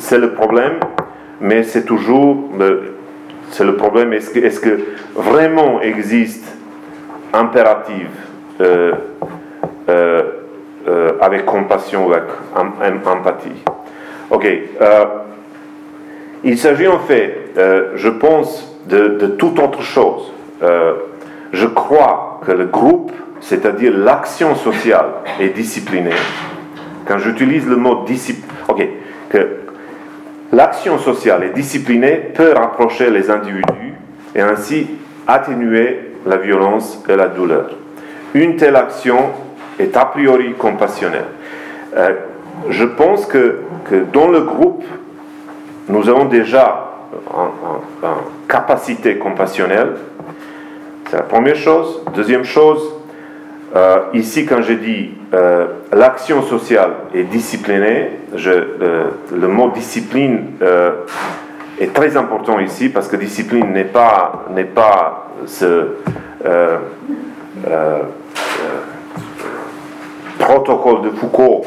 c'est 0.00 0.18
le 0.18 0.32
problème, 0.32 0.74
mais 1.40 1.64
c'est 1.64 1.84
toujours, 1.84 2.48
c'est 3.50 3.64
le 3.64 3.74
problème, 3.74 4.12
est-ce 4.12 4.60
que, 4.60 4.78
vraiment 5.16 5.80
existe 5.80 6.46
impérative 7.32 8.10
euh, 8.60 8.92
euh, 9.88 10.22
avec 11.20 11.44
compassion, 11.44 12.08
avec 12.12 13.06
empathie? 13.06 13.64
Ok. 14.34 14.46
Euh, 14.80 15.04
il 16.42 16.58
s'agit 16.58 16.88
en 16.88 16.98
fait, 16.98 17.52
euh, 17.56 17.92
je 17.94 18.08
pense, 18.08 18.76
de, 18.88 19.16
de, 19.16 19.26
toute 19.28 19.60
autre 19.60 19.80
chose. 19.80 20.32
Euh, 20.60 20.94
je 21.52 21.66
crois 21.66 22.40
que 22.44 22.50
le 22.50 22.64
groupe, 22.64 23.12
c'est-à-dire 23.40 23.96
l'action 23.96 24.56
sociale, 24.56 25.06
est 25.40 25.50
disciplinée. 25.50 26.10
Quand 27.06 27.18
j'utilise 27.18 27.64
le 27.68 27.76
mot 27.76 28.02
discipline, 28.04 28.50
ok, 28.68 28.84
que 29.30 29.48
l'action 30.52 30.98
sociale 30.98 31.44
est 31.44 31.54
disciplinée 31.54 32.32
peut 32.34 32.54
rapprocher 32.54 33.10
les 33.10 33.30
individus 33.30 33.94
et 34.34 34.40
ainsi 34.40 34.88
atténuer 35.28 36.10
la 36.26 36.38
violence 36.38 37.00
et 37.08 37.14
la 37.14 37.28
douleur. 37.28 37.70
Une 38.34 38.56
telle 38.56 38.74
action 38.74 39.30
est 39.78 39.96
a 39.96 40.06
priori 40.06 40.54
compassionnelle 40.54 41.26
je 42.68 42.84
pense 42.84 43.26
que, 43.26 43.60
dans 44.12 44.28
le 44.28 44.40
groupe, 44.40 44.84
nous 45.88 46.08
avons 46.08 46.24
déjà 46.26 46.90
une 47.32 48.48
capacité 48.48 49.18
compassionnelle. 49.18 49.94
C'est 51.10 51.16
la 51.16 51.22
première 51.22 51.56
chose. 51.56 52.02
Deuxième 52.14 52.44
chose, 52.44 52.80
euh, 53.76 53.98
ici, 54.14 54.46
quand 54.46 54.62
je 54.62 54.74
dis 54.74 55.10
euh, 55.34 55.66
l'action 55.92 56.42
sociale 56.42 56.92
est 57.14 57.24
disciplinée, 57.24 58.10
euh, 58.46 59.10
le 59.32 59.48
mot 59.48 59.70
discipline 59.70 60.52
est 61.80 61.92
très 61.92 62.16
important 62.16 62.60
ici 62.60 62.88
parce 62.88 63.08
que 63.08 63.16
discipline 63.16 63.72
n'est 63.72 63.84
pas, 63.84 64.44
n'est 64.54 64.64
pas 64.64 65.28
ce 65.46 65.88
protocole 70.38 71.02
de 71.02 71.10
Foucault 71.10 71.64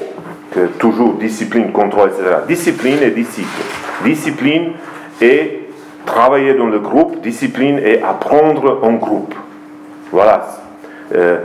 toujours 0.80 1.14
discipline, 1.14 1.72
contrôle, 1.72 2.10
etc. 2.10 2.38
Discipline 2.48 2.98
et 3.02 3.12
disciple. 3.12 3.48
Discipline 4.04 4.72
est 5.22 5.68
travailler 6.06 6.54
dans 6.54 6.68
le 6.68 6.80
groupe, 6.80 7.22
discipline 7.22 7.80
est 7.80 8.02
apprendre 8.02 8.80
en 8.82 8.94
groupe. 8.94 9.36
Voilà. 10.12 10.48
Euh, 11.14 11.40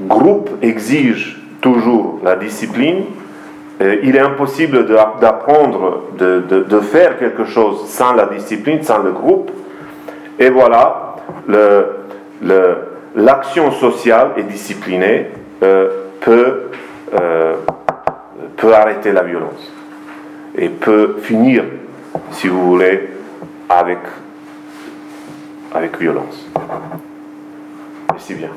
groupe 0.00 0.50
exige 0.62 1.40
toujours 1.60 2.20
la 2.24 2.36
discipline. 2.36 3.04
il 3.80 4.16
est 4.16 4.20
impossible 4.20 4.86
d'apprendre, 5.20 6.04
de, 6.18 6.40
de, 6.48 6.80
faire 6.80 7.18
quelque 7.18 7.44
chose 7.44 7.86
sans 7.86 8.14
la 8.14 8.26
discipline, 8.26 8.82
sans 8.82 9.02
le 9.02 9.12
groupe. 9.12 9.50
Et 10.38 10.50
voilà, 10.50 11.16
l'action 13.14 13.72
sociale 13.72 14.32
et 14.36 14.42
disciplinée 14.42 15.26
peut, 15.60 16.70
peut 17.10 18.74
arrêter 18.74 19.12
la 19.12 19.22
violence 19.22 19.72
et 20.56 20.68
peut 20.68 21.18
finir, 21.22 21.64
si 22.32 22.48
vous 22.48 22.70
voulez, 22.70 23.10
avec, 23.68 23.98
avec 25.74 25.98
violence. 25.98 26.46
Merci 28.10 28.34
bien. 28.34 28.50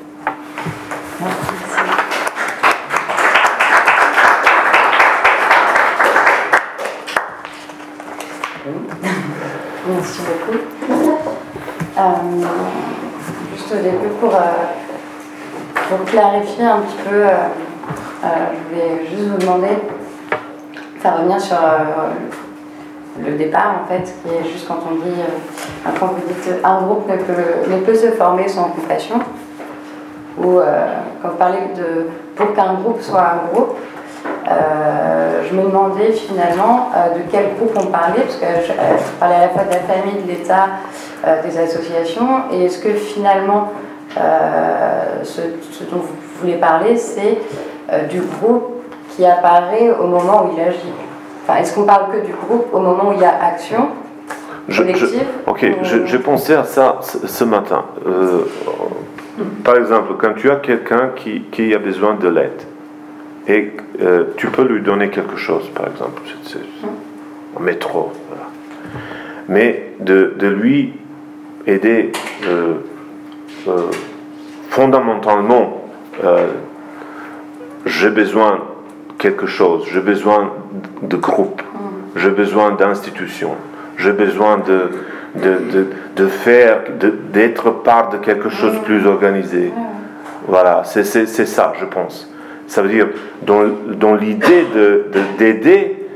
Merci 9.87 10.21
beaucoup. 10.21 10.59
Euh, 11.97 12.01
juste 13.55 13.71
au 13.71 13.75
début, 13.75 14.07
pour, 14.21 14.33
euh, 14.33 14.39
pour 15.89 16.05
clarifier 16.05 16.63
un 16.63 16.81
petit 16.81 16.97
peu, 17.09 17.15
euh, 17.15 17.47
je 18.23 18.75
vais 18.75 19.05
juste 19.05 19.29
vous 19.29 19.37
demander 19.37 19.77
ça 21.01 21.11
revient 21.11 21.39
sur 21.39 21.55
euh, 21.57 22.09
le 23.23 23.37
départ, 23.37 23.83
en 23.83 23.87
fait, 23.87 24.03
qui 24.03 24.33
est 24.33 24.51
juste 24.51 24.67
quand 24.67 24.79
on 24.89 24.95
dit, 24.95 25.19
euh, 25.19 25.89
quand 25.99 26.07
vous 26.07 26.27
dites 26.27 26.53
un 26.63 26.81
groupe 26.81 27.09
ne 27.09 27.15
peut, 27.15 27.69
ne 27.69 27.77
peut 27.77 27.95
se 27.95 28.11
former 28.11 28.47
sans 28.47 28.65
compassion, 28.65 29.19
ou 30.37 30.59
euh, 30.59 30.85
quand 31.21 31.29
vous 31.29 31.35
parlez 31.35 31.59
de 31.75 32.07
pour 32.35 32.53
qu'un 32.53 32.73
groupe 32.75 33.01
soit 33.01 33.21
un 33.21 33.53
groupe, 33.53 33.77
je 34.47 35.55
me 35.55 35.63
demandais 35.63 36.11
finalement 36.11 36.89
de 37.15 37.21
quel 37.31 37.55
groupe 37.55 37.71
on 37.75 37.87
parlait, 37.87 38.21
parce 38.21 38.35
que 38.35 38.45
je, 38.67 39.19
parlais 39.19 39.35
à 39.35 39.41
la 39.41 39.49
fois 39.49 39.63
de 39.63 39.71
la 39.71 39.79
famille, 39.79 40.23
de 40.23 40.27
l'État, 40.27 40.67
des 41.43 41.57
associations, 41.57 42.43
et 42.51 42.65
est-ce 42.65 42.79
que 42.79 42.93
finalement 42.93 43.71
ce, 45.23 45.41
ce, 45.71 45.83
dont 45.83 45.97
vous 45.97 46.15
voulez 46.41 46.57
parler, 46.57 46.95
c'est 46.97 47.39
du 48.09 48.21
groupe 48.21 48.79
qui 49.19 49.25
apparaît 49.25 49.91
au 49.91 50.07
moment 50.07 50.45
où 50.45 50.53
il 50.55 50.61
agit 50.61 50.93
enfin, 51.43 51.59
Est-ce 51.59 51.75
qu'on 51.75 51.83
parle 51.83 52.11
que 52.11 52.25
du 52.25 52.33
groupe 52.33 52.67
au 52.73 52.79
moment 52.79 53.09
où 53.09 53.13
il 53.13 53.19
y 53.19 53.25
a 53.25 53.37
action 53.43 53.89
collective 54.75 55.25
Ok, 55.47 55.65
j'ai 55.83 56.19
pensé 56.19 56.53
à 56.53 56.63
ça 56.63 56.99
ce, 57.01 57.43
matin. 57.43 57.85
Euh, 58.05 58.41
par 59.63 59.77
exemple, 59.77 60.13
quand 60.17 60.33
tu 60.35 60.49
as 60.49 60.57
quelqu'un 60.57 61.09
qui, 61.15 61.41
qui, 61.51 61.73
a 61.73 61.79
besoin 61.79 62.15
de 62.15 62.27
l'aide 62.27 62.61
et 63.47 63.73
euh, 64.01 64.25
tu 64.37 64.47
peux 64.47 64.63
lui 64.63 64.81
donner 64.81 65.09
quelque 65.09 65.37
chose, 65.37 65.67
par 65.73 65.87
exemple, 65.87 66.21
un 67.57 67.63
métro, 67.63 68.11
voilà. 68.29 68.45
mais 69.47 69.93
de, 69.99 70.35
de 70.37 70.47
lui 70.47 70.93
aider 71.65 72.11
euh, 72.47 72.75
fondamentalement, 74.69 75.83
j'ai 77.85 78.09
besoin 78.09 78.59
quelque 79.17 79.47
chose, 79.47 79.85
j'ai 79.91 79.99
besoin 79.99 80.51
de 81.01 81.17
groupe, 81.17 81.61
j'ai 82.15 82.29
besoin 82.29 82.71
d'institutions, 82.71 83.55
j'ai 83.97 84.11
besoin 84.11 84.57
de, 84.57 84.89
de, 85.35 85.87
de, 86.15 86.27
faire, 86.27 86.81
d'être 87.33 87.71
part 87.71 88.09
de 88.09 88.17
quelque 88.17 88.49
chose 88.49 88.73
de 88.73 88.79
plus 88.79 89.05
organisé. 89.05 89.71
Voilà, 90.47 90.83
c'est 90.85 91.03
ça, 91.03 91.73
je 91.79 91.85
pense. 91.85 92.31
Ça 92.67 92.81
veut 92.81 92.89
dire, 92.89 93.07
dans, 93.43 93.63
dans 93.95 94.15
l'idée 94.15 94.65
d'aider, 95.37 96.07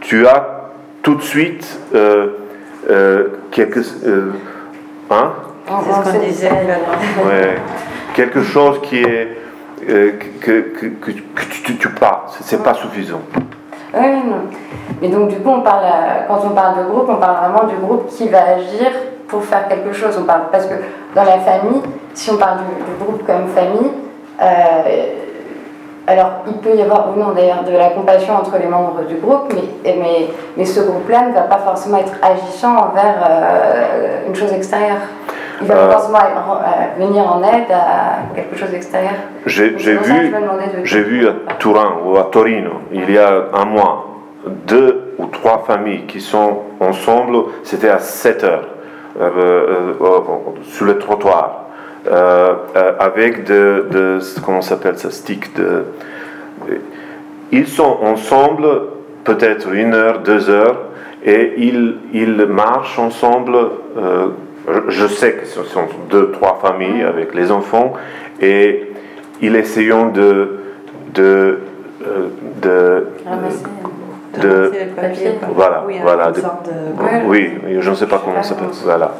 tu 0.00 0.26
as 0.26 0.60
tout 1.02 1.14
de 1.14 1.22
suite 1.22 1.78
euh, 1.94 2.28
euh, 2.88 3.28
quelque, 3.50 3.80
euh, 4.06 4.32
hein? 5.10 5.32
ouais, 7.26 7.56
quelque 8.14 8.42
chose 8.42 8.80
qui 8.82 9.02
est 9.02 9.39
euh, 9.90 10.12
que, 10.40 10.60
que, 10.60 11.10
tu, 11.10 11.76
tu 11.76 11.88
parles. 11.90 12.20
C'est 12.42 12.62
pas 12.62 12.74
suffisant. 12.74 13.20
Oui, 13.94 14.06
non. 14.24 14.42
Mais 15.02 15.08
donc, 15.08 15.28
du 15.28 15.36
coup, 15.36 15.50
on 15.50 15.62
parle, 15.62 15.84
quand 16.28 16.40
on 16.44 16.50
parle 16.50 16.78
de 16.78 16.90
groupe, 16.90 17.08
on 17.08 17.16
parle 17.16 17.50
vraiment 17.50 17.66
du 17.66 17.76
groupe 17.76 18.08
qui 18.08 18.28
va 18.28 18.42
agir 18.54 18.90
pour 19.26 19.44
faire 19.44 19.68
quelque 19.68 19.92
chose. 19.92 20.16
On 20.20 20.24
parle, 20.24 20.42
parce 20.52 20.66
que 20.66 20.74
dans 21.14 21.24
la 21.24 21.38
famille, 21.38 21.82
si 22.14 22.30
on 22.30 22.36
parle 22.36 22.58
du, 22.58 23.04
groupe 23.04 23.26
comme 23.26 23.48
famille, 23.48 23.90
euh, 24.40 24.44
alors 26.06 26.30
il 26.46 26.54
peut 26.54 26.74
y 26.74 26.82
avoir, 26.82 27.16
non 27.16 27.32
d'ailleurs, 27.32 27.62
de 27.64 27.72
la 27.72 27.90
compassion 27.90 28.34
entre 28.34 28.58
les 28.58 28.66
membres 28.66 29.02
du 29.08 29.16
groupe, 29.16 29.52
mais, 29.54 29.94
mais, 29.96 30.28
mais 30.56 30.64
ce 30.64 30.80
groupe-là 30.80 31.28
ne 31.28 31.32
va 31.32 31.42
pas 31.42 31.58
forcément 31.58 31.98
être 31.98 32.14
agissant 32.22 32.76
envers 32.76 33.14
euh, 33.28 34.26
une 34.26 34.34
chose 34.34 34.52
extérieure. 34.52 34.98
Il 35.60 35.66
va 35.66 35.74
euh, 35.74 35.90
forcément 35.90 36.18
euh, 36.18 37.04
venir 37.04 37.26
en 37.26 37.42
aide 37.42 37.70
à 37.70 38.34
quelque 38.34 38.56
chose 38.56 38.70
d'extérieur. 38.70 39.12
J'ai 39.46 39.68
vu, 39.68 40.34
j'ai 40.84 41.02
vu 41.02 41.28
à 41.28 41.54
Turin 41.58 41.96
ou 42.04 42.16
à 42.16 42.24
Torino, 42.24 42.72
il 42.92 43.10
y 43.10 43.18
a 43.18 43.44
un 43.52 43.64
mois, 43.66 44.06
deux 44.66 45.14
ou 45.18 45.26
trois 45.26 45.64
familles 45.66 46.06
qui 46.06 46.20
sont 46.20 46.60
ensemble, 46.80 47.36
c'était 47.62 47.90
à 47.90 47.98
7 47.98 48.44
heures, 48.44 48.68
euh, 49.20 49.92
sur 50.62 50.86
le 50.86 50.98
trottoir, 50.98 51.66
avec 52.98 53.44
de, 53.44 53.86
de, 53.90 54.18
comment 54.44 54.62
s'appelle 54.62 54.98
ça, 54.98 55.10
stick 55.10 55.54
de... 55.56 55.84
Ils 57.52 57.66
sont 57.66 57.98
ensemble 58.02 58.66
peut-être 59.24 59.70
une 59.72 59.92
heure, 59.92 60.20
deux 60.20 60.48
heures, 60.48 60.78
et 61.22 61.52
ils, 61.58 61.96
ils 62.14 62.46
marchent 62.46 62.98
ensemble 62.98 63.58
je 64.88 65.06
sais 65.06 65.32
que 65.32 65.46
ce 65.46 65.62
sont 65.64 65.86
deux, 66.10 66.30
trois 66.32 66.58
familles 66.62 67.02
avec 67.02 67.34
les 67.34 67.50
enfants 67.50 67.94
et 68.40 68.92
ils 69.40 69.56
essayons 69.56 70.06
de. 70.08 70.60
de, 71.14 71.60
euh, 72.06 72.28
de, 72.62 73.06
de, 74.40 74.72
voilà, 75.54 75.84
voilà, 76.02 76.32
oui, 77.26 77.58
je 77.80 77.90
ne 77.90 77.94
sais 77.94 78.06
pas 78.06 78.20
comment 78.24 78.42
ça 78.42 78.50
s'appelle. 78.50 78.68
Voilà, 78.84 79.12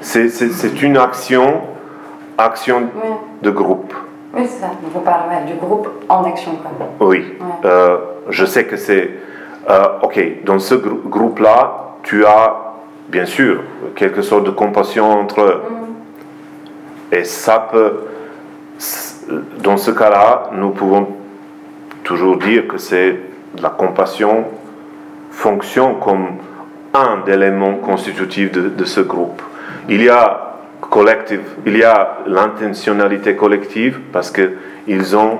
c'est 0.00 0.82
une 0.82 0.96
action, 0.96 1.62
action 2.38 2.82
de 3.42 3.50
groupe. 3.50 3.92
Oui, 4.34 4.42
c'est 4.46 4.60
ça. 4.60 4.68
Donc 4.68 4.92
on 4.96 5.00
parle 5.00 5.44
du 5.46 5.54
groupe 5.54 5.88
en 6.08 6.24
action. 6.24 6.52
Oui, 7.00 7.36
euh, 7.64 7.98
je 8.30 8.46
sais 8.46 8.64
que 8.64 8.76
c'est. 8.76 9.10
Euh, 9.68 9.84
ok, 10.02 10.44
dans 10.44 10.58
ce 10.58 10.74
groupe-là, 10.74 11.96
tu 12.02 12.24
as 12.24 12.71
bien 13.12 13.26
sûr, 13.26 13.62
quelque 13.94 14.22
sorte 14.22 14.44
de 14.44 14.50
compassion 14.50 15.08
entre 15.10 15.42
eux. 15.42 15.62
Mm. 15.68 17.14
Et 17.14 17.24
ça 17.24 17.68
peut, 17.70 17.92
dans 19.62 19.76
ce 19.76 19.90
cas-là, 19.90 20.50
nous 20.54 20.70
pouvons 20.70 21.08
toujours 22.02 22.38
dire 22.38 22.66
que 22.66 22.78
c'est 22.78 23.16
la 23.60 23.68
compassion 23.68 24.46
fonctionne 25.30 25.98
comme 26.02 26.38
un 26.94 27.22
élément 27.26 27.74
constitutif 27.74 28.50
de, 28.50 28.84
ce 28.84 29.00
groupe. 29.00 29.42
Il 29.88 30.02
y 30.02 30.08
a 30.08 30.58
collective, 30.80 31.42
il 31.66 31.76
y 31.76 31.84
a 31.84 32.18
l'intentionnalité 32.26 33.36
collective 33.36 34.00
parce 34.12 34.30
que 34.30 34.52
ils 34.86 35.16
ont, 35.16 35.38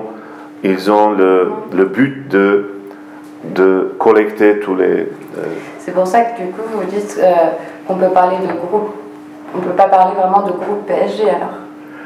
ils 0.63 0.89
ont 0.89 1.11
le, 1.11 1.51
le 1.73 1.85
but 1.85 2.27
de, 2.27 2.69
de 3.43 3.95
collecter 3.99 4.59
tous 4.59 4.75
les 4.75 5.09
euh, 5.37 5.45
c'est 5.85 5.91
pour 5.91 6.07
ça 6.07 6.21
que 6.21 6.41
du 6.41 6.47
coup, 6.51 6.61
vous 6.71 6.85
dites 6.85 7.19
euh, 7.21 7.33
qu'on 7.85 7.95
peut 7.95 8.07
parler 8.09 8.37
de 8.37 8.47
groupe. 8.53 8.93
On 9.53 9.57
ne 9.57 9.63
peut 9.63 9.71
pas 9.71 9.89
parler 9.89 10.15
vraiment 10.15 10.43
de 10.43 10.51
groupe 10.51 10.85
PSG 10.87 11.29
alors. 11.29 11.57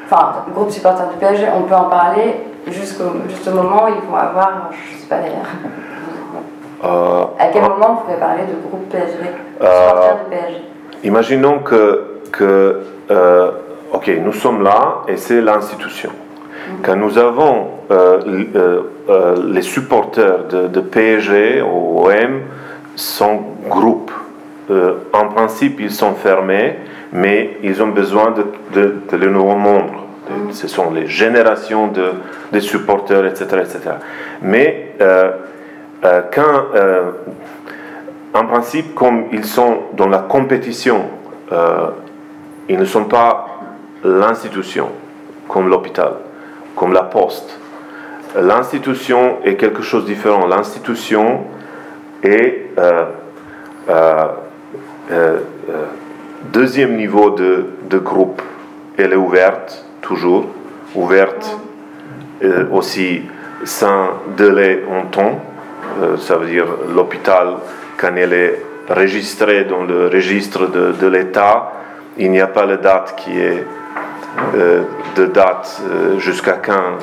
Enfin, 0.05 0.45
groupe 0.53 0.71
supporter 0.71 1.03
du 1.11 1.17
PSG, 1.17 1.47
on 1.55 1.61
peut 1.63 1.75
en 1.75 1.83
parler 1.83 2.38
jusqu'au 2.67 3.03
juste 3.29 3.47
moment 3.53 3.85
où 3.85 3.89
ils 3.89 4.09
vont 4.09 4.15
avoir, 4.15 4.71
je 4.71 4.95
ne 4.95 4.99
sais 4.99 5.07
pas 5.07 5.17
d'ailleurs. 5.17 5.45
Euh, 6.83 7.25
à 7.39 7.47
quel 7.47 7.61
moment 7.61 7.95
vous 7.95 8.05
pouvez 8.05 8.17
parler 8.17 8.43
de 8.43 8.67
groupe 8.67 8.89
PSG 8.89 9.15
euh, 9.61 10.13
du 10.13 10.29
PSG 10.29 10.61
Imaginons 11.03 11.59
que, 11.59 12.19
que 12.31 12.81
ok, 13.93 14.11
nous 14.23 14.33
sommes 14.33 14.63
là 14.63 15.03
et 15.07 15.17
c'est 15.17 15.41
l'institution. 15.41 16.09
Quand 16.84 16.95
nous 16.95 17.17
avons 17.17 17.67
les 19.47 19.61
supporters 19.61 20.47
de, 20.47 20.67
de 20.67 20.80
PSG, 20.80 21.61
OM, 21.61 22.41
sont 22.97 23.41
groupes. 23.69 24.11
Euh, 24.69 24.95
en 25.13 25.30
principe, 25.30 25.80
ils 25.80 25.91
sont 25.91 26.13
fermés, 26.15 26.75
mais 27.13 27.57
ils 27.63 27.82
ont 27.82 27.88
besoin 27.88 28.32
de, 28.32 28.45
de, 28.73 28.95
de 29.09 29.17
les 29.17 29.28
nouveaux 29.28 29.55
membres. 29.55 30.03
Mm. 30.30 30.51
Ce 30.51 30.67
sont 30.67 30.91
les 30.91 31.07
générations 31.07 31.88
de, 31.88 32.11
de 32.51 32.59
supporters, 32.59 33.25
etc. 33.25 33.45
etc. 33.59 33.80
Mais 34.41 34.93
euh, 34.99 35.32
euh, 36.03 36.21
quand, 36.34 38.38
en 38.38 38.45
principe, 38.45 38.93
comme 38.93 39.25
ils 39.32 39.45
sont 39.45 39.78
dans 39.93 40.09
la 40.09 40.19
compétition, 40.19 41.05
ils 42.69 42.78
ne 42.78 42.86
sont 42.86 43.05
pas 43.05 43.47
l'institution, 44.03 44.89
comme 45.47 45.69
l'hôpital, 45.69 46.11
comme 46.78 46.93
la 46.93 47.03
poste. 47.03 47.59
L'institution 48.39 49.39
est 49.43 49.55
quelque 49.55 49.82
chose 49.82 50.03
de 50.03 50.09
différent. 50.09 50.45
L'institution 50.47 51.41
est 52.23 52.67
euh, 52.78 53.05
euh, 53.89 54.28
euh, 55.11 55.39
deuxième 56.53 56.95
niveau 56.95 57.32
de, 57.32 57.97
groupe. 57.97 58.41
Elle 58.97 59.13
est 59.13 59.17
ouverte, 59.17 59.86
toujours, 60.01 60.45
ouverte 60.95 61.57
aussi 62.71 63.23
sans 63.63 64.09
délai 64.38 64.84
en 64.91 65.05
temps. 65.05 65.41
ça 66.19 66.38
veut 66.38 66.47
dire 66.47 66.67
l'hôpital, 66.93 67.55
quand 67.97 68.15
elle 68.15 68.34
est 68.34 68.61
enregistrée 68.89 69.63
dans 69.63 69.84
le 69.84 70.07
registre 70.07 70.67
de, 70.67 71.07
l'État, 71.07 71.73
il 72.17 72.30
n'y 72.32 72.41
a 72.41 72.47
pas 72.47 72.65
la 72.65 72.78
date 72.78 73.15
qui 73.17 73.39
est 73.39 73.65
de 75.18 75.26
date 75.26 75.82
euh, 75.84 76.20
jusqu'à 76.20 76.53
quand 76.53 76.97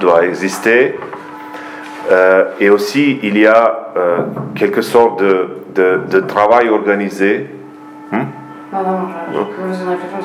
doit 0.00 0.24
exister. 0.26 0.98
Euh, 2.10 2.50
et 2.58 2.68
aussi, 2.68 3.20
il 3.22 3.38
y 3.38 3.46
a 3.46 3.78
quelque 4.54 4.82
sorte 4.82 5.20
de, 5.22 5.48
de, 5.74 6.20
travail 6.20 6.68
organisé. 6.68 7.48
Hmm? 8.10 8.24
Non, 8.72 8.80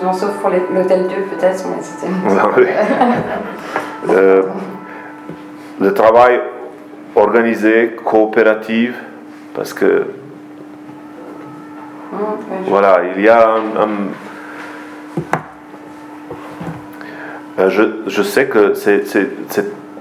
non, 0.03 0.13
sauf 0.13 0.31
pour 0.41 0.49
l'hôtel 0.49 1.07
Dieu 1.07 1.25
peut-être, 1.29 1.65
mais 1.67 1.81
c'était... 1.81 2.11
le 5.79 5.93
travail 5.93 6.41
organisé, 7.15 7.95
coopératif, 8.03 8.95
parce 9.53 9.73
que... 9.73 10.07
Hum, 12.13 12.19
voilà, 12.67 13.01
il 13.15 13.21
y 13.21 13.29
a 13.29 13.55
un 13.55 13.87
Euh, 17.59 17.69
je, 18.05 18.21
sais 18.21 18.45
que 18.47 18.75
cet 18.75 19.17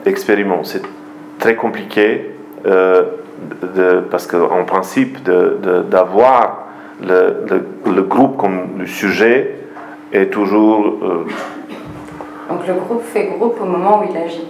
expériment, 0.05 0.63
c'est 0.63 0.83
très 1.39 1.55
compliqué 1.55 2.33
euh, 2.67 3.05
parce 4.11 4.27
qu'en 4.27 4.65
principe, 4.65 5.23
d'avoir 5.23 6.67
le, 7.01 8.03
groupe 8.03 8.37
comme 8.37 8.79
le 8.79 8.87
sujet 8.87 9.57
est 10.13 10.27
toujours... 10.27 10.87
Euh, 11.03 11.27
Donc 12.51 12.67
le 12.67 12.75
groupe 12.75 13.03
fait 13.03 13.25
groupe 13.25 13.59
au 13.61 13.65
moment 13.65 14.01
où 14.01 14.09
il 14.11 14.17
agit. 14.17 14.49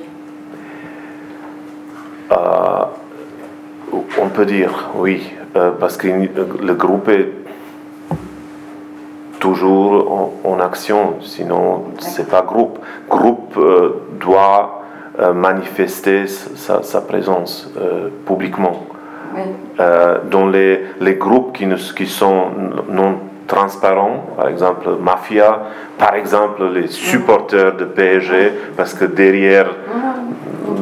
On 4.19 4.29
peut 4.29 4.47
dire, 4.47 4.91
oui, 4.97 5.33
parce 5.79 5.97
que 5.97 6.09
le 6.09 6.75
groupe 6.75 7.09
est 7.09 7.29
toujours 9.47 9.93
en, 10.45 10.59
action, 10.59 11.03
sinon 11.21 11.85
c'est 11.99 12.29
pas 12.29 12.43
groupe. 12.43 12.79
Groupe 13.09 13.55
euh, 13.57 14.03
doit 14.19 14.83
euh, 15.21 15.33
manifester 15.33 16.27
sa, 16.27 17.01
présence 17.11 17.53
euh, 17.77 18.09
publiquement. 18.27 18.77
dans 20.35 20.47
les, 20.55 20.73
les 21.07 21.17
groupes 21.25 21.51
qui, 21.57 21.67
qui 21.99 22.07
sont 22.07 22.41
non 22.99 23.13
transparents, 23.47 24.19
par 24.37 24.49
exemple 24.49 24.87
Mafia, 25.09 25.51
par 25.97 26.15
exemple 26.17 26.63
les 26.77 26.89
supporters 26.89 27.77
de 27.77 27.85
PSG, 27.85 28.53
parce 28.77 28.95
que 28.95 29.05
derrière, 29.05 29.69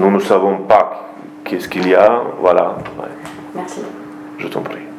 nous 0.00 0.10
ne 0.10 0.20
savons 0.20 0.56
pas 0.72 0.86
qu'est-ce 1.44 1.68
qu'il 1.68 1.86
y 1.88 1.94
a. 1.94 2.22
Voilà. 2.40 2.66
Merci. 3.54 3.82
Je 4.38 4.48
t'en 4.48 4.62
prie. 4.62 4.93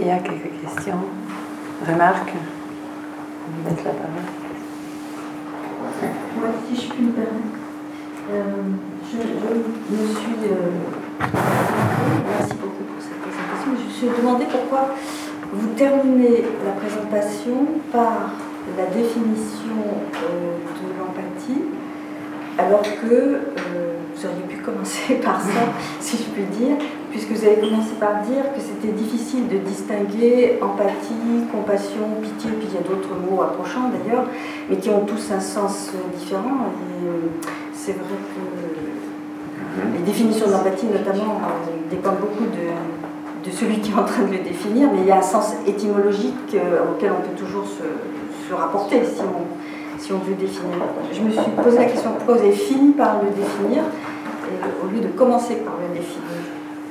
Il 0.00 0.06
y 0.06 0.10
a 0.10 0.18
quelques 0.18 0.52
questions, 0.62 1.00
remarques 1.84 2.32
On 2.32 3.68
laisse 3.68 3.84
la 3.84 3.90
parole. 3.90 4.28
Moi, 6.38 6.48
si 6.68 6.80
je 6.80 6.92
puis 6.92 7.02
me 7.02 7.10
permettre, 7.10 7.58
euh, 8.30 8.42
je, 9.10 9.16
me 9.16 10.06
suis. 10.06 10.36
Euh, 10.44 10.70
merci 12.28 12.54
beaucoup 12.62 12.84
pour 12.84 13.02
cette 13.02 13.18
présentation. 13.22 13.72
Je 13.76 13.84
me 13.84 13.90
suis 13.90 14.22
demandé 14.22 14.44
pourquoi 14.48 14.94
vous 15.52 15.68
terminez 15.74 16.44
la 16.64 16.72
présentation 16.72 17.66
par 17.90 18.34
la 18.76 18.86
définition 18.86 19.82
euh, 20.14 20.58
de 20.78 20.96
l'empathie, 20.96 21.64
alors 22.56 22.82
que 22.82 23.40
vous 24.18 24.26
auriez 24.26 24.42
pu 24.48 24.62
commencer 24.62 25.14
par 25.24 25.40
ça, 25.40 25.70
si 26.00 26.16
je 26.16 26.22
puis 26.30 26.44
dire, 26.58 26.76
puisque 27.10 27.30
vous 27.30 27.44
avez 27.44 27.56
commencé 27.56 27.92
par 28.00 28.22
dire 28.22 28.52
que 28.54 28.60
c'était 28.60 28.92
difficile 28.92 29.48
de 29.48 29.58
distinguer 29.58 30.58
empathie, 30.60 31.46
compassion, 31.52 32.18
pitié, 32.22 32.50
puis 32.58 32.68
il 32.70 32.74
y 32.74 32.78
a 32.78 32.88
d'autres 32.88 33.14
mots 33.14 33.42
approchants 33.42 33.90
d'ailleurs, 33.90 34.24
mais 34.68 34.76
qui 34.76 34.90
ont 34.90 35.04
tous 35.04 35.30
un 35.32 35.40
sens 35.40 35.92
différent. 36.18 36.66
Et 36.66 37.06
euh, 37.06 37.12
c'est 37.72 37.92
vrai 37.92 38.18
que 38.34 39.86
mhm. 39.86 39.94
les 39.94 40.02
définitions 40.02 40.46
de 40.46 40.52
l'empathie, 40.52 40.86
notamment, 40.86 41.40
euh, 41.42 41.90
dépendent 41.90 42.20
beaucoup 42.20 42.44
de, 42.44 43.48
de, 43.48 43.54
celui 43.54 43.78
qui 43.80 43.92
est 43.92 43.94
en 43.94 44.04
train 44.04 44.24
de 44.24 44.32
le 44.32 44.38
définir, 44.38 44.88
mais 44.92 45.00
il 45.02 45.06
y 45.06 45.12
a 45.12 45.18
un 45.18 45.22
sens 45.22 45.54
étymologique 45.66 46.54
euh, 46.54 46.80
auquel 46.90 47.12
on 47.12 47.22
peut 47.22 47.36
toujours 47.36 47.64
se, 47.66 48.48
se 48.48 48.54
rapporter 48.54 49.04
si 49.04 49.20
on 49.20 49.67
si 49.98 50.12
on 50.12 50.18
veut 50.18 50.34
définir. 50.34 50.78
Je 51.12 51.20
me 51.20 51.30
suis 51.30 51.50
posé 51.62 51.78
la 51.78 51.84
question 51.84 52.10
pourquoi 52.12 52.34
vous 52.36 52.42
avez 52.42 52.52
fini 52.52 52.92
par 52.92 53.16
le 53.22 53.30
définir 53.30 53.82
au 54.82 54.86
lieu 54.92 55.00
de 55.00 55.08
commencer 55.08 55.56
par 55.56 55.74
le 55.80 55.94
définir. 55.94 56.22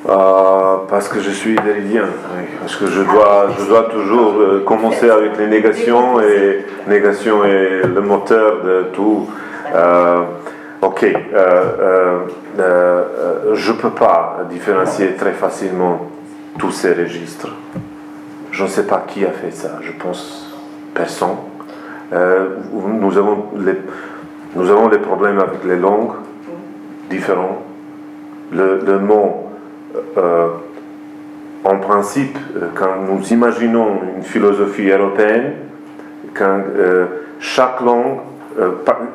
Euh, 0.08 0.78
parce 0.88 1.10
que 1.10 1.20
je 1.20 1.32
suis 1.32 1.56
déridien, 1.56 2.06
parce 2.62 2.76
que 2.76 2.86
je 2.88 3.02
dois, 3.02 3.48
je 3.60 3.66
dois 3.66 3.84
toujours 3.90 4.36
euh, 4.40 4.64
commencer 4.66 5.10
avec 5.10 5.38
les 5.38 5.48
négations 5.48 6.22
et 6.22 6.66
négation 6.88 7.44
est 7.44 7.82
le 7.84 8.02
moteur 8.02 8.64
de 8.64 8.84
tout. 8.94 9.28
Euh, 9.76 10.22
ok, 10.82 11.06
je 13.54 13.72
ne 13.72 13.78
peux 13.78 13.90
pas 13.90 14.46
différencier 14.50 15.16
très 15.16 15.34
facilement 15.34 16.10
tous 16.58 16.72
ces 16.72 16.94
registres. 16.94 17.50
Je 18.52 18.64
ne 18.64 18.70
sais 18.70 18.86
pas 18.86 19.04
qui 19.08 19.26
a 19.26 19.32
fait 19.32 19.52
ça, 19.52 19.80
je 19.82 19.92
pense 19.92 20.56
personne. 20.94 21.36
Euh, 22.14 22.48
nous, 22.74 23.18
avons 23.18 23.50
les, 23.58 24.98
problèmes 25.00 25.40
avec 25.40 25.64
les 25.66 25.76
langues 25.76 26.14
différentes. 27.10 27.64
Le, 28.52 28.98
mot, 29.00 29.50
euh, 30.18 30.48
en 31.66 31.78
principe, 31.78 32.38
euh, 32.56 32.68
quand 32.74 33.02
nous 33.10 33.22
imaginons 33.34 34.00
une 34.16 34.24
philosophie 34.24 34.90
européenne, 34.90 35.54
quand 36.34 36.62
chaque 37.40 37.82
langue, 37.82 38.20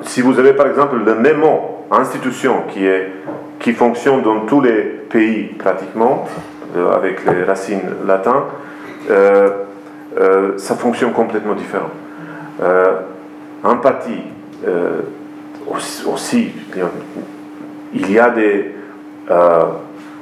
si 0.03 0.20
vous 0.20 0.38
avez 0.38 0.53
par 0.53 0.66
exemple 0.66 0.97
le 1.05 1.14
même 1.14 1.38
mot, 1.38 1.86
institution, 1.90 2.64
qui, 2.68 2.86
est, 2.86 3.11
qui 3.59 3.72
fonctionne 3.72 4.22
dans 4.22 4.40
tous 4.40 4.61
les 4.61 4.82
pays 5.09 5.45
pratiquement, 5.59 6.26
avec 6.95 7.24
les 7.24 7.45
racines 7.45 7.90
latines, 8.07 8.32
ça 10.57 10.74
fonctionne 10.74 11.12
complètement 11.12 11.55
différent. 11.55 11.90
Euh, 12.61 13.00
empathie, 13.64 14.22
euh, 14.66 15.00
aussi, 16.07 16.53
il 17.94 18.11
y 18.11 18.18
a 18.18 18.30
des, 18.30 18.74
euh, 19.30 19.64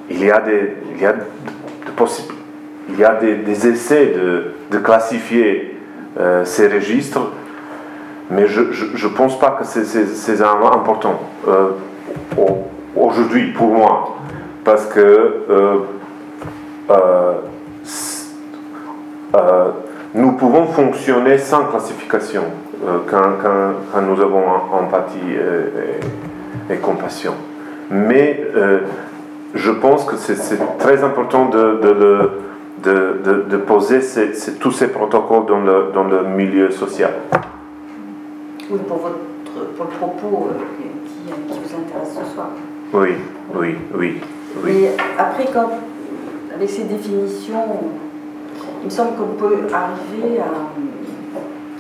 il 0.09 0.25
y 0.25 0.31
a 0.31 0.41
des, 0.41 0.77
il 0.95 1.01
y 1.01 1.07
a, 1.07 1.13
de 1.13 1.21
il 2.89 2.99
y 2.99 3.05
a 3.05 3.15
des, 3.15 3.69
essais 3.69 4.07
de, 4.07 4.53
de 4.71 4.79
classifier 4.79 5.77
ces 6.45 6.69
registres, 6.69 7.33
mais 8.31 8.47
je 8.47 8.61
ne 8.61 9.13
pense 9.13 9.39
pas 9.39 9.59
que 9.59 9.65
c'est 9.65 10.41
important 10.43 11.21
aujourd'hui 12.97 13.53
pour 13.53 13.69
moi, 13.69 14.17
parce 14.65 14.87
que 14.87 15.45
nous 20.15 20.33
pouvons 20.33 20.67
fonctionner 20.67 21.39
sans 21.39 21.65
classification 21.65 22.43
euh, 22.87 22.99
quand, 23.09 24.01
nous 24.03 24.21
avons 24.21 24.45
empathie 24.73 25.19
et, 26.71 26.77
compassion. 26.77 27.35
Mais 27.91 28.41
euh, 28.55 28.81
je 29.55 29.71
pense 29.71 30.05
que 30.05 30.17
c'est 30.17 30.59
très 30.79 31.03
important 31.03 31.47
de, 31.47 31.81
de, 32.83 33.57
poser 33.57 34.01
tous 34.61 34.73
ces 34.73 34.89
protocoles 34.89 35.47
dans 35.47 35.61
le, 35.61 35.91
dans 35.93 36.05
le 36.05 36.25
milieu 36.25 36.71
social. 36.71 37.13
Oui, 38.71 38.79
pour, 38.87 38.99
votre, 38.99 39.17
pour 39.77 39.85
le 39.85 39.91
propos 39.91 40.49
euh, 40.51 40.55
qui, 40.77 41.33
vous 41.33 41.77
intéresse 41.77 42.19
ce 42.25 42.35
soir. 42.35 42.49
Oui, 42.93 43.11
oui, 43.55 43.75
oui. 43.95 44.21
oui. 44.65 44.71
Et 44.73 44.89
après, 45.19 45.47
quand, 45.53 45.71
avec 46.55 46.71
ces 46.71 46.85
définitions, 46.85 47.65
il 48.83 48.87
me 48.87 48.91
semble 48.91 49.17
qu'on 49.17 49.35
peut 49.39 49.67
arriver 49.73 50.41
à. 50.41 50.51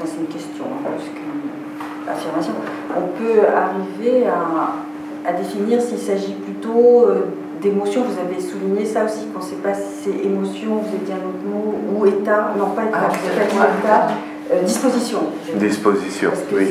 C'est 0.04 0.18
une 0.18 0.26
question 0.28 0.64
hein, 0.64 0.90
plus 0.96 1.10
qu'une 1.10 2.10
affirmation. 2.10 2.52
On 2.96 3.08
peut 3.18 3.40
arriver 3.54 4.26
à, 4.26 5.28
à 5.28 5.32
définir 5.34 5.80
s'il 5.82 5.98
s'agit 5.98 6.32
plutôt 6.32 7.04
euh, 7.06 7.26
d'émotions. 7.60 8.04
Vous 8.04 8.18
avez 8.18 8.40
souligné 8.40 8.86
ça 8.86 9.04
aussi, 9.04 9.26
qu'on 9.26 9.40
ne 9.40 9.44
sait 9.44 9.56
pas 9.56 9.74
si 9.74 10.04
c'est 10.04 10.24
émotion, 10.26 10.76
vous 10.76 10.88
avez 10.88 11.04
dit 11.04 11.12
un 11.12 11.16
autre 11.16 11.44
mot, 11.44 11.74
ou 11.94 12.06
état, 12.06 12.54
non 12.58 12.70
pas 12.70 12.84
état, 12.84 13.10
ah, 13.10 13.66
état 13.84 14.08
Euh, 14.52 14.62
disposition. 14.62 15.20
Disposition, 15.54 16.30
oui. 16.52 16.66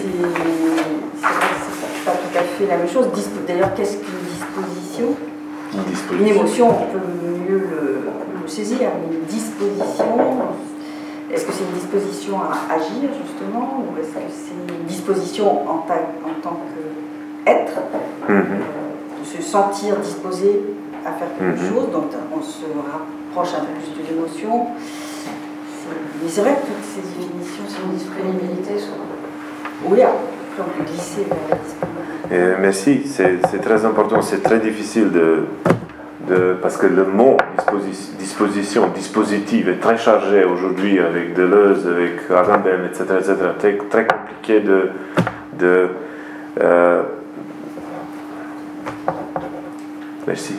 C'est 1.16 2.06
pas 2.06 2.12
tout 2.12 2.38
à 2.38 2.42
fait 2.42 2.66
la 2.68 2.78
même 2.78 2.90
chose. 2.90 3.08
D'ailleurs, 3.48 3.74
qu'est-ce 3.74 3.98
qu'une 3.98 4.20
disposition 4.34 5.16
Une 6.20 6.28
émotion, 6.28 6.68
on 6.70 6.92
peut 6.92 7.00
mieux 7.48 7.60
le, 7.60 8.00
saisir, 8.50 8.90
une 9.12 9.26
disposition, 9.26 10.18
est-ce 11.32 11.46
que 11.46 11.52
c'est 11.52 11.64
une 11.64 11.80
disposition 11.80 12.38
à 12.42 12.74
agir 12.74 13.10
justement, 13.24 13.86
ou 13.86 14.00
est-ce 14.00 14.10
que 14.10 14.20
c'est 14.30 14.74
une 14.74 14.86
disposition 14.86 15.70
en, 15.70 15.76
en 15.78 16.36
tant 16.42 16.58
qu'être, 16.72 17.80
mm 18.28 18.42
-hmm. 18.42 18.60
de 19.20 19.26
se 19.26 19.42
sentir 19.42 19.98
disposé 19.98 20.62
à 21.06 21.12
faire 21.18 21.30
quelque 21.38 21.62
mhm. 21.62 21.70
chose, 21.70 21.88
donc 21.92 22.10
on 22.38 22.42
se 22.42 22.66
rapproche 22.94 23.54
un 23.60 23.64
peu 23.66 23.74
plus 23.80 23.92
de 23.98 24.02
l'émotion? 24.08 24.54
Mais 26.22 26.30
c'est 26.34 26.42
vrai 26.42 26.54
que 26.60 26.66
toutes 26.70 26.88
ces 26.94 27.02
définitions 27.02 27.66
sont 27.76 27.88
disponibilité 28.00 28.74
sont. 28.86 29.00
Oui, 29.90 30.00
on 30.04 30.64
peut 30.64 30.84
glisser 30.90 31.24
vers 31.30 31.46
la 31.52 31.58
disponibilité. 31.68 32.62
merci, 32.68 32.94
c'est 33.52 33.62
très 33.68 33.82
important, 33.86 34.22
c'est 34.22 34.44
très 34.50 34.60
difficile 34.60 35.08
de, 35.20 35.46
de, 36.30 36.56
parce 36.62 36.78
que 36.78 36.88
le 36.88 37.06
mot 37.06 37.38
disposition, 38.20 38.88
dispositif 38.90 39.68
est 39.68 39.80
très 39.80 39.98
chargé 39.98 40.44
aujourd'hui 40.44 41.00
avec 41.00 41.34
Deleuze, 41.34 41.88
avec 41.88 42.30
Arenberg, 42.32 42.86
etc., 42.86 43.04
etc. 43.20 43.36
Très, 43.58 43.78
très 43.90 44.08
compliqué 44.08 44.62
de, 44.62 44.90
de 45.58 45.90
euh, 46.62 47.04
merci. 50.28 50.56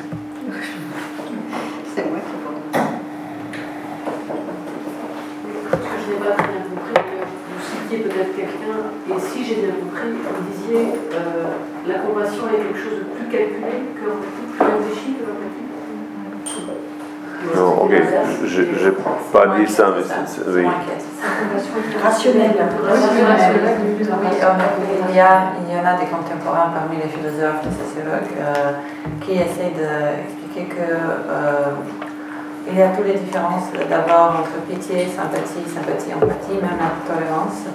peut-être 7.90 8.36
quelqu'un, 8.36 8.80
et 9.08 9.20
si 9.20 9.44
j'ai 9.44 9.56
bien 9.56 9.74
compris, 9.74 10.10
vous 10.10 10.52
disiez 10.52 10.94
euh, 11.12 11.88
la 11.88 11.98
compassion 11.98 12.44
est 12.48 12.62
quelque 12.62 12.78
chose 12.78 12.98
de 13.00 13.04
plus 13.16 13.28
calculé, 13.30 13.92
que 13.96 14.49
non, 17.56 17.82
ok, 17.82 17.92
je 18.44 18.60
n'ai 18.60 18.92
pas 19.32 19.46
dit 19.56 19.66
ça, 19.66 19.86
mais 19.96 20.04
c'est. 20.26 20.42
Oui. 20.48 20.66
Rationnel. 22.02 22.54
Il 25.08 25.16
y, 25.16 25.20
a, 25.20 25.52
il 25.58 25.74
y 25.74 25.78
en 25.78 25.84
a 25.84 25.94
des 25.98 26.06
contemporains 26.06 26.70
parmi 26.74 26.96
les 26.96 27.08
philosophes, 27.08 27.62
les 27.64 27.70
sociologues, 27.70 28.36
euh, 28.38 28.72
qui 29.20 29.32
essaient 29.32 29.72
d'expliquer 29.74 30.74
que. 30.74 30.82
Euh, 30.82 31.74
il 32.68 32.78
y 32.78 32.82
a 32.82 32.88
toutes 32.88 33.06
les 33.06 33.18
différences 33.18 33.72
d'abord 33.88 34.40
entre 34.40 34.62
pitié, 34.68 35.08
sympathie, 35.08 35.66
sympathie, 35.66 36.14
empathie, 36.14 36.60
même 36.60 36.78
la 36.78 36.92
tolérance 37.02 37.66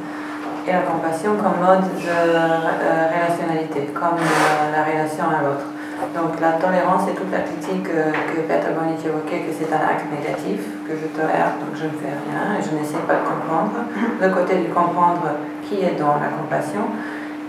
et 0.68 0.72
la 0.72 0.82
compassion 0.82 1.36
comme 1.36 1.60
mode 1.60 1.84
de 2.00 2.10
euh, 2.10 3.08
relationnalité, 3.12 3.92
comme 3.94 4.18
euh, 4.20 4.72
la 4.72 4.84
relation 4.84 5.26
à 5.26 5.44
l'autre. 5.44 5.75
Donc 6.14 6.40
la 6.42 6.60
tolérance 6.60 7.08
est 7.08 7.16
toute 7.16 7.32
la 7.32 7.40
critique 7.40 7.84
que, 7.84 8.12
que 8.12 8.40
Peter 8.48 8.72
Bonnet 8.76 9.00
évoquait, 9.00 9.48
que 9.48 9.52
c'est 9.56 9.72
un 9.72 9.84
acte 9.84 10.08
négatif, 10.12 10.60
que 10.88 10.94
je 10.96 11.08
tolère, 11.16 11.56
donc 11.60 11.72
je 11.76 11.86
ne 11.88 11.96
fais 11.96 12.12
rien 12.12 12.56
et 12.56 12.62
je 12.64 12.76
n'essaie 12.76 13.04
pas 13.08 13.24
de 13.24 13.26
comprendre. 13.28 13.88
Le 14.20 14.30
côté 14.30 14.60
du 14.60 14.70
comprendre 14.72 15.40
qui 15.64 15.84
est 15.84 15.96
dans 15.96 16.20
la 16.20 16.32
compassion. 16.36 16.88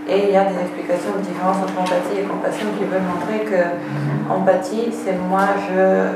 Et 0.07 0.27
il 0.27 0.31
y 0.31 0.37
a 0.37 0.45
des 0.45 0.55
explications 0.55 1.19
de 1.19 1.23
différence 1.27 1.57
entre 1.57 1.75
empathie 1.75 2.23
et 2.23 2.23
compassion 2.23 2.67
qui 2.79 2.85
veulent 2.85 3.03
montrer 3.03 3.43
que 3.43 4.31
empathie, 4.31 4.87
c'est 4.91 5.19
moi, 5.19 5.43
je 5.67 6.15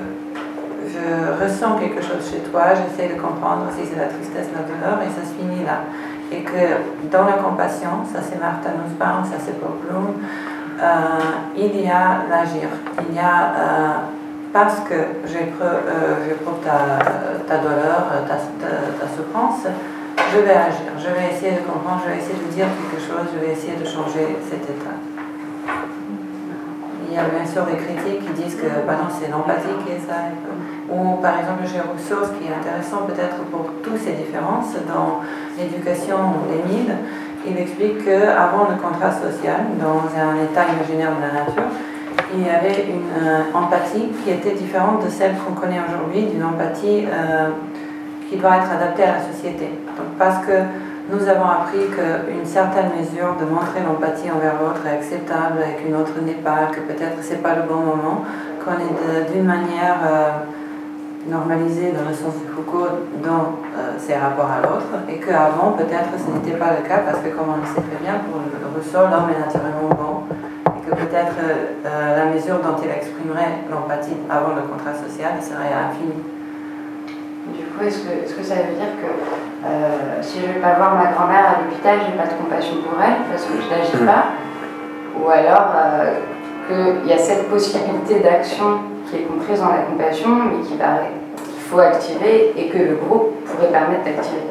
je 0.92 1.44
ressens 1.44 1.78
quelque 1.80 2.02
chose 2.02 2.26
chez 2.30 2.40
toi, 2.50 2.74
j'essaie 2.74 3.14
de 3.14 3.20
comprendre 3.20 3.68
si 3.72 3.88
c'est 3.88 4.00
la 4.00 4.08
tristesse, 4.08 4.50
la 4.54 4.64
douleur, 4.64 5.00
et 5.02 5.10
ça 5.10 5.24
se 5.24 5.34
finit 5.38 5.64
là. 5.64 5.86
Et 6.32 6.44
que 6.44 7.12
dans 7.12 7.26
la 7.26 7.34
compassion, 7.34 8.04
ça 8.12 8.20
c'est 8.22 8.40
Martha 8.40 8.72
Nussbaum, 8.72 9.24
ça 9.26 9.38
c'est 9.40 9.60
Paul 9.60 9.78
Bloom, 9.84 10.16
il 11.56 11.82
y 11.82 11.90
a 11.90 12.24
l'agir. 12.30 12.70
Il 13.10 13.16
y 13.16 13.20
a, 13.20 13.54
euh, 13.56 13.94
parce 14.52 14.80
que 14.82 14.96
j'éprouve 15.26 15.62
euh, 15.64 16.36
ta, 16.64 17.00
ta, 17.48 17.58
douleur, 17.62 18.08
ta, 18.28 18.36
ta, 18.36 19.08
souffrance, 19.08 19.68
je 20.34 20.40
vais 20.40 20.52
agir, 20.52 20.92
je 20.98 21.08
vais 21.08 21.34
essayer 21.34 21.54
de 21.54 21.66
comprendre, 21.68 22.02
je 22.06 22.12
vais 22.12 22.18
essayer 22.18 22.40
de 22.40 22.52
dire 22.52 22.68
quelque 22.68 23.02
chose, 23.02 23.28
je 23.34 23.40
vais 23.40 23.54
essayer 23.54 23.78
de 23.78 23.86
changer 23.86 24.38
cet 24.50 24.64
état. 24.64 24.98
Il 27.08 27.16
y 27.16 27.18
a 27.18 27.24
bien 27.24 27.46
sûr 27.46 27.66
des 27.66 27.76
critiques 27.76 28.26
qui 28.26 28.44
disent 28.44 28.56
que 28.56 28.88
bah 28.88 28.96
c'est 29.20 29.30
l'empathie 29.30 29.76
qui 29.86 29.92
est 29.92 30.00
ça. 30.00 30.32
Ou 30.90 31.16
par 31.22 31.40
exemple 31.40 31.68
chez 31.68 31.80
Rousseau, 31.80 32.24
ce 32.24 32.32
qui 32.40 32.48
est 32.48 32.56
intéressant 32.56 33.04
peut-être 33.06 33.44
pour 33.52 33.68
toutes 33.84 34.00
ces 34.00 34.14
différences 34.14 34.76
dans 34.88 35.20
l'éducation 35.58 36.18
d'Émile, 36.48 36.96
il 37.46 37.58
explique 37.58 38.06
qu'avant 38.06 38.68
le 38.70 38.76
contrat 38.82 39.12
social, 39.12 39.62
dans 39.80 40.06
un 40.14 40.36
état 40.44 40.66
imaginaire 40.72 41.12
de 41.16 41.22
la 41.22 41.44
nature, 41.44 41.70
il 42.34 42.46
y 42.46 42.50
avait 42.50 42.86
une 42.88 43.12
euh, 43.28 43.44
empathie 43.54 44.10
qui 44.24 44.32
était 44.32 44.54
différente 44.54 45.04
de 45.04 45.10
celle 45.10 45.34
qu'on 45.36 45.54
connaît 45.54 45.82
aujourd'hui, 45.88 46.28
d'une 46.32 46.44
empathie 46.44 47.06
euh, 47.08 47.50
qui 48.30 48.38
doit 48.38 48.58
être 48.58 48.72
adaptée 48.72 49.04
à 49.04 49.18
la 49.18 49.22
société. 49.22 49.66
Donc, 49.98 50.18
parce 50.18 50.46
que 50.46 50.54
nous 51.12 51.28
avons 51.28 51.46
appris 51.46 51.88
qu'une 51.92 52.46
certaine 52.46 52.92
mesure 52.98 53.36
de 53.36 53.46
montrer 53.46 53.82
l'empathie 53.86 54.32
envers 54.32 54.54
l'autre 54.62 54.82
est 54.88 54.96
acceptable 54.96 55.60
et 55.60 55.82
qu'une 55.82 55.96
autre 55.96 56.14
n'est 56.24 56.40
pas, 56.40 56.72
que 56.72 56.80
peut-être 56.80 57.22
ce 57.22 57.34
n'est 57.34 57.40
pas 57.40 57.56
le 57.56 57.64
bon 57.64 57.82
moment, 57.82 58.24
qu'on 58.64 58.80
est 58.80 59.34
d'une 59.34 59.46
manière 59.46 59.98
euh, 60.06 60.30
normalisée 61.28 61.92
dans 61.92 62.08
le 62.08 62.14
sens 62.16 62.34
du 62.42 62.48
Foucault 62.48 63.06
dans 63.24 63.62
euh, 63.78 63.94
ses 63.98 64.16
rapports 64.16 64.50
à 64.50 64.62
l'autre 64.62 64.90
et 65.10 65.20
qu'avant 65.20 65.74
peut-être 65.78 66.18
ce 66.18 66.32
n'était 66.32 66.58
pas 66.58 66.74
le 66.80 66.88
cas 66.88 67.06
parce 67.06 67.20
que 67.20 67.30
comme 67.30 67.50
on 67.54 67.62
le 67.62 67.68
sait 67.68 67.82
très 67.86 68.02
bien, 68.02 68.22
pour 68.26 68.42
le 68.42 68.68
Rousseau, 68.74 69.06
l'homme 69.06 69.30
est 69.30 69.40
naturellement 69.40 69.90
bon 69.90 70.16
et 70.74 70.82
que 70.90 70.96
peut-être 70.96 71.38
euh, 71.38 72.18
la 72.18 72.26
mesure 72.34 72.60
dont 72.60 72.76
il 72.82 72.90
exprimerait 72.90 73.66
l'empathie 73.70 74.18
avant 74.30 74.56
le 74.56 74.64
contrat 74.66 74.94
social 74.94 75.38
serait 75.42 75.74
infinie. 75.74 76.24
Du 77.54 77.66
coup, 77.66 77.84
est-ce 77.86 78.06
que, 78.06 78.12
est 78.12 78.38
que, 78.38 78.44
ça 78.44 78.56
veut 78.56 78.76
dire 78.78 78.94
que 79.02 79.10
euh, 79.66 80.22
si 80.22 80.42
je 80.42 80.48
ne 80.48 80.54
vais 80.54 80.60
pas 80.60 80.74
voir 80.76 80.96
ma 80.96 81.12
grand-mère 81.12 81.46
à 81.46 81.62
l'hôpital, 81.62 82.00
je 82.02 82.12
n'ai 82.12 82.18
pas 82.18 82.30
de 82.30 82.38
compassion 82.38 82.82
pour 82.82 82.98
elle 83.02 83.26
parce 83.30 83.46
que 83.46 83.54
je 83.62 83.70
n'agis 83.70 84.06
pas? 84.06 84.34
Ou 85.20 85.30
alors 85.30 85.74
euh, 85.76 86.20
qu'il 86.68 87.10
y 87.10 87.14
a 87.14 87.18
cette 87.18 87.50
possibilité 87.50 88.20
d'action 88.20 88.80
qui 89.10 89.18
est 89.18 89.22
comprise 89.22 89.60
dans 89.60 89.70
la 89.70 89.84
compassion, 89.84 90.30
mais 90.36 90.66
qu'il 90.66 90.78
faut 91.70 91.80
activer 91.80 92.54
et 92.58 92.70
que 92.70 92.78
le 92.78 92.96
groupe 92.96 93.44
pourrait 93.46 93.72
permettre 93.72 94.04
d'activer 94.04 94.42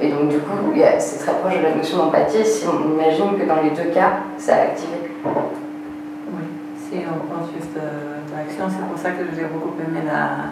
Et 0.00 0.10
donc, 0.10 0.28
du 0.28 0.38
coup, 0.38 0.56
c'est 0.98 1.18
très 1.24 1.32
proche 1.38 1.58
de 1.58 1.62
la 1.62 1.74
notion 1.74 1.98
d'empathie 1.98 2.44
si 2.44 2.66
on 2.66 2.92
imagine 2.94 3.38
que 3.38 3.46
dans 3.46 3.62
les 3.62 3.70
deux 3.70 3.90
cas, 3.92 4.20
ça 4.38 4.54
a 4.54 4.60
activé. 4.62 5.10
Oui, 5.24 6.44
si 6.76 6.98
on 7.06 7.32
pense 7.32 7.50
juste 7.56 7.76
euh, 7.76 8.20
l'action, 8.36 8.64
c'est 8.68 8.86
pour 8.86 8.98
ça 8.98 9.10
que 9.10 9.24
j'ai 9.34 9.44
beaucoup 9.44 9.74
aimé 9.80 10.02
la 10.06 10.50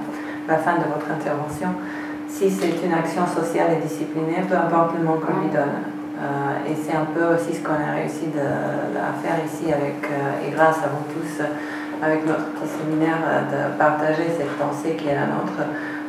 la 0.48 0.58
fin 0.58 0.74
de 0.74 0.84
votre 0.84 1.10
intervention, 1.10 1.68
si 2.28 2.50
c'est 2.50 2.84
une 2.84 2.92
action 2.92 3.26
sociale 3.26 3.72
et 3.72 3.86
disciplinée, 3.86 4.42
peu 4.48 4.56
importe 4.56 4.96
le 4.98 5.04
nom 5.04 5.14
qu'on 5.14 5.40
lui 5.40 5.50
donne. 5.50 5.93
Euh, 6.24 6.70
et 6.70 6.74
c'est 6.74 6.96
un 6.96 7.04
peu 7.04 7.34
aussi 7.34 7.54
ce 7.54 7.62
qu'on 7.62 7.74
a 7.74 7.92
réussi 7.94 8.28
à 8.32 9.12
faire 9.20 9.44
ici 9.44 9.70
avec, 9.70 10.08
euh, 10.10 10.46
et 10.46 10.50
grâce 10.52 10.78
à 10.78 10.88
vous 10.88 11.04
tous, 11.12 11.42
avec 12.02 12.26
notre 12.26 12.46
petit 12.52 12.68
séminaire, 12.68 13.18
euh, 13.26 13.72
de 13.72 13.78
partager 13.78 14.24
cette 14.36 14.56
pensée 14.56 14.96
qui 14.96 15.08
est 15.08 15.14
la 15.14 15.26
nôtre, 15.26 15.60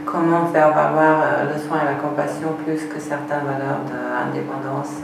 comment 0.06 0.46
faire 0.48 0.72
valoir 0.74 1.22
le 1.52 1.60
soin 1.60 1.82
et 1.82 1.86
la 1.86 1.96
compassion 1.96 2.50
plus 2.64 2.86
que 2.88 3.00
certaines 3.00 3.44
valeurs 3.44 3.82
d'indépendance 3.90 5.02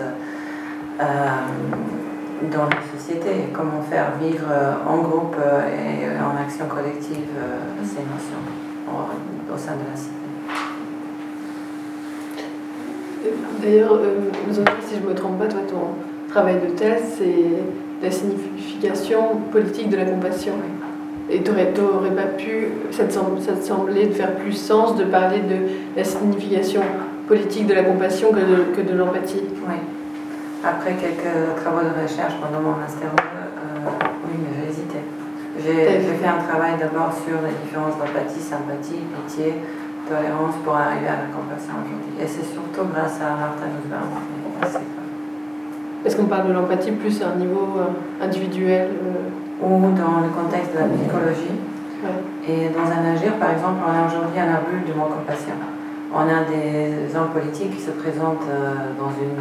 dans 2.51 2.65
la 2.65 2.97
société, 2.97 3.49
comment 3.51 3.81
faire 3.81 4.11
vivre 4.21 4.47
en 4.87 4.97
groupe 4.97 5.35
et 5.37 6.05
en 6.21 6.39
action 6.39 6.67
collective 6.67 7.33
ces 7.83 8.03
notions 8.03 8.43
au 9.51 9.57
sein 9.57 9.73
de 9.73 9.89
la 9.91 9.97
cité? 9.97 10.20
D'ailleurs, 13.61 13.93
euh, 13.93 14.19
si 14.81 14.95
je 14.95 15.05
ne 15.05 15.09
me 15.09 15.15
trompe 15.15 15.37
pas, 15.39 15.47
toi, 15.47 15.61
ton 15.69 16.31
travail 16.31 16.55
de 16.55 16.73
thèse, 16.73 17.17
c'est 17.17 18.03
la 18.03 18.11
signification 18.11 19.37
politique 19.51 19.89
de 19.89 19.97
la 19.97 20.05
compassion. 20.05 20.53
Et 21.29 21.41
tu 21.43 21.51
n'aurais 21.51 22.11
pas 22.11 22.27
pu, 22.37 22.67
ça 22.91 23.05
te, 23.05 23.13
semblait 23.13 24.07
de 24.07 24.13
faire 24.13 24.35
plus 24.35 24.53
sens 24.53 24.95
de 24.97 25.05
parler 25.05 25.39
de 25.39 25.95
la 25.95 26.03
signification 26.03 26.81
politique 27.27 27.67
de 27.67 27.73
la 27.73 27.83
compassion 27.83 28.31
que 28.31 28.39
de, 28.39 28.75
que 28.75 28.81
de 28.81 28.97
l'empathie 28.97 29.43
Oui. 29.67 29.75
Après 30.63 30.93
quelques 30.93 31.55
travaux 31.61 31.81
de 31.81 32.03
recherche 32.03 32.33
pendant 32.41 32.61
mon 32.61 32.77
master, 32.77 33.07
euh, 33.07 33.89
oui, 34.25 34.37
mais 34.37 34.61
j'ai 34.61 34.69
hésité. 34.69 34.97
J'ai 35.57 36.15
fait 36.15 36.27
un 36.27 36.43
travail 36.43 36.73
d'abord 36.79 37.11
sur 37.13 37.37
les 37.41 37.53
différences 37.63 37.97
d'empathie, 37.97 38.39
sympathie, 38.39 39.01
pitié, 39.15 39.53
tolérance 40.11 40.55
pour 40.63 40.75
arriver 40.75 41.07
à 41.07 41.23
la 41.23 41.29
compassion 41.31 41.79
aujourd'hui. 41.79 42.19
Et 42.19 42.27
c'est 42.27 42.43
surtout 42.43 42.83
grâce 42.91 43.19
à 43.23 43.67
Nussbaum. 43.71 44.11
Est-ce 46.03 46.17
qu'on 46.17 46.25
parle 46.25 46.47
de 46.49 46.53
l'empathie 46.53 46.91
plus 46.91 47.21
à 47.21 47.29
un 47.29 47.35
niveau 47.35 47.79
euh, 47.79 48.25
individuel 48.25 48.89
euh? 48.89 49.63
Ou 49.63 49.79
dans 49.93 50.25
le 50.25 50.29
contexte 50.33 50.73
de 50.73 50.79
la 50.79 50.89
psychologie. 50.89 51.55
Et 52.49 52.69
dans 52.73 52.89
un 52.89 53.13
agir, 53.13 53.33
par 53.35 53.51
exemple, 53.51 53.77
on 53.85 53.93
a 53.93 54.07
aujourd'hui 54.07 54.39
un 54.39 54.55
abus 54.55 54.81
du 54.83 54.91
mot 54.91 55.05
compassion. 55.05 55.53
on 56.11 56.21
a 56.21 56.41
des 56.49 57.15
hommes 57.15 57.29
politiques 57.29 57.75
qui 57.75 57.81
se 57.81 57.91
présentent 57.91 58.49
dans 58.97 59.13
une 59.21 59.37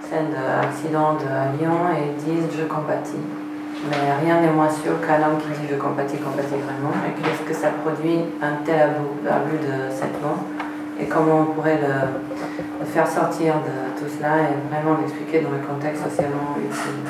scène 0.00 0.30
d'accident 0.30 1.18
à 1.18 1.50
Lyon 1.56 1.90
et 1.98 2.14
disent 2.22 2.46
je 2.56 2.62
compatis. 2.62 3.41
Mais 3.90 3.96
rien 4.24 4.40
n'est 4.40 4.52
moins 4.52 4.70
sûr 4.70 5.00
qu'un 5.00 5.26
homme 5.26 5.38
qui 5.38 5.48
dit 5.60 5.66
je 5.68 5.74
compatis, 5.74 6.18
compatis 6.18 6.54
vraiment. 6.54 6.94
Et 7.04 7.20
qu'est-ce 7.20 7.42
que 7.42 7.54
ça 7.54 7.68
produit 7.82 8.20
un 8.40 8.62
tel 8.64 8.90
abus, 9.28 9.58
de 9.58 9.90
cette 9.90 10.22
loi 10.22 10.36
Et 11.00 11.06
comment 11.06 11.40
on 11.40 11.44
pourrait 11.46 11.80
le, 11.80 12.84
faire 12.86 13.08
sortir 13.08 13.54
de 13.54 13.98
tout 13.98 14.08
cela 14.16 14.38
et 14.38 14.54
vraiment 14.70 14.98
l'expliquer 15.00 15.40
dans 15.40 15.50
le 15.50 15.58
contexte 15.66 16.04
socialement 16.04 16.54
utile? 16.58 17.02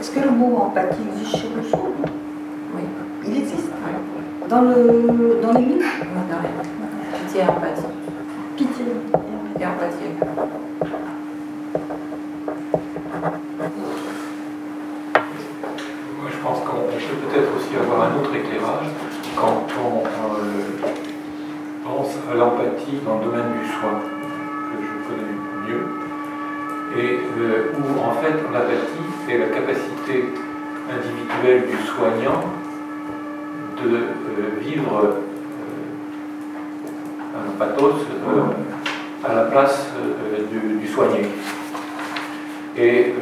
Est-ce 0.00 0.10
que 0.12 0.20
le 0.20 0.30
mot 0.30 0.56
empathie 0.58 1.02
existe 1.12 1.36
chez 1.38 1.48
Rousseau 1.48 1.94
Oui. 2.76 2.82
Il 3.26 3.36
existe? 3.36 3.70
Oui. 3.84 4.48
Dans, 4.48 4.60
le, 4.60 5.40
dans 5.42 5.52
les 5.58 5.64
livres? 5.64 5.84
Oui, 6.02 6.22
dans 6.30 6.40
les 6.40 7.18
Pitié 7.18 7.40
et 7.40 7.44
empathie. 7.44 7.82
Pitié 8.56 8.84
et 9.58 9.66
empathie. 9.66 10.29
Je 16.30 16.38
pense 16.42 16.60
qu'on 16.60 16.82
peut 16.88 16.96
peut-être 16.96 17.50
aussi 17.56 17.76
avoir 17.76 18.08
un 18.08 18.16
autre 18.18 18.34
éclairage 18.34 18.86
quand 19.36 19.66
on 19.84 19.98
euh, 19.98 20.88
pense 21.84 22.16
à 22.30 22.34
l'empathie 22.36 22.98
dans 23.04 23.18
le 23.18 23.24
domaine 23.26 23.52
du 23.60 23.66
soin, 23.68 24.00
que 24.00 24.76
je 24.82 24.94
connais 25.06 25.36
mieux, 25.68 25.84
et 26.96 27.20
euh, 27.38 27.72
où 27.76 28.00
en 28.00 28.12
fait 28.12 28.34
l'empathie, 28.50 29.08
c'est 29.26 29.38
la 29.38 29.48
capacité 29.48 30.32
individuelle 30.90 31.66
du 31.68 31.76
soignant 31.86 32.42
de 33.82 33.94
euh, 33.94 34.60
vivre 34.60 35.16
un 37.36 37.50
pathos 37.58 38.06
à 39.22 39.34
la 39.34 39.42
place 39.44 39.86
du, 40.50 40.88
soigné. 40.88 41.28
Et 42.80 43.12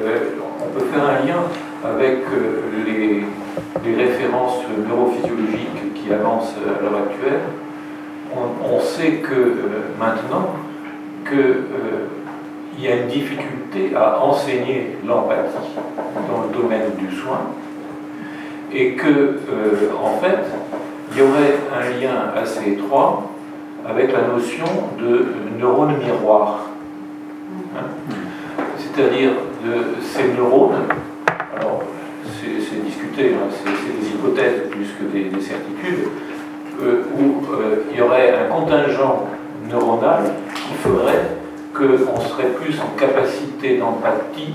on 0.62 0.78
peut 0.78 0.85
faire 0.86 1.05
un 1.05 1.26
lien 1.26 1.43
avec 1.85 2.18
euh, 2.32 2.62
les, 2.86 3.24
références 3.97 4.62
neurophysiologiques 4.86 5.94
qui 5.94 6.12
avancent 6.12 6.55
à 6.56 6.82
l'heure 6.82 7.02
actuelle, 7.06 7.40
on, 8.62 8.78
sait 8.80 9.14
que 9.14 9.35
euh, 9.35 9.55
maintenant 9.98 10.51
qu'il 11.26 11.39
euh, 11.39 12.78
y 12.78 12.86
a 12.86 12.97
une 12.97 13.09
difficulté 13.09 13.97
à 13.97 14.22
enseigner 14.22 14.98
l'empathie 15.05 15.74
dans 16.28 16.43
le 16.43 16.62
domaine 16.62 16.94
du 16.97 17.16
soin 17.16 17.40
et 18.72 18.93
que 18.93 19.40
en 20.01 20.18
fait 20.18 20.39
il 21.10 21.18
y 21.18 21.22
aurait 21.22 21.56
un 21.74 22.01
lien 22.01 22.32
assez 22.36 22.72
étroit 22.72 23.30
avec 23.89 24.12
la 24.12 24.28
notion 24.28 24.66
de 25.01 25.26
neurone 25.59 25.97
miroir. 26.05 26.66
Hein? 27.74 27.86
C'est-à-dire 28.76 29.30
de 29.64 30.02
ces 30.02 30.28
neurones 30.28 30.86
c'est 32.68 32.85
discuté, 32.85 33.35
hein. 33.35 33.48
c'est 33.51 34.01
des 34.01 34.09
hypothèses 34.10 34.68
plus 34.70 34.86
que 34.98 35.05
des, 35.12 35.40
certitudes, 35.40 36.09
euh, 36.80 37.02
où 37.18 37.52
euh, 37.52 37.85
il 37.90 37.98
y 37.98 38.02
aurait 38.02 38.35
un 38.35 38.48
contingent 38.48 39.26
neuronal 39.68 40.35
qui 40.55 40.74
ferait 40.74 41.36
qu'on 41.74 42.20
serait 42.20 42.51
plus 42.60 42.78
en 42.80 42.97
capacité 42.98 43.78
d'empathie 43.78 44.55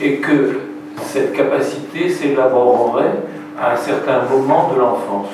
et 0.00 0.16
que 0.16 0.60
cette 1.02 1.34
capacité 1.34 2.08
s'élaborerait 2.08 3.12
à 3.60 3.72
un 3.72 3.76
certain 3.76 4.22
moment 4.30 4.70
de 4.72 4.78
l'enfance. 4.78 5.28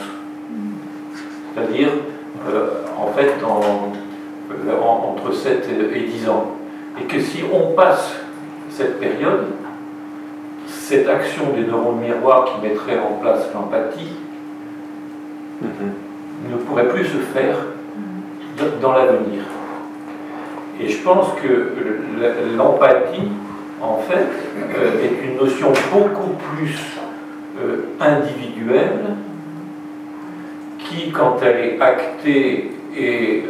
C'est-à-dire, 1.55 1.91
euh, 2.49 2.71
en 2.99 3.07
fait, 3.13 3.35
entre 4.83 5.33
7 5.33 5.69
et 5.95 6.01
10 6.01 6.29
ans. 6.29 6.47
Et 7.01 7.05
que 7.05 7.21
si 7.21 7.43
on 7.53 7.73
passe 7.73 8.15
cette 8.71 9.01
période, 9.01 9.47
cette 10.67 11.09
action 11.09 11.51
des 11.55 11.63
neurones 11.63 12.01
miroirs 12.01 12.45
qui 12.45 12.67
mettrait 12.67 12.99
en 12.99 13.15
place 13.21 13.49
l'empathie 13.55 14.13
mhm. 15.63 16.51
ne 16.51 16.57
pourrait 16.59 16.89
plus 16.89 17.05
se 17.05 17.19
faire 17.19 17.57
dans 18.81 18.93
l'avenir. 18.93 19.43
Et 20.81 20.89
je 20.89 21.03
pense 21.03 21.29
que 21.41 21.73
l'empathie, 22.57 23.29
en 23.81 23.99
fait, 23.99 24.27
euh, 24.77 25.05
est 25.05 25.27
une 25.27 25.37
notion 25.37 25.73
beaucoup 25.93 26.35
plus 26.55 26.77
euh, 27.61 27.87
individuelle 28.01 29.17
qui, 30.79 31.11
quand 31.11 31.37
elle 31.43 31.65
est 31.65 31.81
actée 31.81 32.73
et 32.97 33.45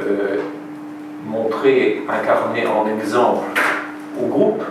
montrée, 1.27 2.03
incarnée 2.09 2.67
en 2.67 2.87
exemple 2.87 3.45
au 4.23 4.27
groupe, 4.27 4.63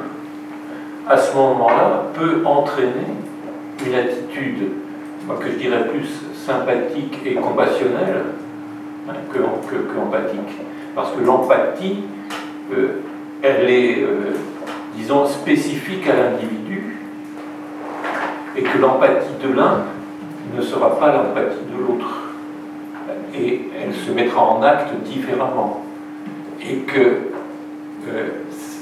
à 1.08 1.18
ce 1.18 1.36
moment-là, 1.36 2.04
peut 2.14 2.42
entraîner 2.46 3.08
une 3.86 3.96
attitude, 3.96 4.72
que 5.40 5.52
je 5.52 5.58
dirais 5.58 5.88
plus 5.88 6.08
sympathique 6.46 7.20
et 7.26 7.36
compassionnelle 7.36 8.24
hein, 9.10 9.14
que, 9.32 9.40
que. 9.40 9.76
Parce 10.96 11.12
que 11.12 11.24
l'empathie, 11.24 12.04
euh, 12.72 13.02
elle 13.42 13.70
est, 13.70 14.04
euh, 14.04 14.36
disons, 14.96 15.26
spécifique 15.26 16.08
à 16.08 16.16
l'individu, 16.16 16.98
et 18.56 18.62
que 18.62 18.78
l'empathie 18.78 19.34
de 19.44 19.54
l'un 19.54 19.80
ne 20.56 20.62
sera 20.62 21.00
pas 21.00 21.12
l'empathie 21.12 21.66
de 21.72 21.82
l'autre. 21.82 22.20
Et 23.36 23.62
elle 23.82 23.94
se 23.94 24.12
mettra 24.12 24.44
en 24.44 24.62
acte 24.62 24.94
différemment. 25.04 25.84
Et 26.66 26.78
que 26.78 27.00
euh, 28.08 28.30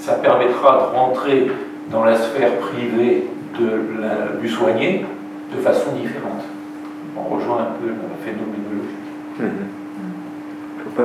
ça 0.01 0.13
permettra 0.15 0.91
de 0.91 0.95
rentrer 0.95 1.51
dans 1.89 2.03
la 2.03 2.15
sphère 2.17 2.57
privée 2.57 3.27
de 3.59 4.39
du 4.39 4.47
soigné 4.47 5.05
de 5.53 5.61
façon 5.61 5.91
différente. 5.91 6.43
On 7.17 7.35
rejoint 7.35 7.61
un 7.61 7.73
peu 7.79 7.87
la 7.87 8.17
phénoménologie. 8.23 8.95
Mmh. 9.39 11.01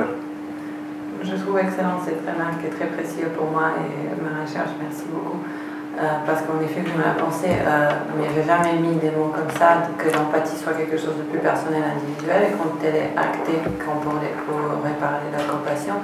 Je 1.23 1.35
trouve 1.35 1.59
excellent 1.59 1.99
cette 2.03 2.21
remarque 2.21 2.61
qui 2.61 2.67
est 2.67 2.69
très 2.69 2.87
précieux 2.87 3.27
pour 3.35 3.49
moi 3.51 3.71
et 3.79 4.21
ma 4.21 4.43
recherche. 4.43 4.69
Merci 4.81 5.03
beaucoup. 5.11 5.39
Euh, 5.97 6.21
parce 6.29 6.45
qu'en 6.45 6.61
effet, 6.61 6.85
je 6.85 6.93
me 6.93 7.01
l'ai 7.01 7.17
pensé, 7.17 7.49
euh, 7.49 7.89
mais 8.13 8.29
je 8.29 8.37
n'ai 8.37 8.45
jamais 8.45 8.77
mis 8.77 9.01
des 9.01 9.09
mots 9.09 9.33
comme 9.33 9.49
ça, 9.57 9.81
que 9.97 10.13
l'empathie 10.13 10.53
soit 10.53 10.77
quelque 10.77 10.93
chose 10.93 11.17
de 11.17 11.25
plus 11.25 11.41
personnel, 11.41 11.81
individuel, 11.89 12.41
et 12.45 12.53
quand 12.53 12.77
elle 12.85 13.01
est 13.01 13.11
actée, 13.17 13.57
quand 13.81 13.97
on 14.05 14.13
pourrait 14.13 14.97
parler 15.01 15.33
de 15.33 15.41
la 15.41 15.49
compassion. 15.49 15.97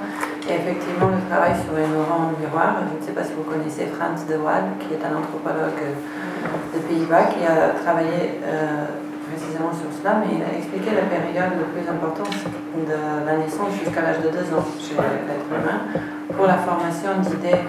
Et 0.50 0.58
effectivement, 0.58 1.14
le 1.14 1.22
travail 1.30 1.54
sur 1.62 1.78
les 1.78 1.86
neurones 1.86 2.34
miroirs, 2.42 2.82
je 2.90 2.98
ne 2.98 3.02
sais 3.06 3.14
pas 3.14 3.22
si 3.22 3.38
vous 3.38 3.46
connaissez 3.46 3.86
Frans 3.94 4.18
de 4.18 4.34
Waal, 4.34 4.74
qui 4.82 4.98
est 4.98 5.02
un 5.06 5.14
anthropologue 5.14 5.78
des 5.78 6.82
Pays-Bas, 6.90 7.30
qui 7.30 7.46
a 7.46 7.78
travaillé 7.78 8.42
euh, 8.42 8.90
précisément 9.30 9.70
sur 9.70 9.94
cela, 9.94 10.18
mais 10.18 10.34
il 10.34 10.42
a 10.42 10.58
expliqué 10.58 10.90
la 10.90 11.06
période 11.06 11.54
de 11.54 11.70
plus 11.70 11.86
importante 11.86 12.34
de 12.82 12.98
la 12.98 13.34
naissance 13.38 13.78
jusqu'à 13.78 14.02
l'âge 14.02 14.26
de 14.26 14.34
deux 14.34 14.50
ans 14.58 14.66
chez 14.74 14.98
l'être 14.98 15.50
humain, 15.54 15.86
pour 16.34 16.50
la 16.50 16.58
formation 16.58 17.14
d'idées 17.22 17.62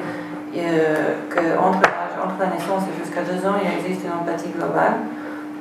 qu'entre 1.29 1.77
entre 1.77 1.94
la 2.39 2.47
naissance 2.47 2.83
et 2.89 2.95
jusqu'à 2.97 3.21
deux 3.21 3.45
ans, 3.47 3.55
il 3.61 3.69
existe 3.69 4.05
une 4.05 4.13
empathie 4.13 4.49
globale 4.49 5.05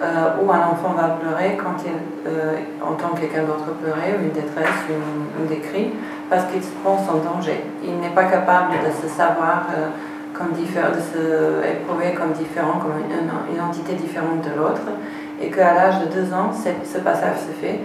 euh, 0.03 0.43
où 0.43 0.51
un 0.51 0.59
enfant 0.59 0.93
va 0.97 1.16
pleurer 1.23 1.57
quand 1.57 1.78
il 1.86 1.95
euh, 2.27 2.57
entend 2.82 3.15
quelqu'un 3.15 3.45
d'autre 3.45 3.70
pleurer, 3.81 4.19
ou 4.19 4.24
une 4.24 4.32
détresse, 4.32 4.91
une, 4.91 5.31
une 5.39 5.47
des 5.47 5.61
cris, 5.61 5.93
parce 6.28 6.45
qu'il 6.47 6.62
se 6.62 6.74
pense 6.82 7.07
en 7.09 7.23
danger. 7.23 7.62
Il 7.82 8.01
n'est 8.01 8.15
pas 8.15 8.24
capable 8.24 8.73
de 8.82 8.91
se 8.91 9.07
savoir 9.07 9.70
euh, 9.70 9.95
comme 10.32 10.51
différent, 10.51 10.91
de 10.91 10.99
se 10.99 11.62
éprouver 11.62 12.12
comme 12.12 12.32
différent, 12.32 12.82
comme 12.82 12.99
une, 13.07 13.55
une 13.55 13.61
entité 13.62 13.95
différente 13.95 14.43
de 14.43 14.59
l'autre, 14.59 14.82
et 15.41 15.49
qu'à 15.49 15.74
l'âge 15.74 16.01
de 16.01 16.07
deux 16.07 16.35
ans, 16.35 16.51
ce 16.53 16.99
passage 16.99 17.39
se 17.39 17.53
fait, 17.61 17.81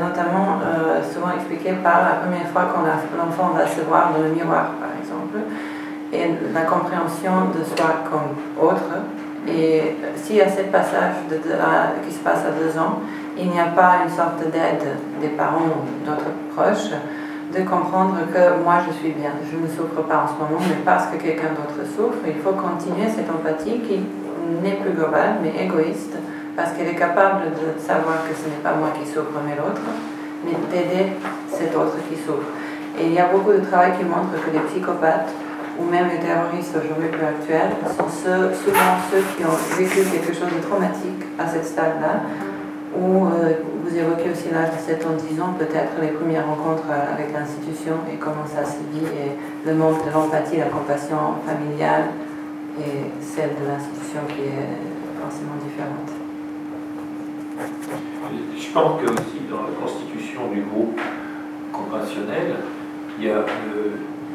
notamment 0.00 0.58
souvent 1.02 1.30
expliqué 1.34 1.74
par 1.82 2.02
la 2.02 2.14
première 2.22 2.46
fois 2.46 2.70
quand 2.72 2.82
l'enfant 2.82 3.50
va 3.54 3.66
se 3.66 3.80
voir 3.82 4.12
dans 4.12 4.22
le 4.22 4.30
miroir, 4.30 4.70
par 4.78 4.90
exemple 4.98 5.38
la 6.54 6.62
compréhension 6.62 7.50
de 7.54 7.62
soi 7.64 8.02
comme 8.10 8.66
autre. 8.66 8.92
Et 9.48 9.94
y 10.30 10.40
a 10.40 10.48
ce 10.48 10.62
passage 10.62 11.14
qui 11.28 12.12
se 12.12 12.18
passe 12.18 12.44
à 12.44 12.50
deux 12.50 12.78
ans, 12.78 13.00
il 13.38 13.50
n'y 13.50 13.60
a 13.60 13.66
pas 13.66 13.98
une 14.04 14.10
sorte 14.10 14.40
d'aide 14.50 14.86
des 15.20 15.28
parents 15.28 15.70
ou 15.70 16.04
d'autres 16.04 16.32
proches 16.54 16.90
de 17.54 17.62
comprendre 17.62 18.16
que 18.32 18.62
moi 18.64 18.82
je 18.86 18.92
suis 18.98 19.12
bien, 19.12 19.30
je 19.50 19.56
ne 19.56 19.68
souffre 19.68 20.02
pas 20.02 20.24
en 20.24 20.28
ce 20.28 20.34
moment, 20.34 20.60
mais 20.68 20.82
parce 20.84 21.06
que 21.06 21.16
quelqu'un 21.16 21.54
d'autre 21.54 21.86
souffre, 21.86 22.26
il 22.26 22.40
faut 22.42 22.52
continuer 22.52 23.08
cette 23.08 23.30
empathie 23.30 23.80
qui 23.80 24.04
n'est 24.62 24.76
plus 24.76 24.92
globale 24.92 25.36
mais 25.42 25.54
égoïste, 25.64 26.16
parce 26.56 26.72
qu'elle 26.72 26.88
est 26.88 26.98
capable 26.98 27.52
de 27.54 27.80
savoir 27.80 28.26
que 28.28 28.34
ce 28.34 28.48
n'est 28.48 28.62
pas 28.62 28.74
moi 28.74 28.88
qui 28.98 29.06
souffre 29.08 29.38
mais 29.46 29.54
l'autre, 29.54 29.80
mais 30.44 30.56
d'aider 30.70 31.12
cet 31.48 31.74
autre 31.76 31.96
qui 32.10 32.16
souffre. 32.16 32.50
Et 32.98 33.06
il 33.06 33.12
y 33.12 33.18
a 33.18 33.28
beaucoup 33.28 33.52
de 33.52 33.64
travail 33.64 33.92
qui 33.96 34.04
montre 34.04 34.34
que 34.44 34.50
les 34.50 34.60
psychopathes 34.60 35.30
ou 35.78 35.84
même 35.90 36.08
les 36.08 36.18
terroristes 36.18 36.74
aujourd'hui 36.76 37.08
plus 37.08 37.24
actuels, 37.24 37.72
sont 37.96 38.08
souvent 38.08 38.92
ceux 39.10 39.22
qui 39.36 39.44
ont 39.44 39.58
vécu 39.76 40.00
quelque 40.10 40.32
chose 40.32 40.52
de 40.54 40.62
traumatique 40.66 41.22
à 41.38 41.46
ce 41.48 41.62
stade-là, 41.62 42.22
Ou 42.96 43.26
vous 43.84 43.94
évoquez 43.94 44.30
aussi 44.30 44.48
l'âge 44.50 44.70
de 44.72 44.80
7 44.80 45.04
ans, 45.06 45.16
10 45.18 45.40
ans, 45.40 45.54
peut-être 45.58 46.00
les 46.00 46.08
premières 46.08 46.46
rencontres 46.46 46.88
avec 46.88 47.32
l'institution 47.32 47.94
et 48.10 48.16
comment 48.16 48.46
ça 48.46 48.64
se 48.64 48.78
vit, 48.92 49.04
et 49.04 49.36
le 49.66 49.74
manque 49.74 50.04
de 50.06 50.10
l'empathie, 50.10 50.56
la 50.56 50.66
compassion 50.66 51.36
familiale 51.44 52.04
et 52.80 53.10
celle 53.20 53.50
de 53.60 53.68
l'institution 53.68 54.20
qui 54.28 54.42
est 54.48 54.80
forcément 55.20 55.56
différente. 55.60 56.10
Je 58.56 58.72
pense 58.72 59.00
que 59.00 59.06
aussi 59.06 59.40
dans 59.50 59.62
la 59.62 59.74
constitution 59.80 60.48
du 60.52 60.62
groupe 60.62 60.98
compassionnel, 61.72 62.56
il 63.18 63.26
y 63.26 63.30
a 63.30 63.44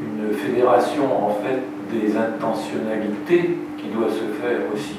une 0.02 0.34
fédération 0.34 1.03
en 1.28 1.30
fait 1.30 1.61
des 1.91 2.15
intentionnalités 2.18 3.57
qui 3.78 3.88
doit 3.90 4.10
se 4.10 4.41
faire 4.41 4.60
aussi. 4.73 4.98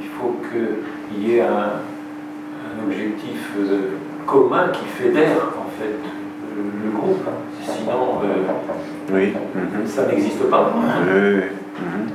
Il 0.00 0.08
faut 0.08 0.36
qu'il 0.48 1.28
y 1.28 1.36
ait 1.36 1.42
un, 1.42 1.80
objectif 2.86 3.52
euh, 3.58 3.96
commun 4.26 4.68
qui 4.68 4.84
fédère 4.84 5.54
en 5.58 5.70
fait 5.78 5.96
le, 6.56 6.90
groupe. 6.90 7.26
Sinon, 7.62 8.20
euh, 8.22 9.12
oui. 9.12 9.32
Mhm. 9.54 9.86
ça 9.86 10.06
n'existe 10.06 10.44
pas. 10.44 10.72
Oui. 10.74 11.40
Mhm. 11.80 12.08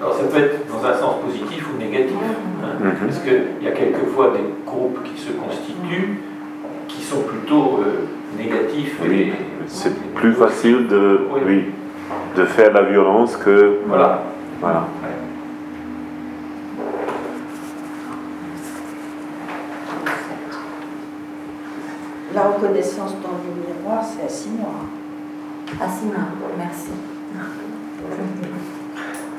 Alors 0.00 0.14
ça 0.14 0.24
peut 0.24 0.38
être 0.38 0.66
dans 0.68 0.86
un 0.86 0.94
sens 0.94 1.14
positif 1.24 1.66
ou 1.72 1.78
négatif, 1.78 2.16
hein, 2.62 2.66
mhm. 2.80 3.06
parce 3.06 3.18
qu'il 3.20 3.64
y 3.64 3.68
a 3.68 3.72
quelquefois 3.72 4.32
des 4.32 4.44
groupes 4.66 5.02
qui 5.04 5.20
se 5.20 5.32
constituent 5.32 6.18
qui 6.88 7.02
sont 7.02 7.20
plutôt 7.22 7.80
euh, 7.80 8.06
négatifs. 8.36 8.98
Oui, 9.02 9.32
c'est 9.66 9.94
plus 10.14 10.32
facile 10.32 10.86
de, 10.88 11.20
oui. 11.46 11.66
de 12.36 12.44
faire 12.44 12.72
la 12.72 12.82
violence 12.82 13.36
que... 13.36 13.78
Voilà. 13.86 14.22
voilà. 14.60 14.86
La 22.34 22.42
reconnaissance 22.42 23.14
dans 23.22 23.38
le 23.42 23.66
miroir, 23.66 24.04
c'est 24.04 24.24
à 24.24 24.28
six 24.28 24.50
mois. 24.50 24.84
À 25.80 25.88
six 25.88 26.04
mois, 26.06 26.16
merci. 26.58 26.90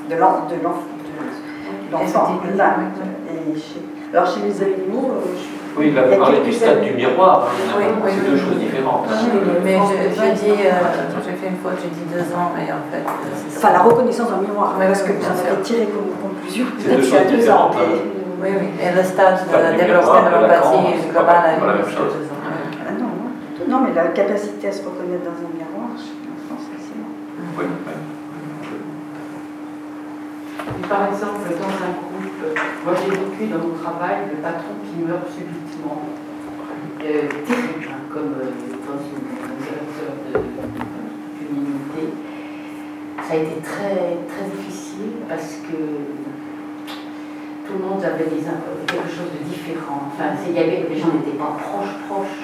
De 0.09 0.15
l'enfant. 0.15 0.47
Là. 2.55 2.75
Alors 4.13 4.27
chez 4.27 4.41
les 4.41 4.61
animaux, 4.61 5.11
euh, 5.11 5.35
je... 5.35 5.56
Oui, 5.77 5.87
il 5.89 5.93
va 5.93 6.03
parler 6.03 6.39
du 6.39 6.51
stade 6.51 6.81
du 6.81 6.91
miroir. 6.93 7.47
Oui, 7.77 7.83
oui, 8.03 8.11
c'est 8.13 8.29
deux 8.29 8.37
choses 8.37 8.57
différentes. 8.57 9.07
mais 9.63 9.77
je, 9.77 10.33
dis, 10.33 10.51
euh, 10.51 10.71
j'ai 11.23 11.35
fait 11.35 11.49
une 11.49 11.57
faute, 11.61 11.77
j'ai 11.81 11.89
dit 11.89 12.07
deux 12.11 12.33
ans, 12.33 12.51
mais 12.55 12.71
en 12.71 12.81
fait. 12.89 13.05
Euh, 13.05 13.57
enfin, 13.57 13.73
la 13.73 13.79
reconnaissance 13.79 14.29
dans 14.29 14.37
le 14.37 14.47
miroir, 14.47 14.73
parce 14.79 15.03
que 15.03 15.11
vous 15.11 15.25
en 15.25 15.31
avez 15.31 15.61
tiré 15.61 15.85
comme 15.85 16.09
conclusion. 16.17 16.65
Peut-être 16.83 17.01
qu'il 17.01 17.13
y 17.13 17.17
a 17.17 17.23
deux 17.25 17.49
ans. 17.49 17.71
Oui, 18.41 18.49
oui. 18.49 18.67
Et 18.81 18.95
le 18.95 19.03
stade 19.03 19.39
de 19.45 19.77
développement 19.77 20.21
de 20.23 20.29
l'empathie 20.29 21.09
globale 21.11 21.45
a 21.45 21.53
eu 21.57 21.59
deux 21.59 21.93
ans. 21.93 22.37
Non, 23.67 23.81
mais 23.81 23.93
la 23.93 24.07
capacité 24.07 24.69
à 24.69 24.71
se 24.71 24.79
reconnaître 24.79 25.25
dans 25.25 25.43
un 25.43 25.51
miroir, 25.51 25.91
chez 25.97 26.15
l'enfant, 26.23 26.55
c'est 26.55 26.79
assez 26.79 26.95
Oui, 27.57 27.65
par 30.87 31.07
exemple, 31.11 31.43
dans 31.51 31.75
un 31.83 31.91
groupe, 31.99 32.16
moi 32.83 32.93
j'ai 32.95 33.11
vécu 33.11 33.51
dans 33.51 33.59
mon 33.59 33.75
travail 33.75 34.29
le 34.31 34.41
patron 34.41 34.75
qui 34.85 35.03
meurt 35.03 35.27
subitement. 35.29 36.03
Euh, 37.07 37.29
terrible, 37.45 37.87
hein, 37.87 38.09
comme 38.11 38.33
euh, 38.41 38.49
dans 38.83 38.99
une, 38.99 39.21
directeur 39.61 40.11
d'une 41.39 41.55
unité. 41.55 42.13
Ça 43.21 43.33
a 43.33 43.37
été 43.37 43.61
très, 43.61 44.17
très 44.27 44.49
difficile 44.49 45.23
parce 45.29 45.61
que 45.61 45.77
tout 47.67 47.73
le 47.77 47.85
monde 47.85 48.03
avait 48.03 48.25
quelque 48.25 49.07
chose 49.07 49.29
de 49.39 49.45
différent. 49.47 50.09
Enfin, 50.11 50.35
il 50.49 50.55
y 50.55 50.59
avait, 50.59 50.87
les 50.89 50.97
gens 50.97 51.13
n'étaient 51.13 51.37
pas 51.37 51.55
proches, 51.61 51.95
proches 52.09 52.43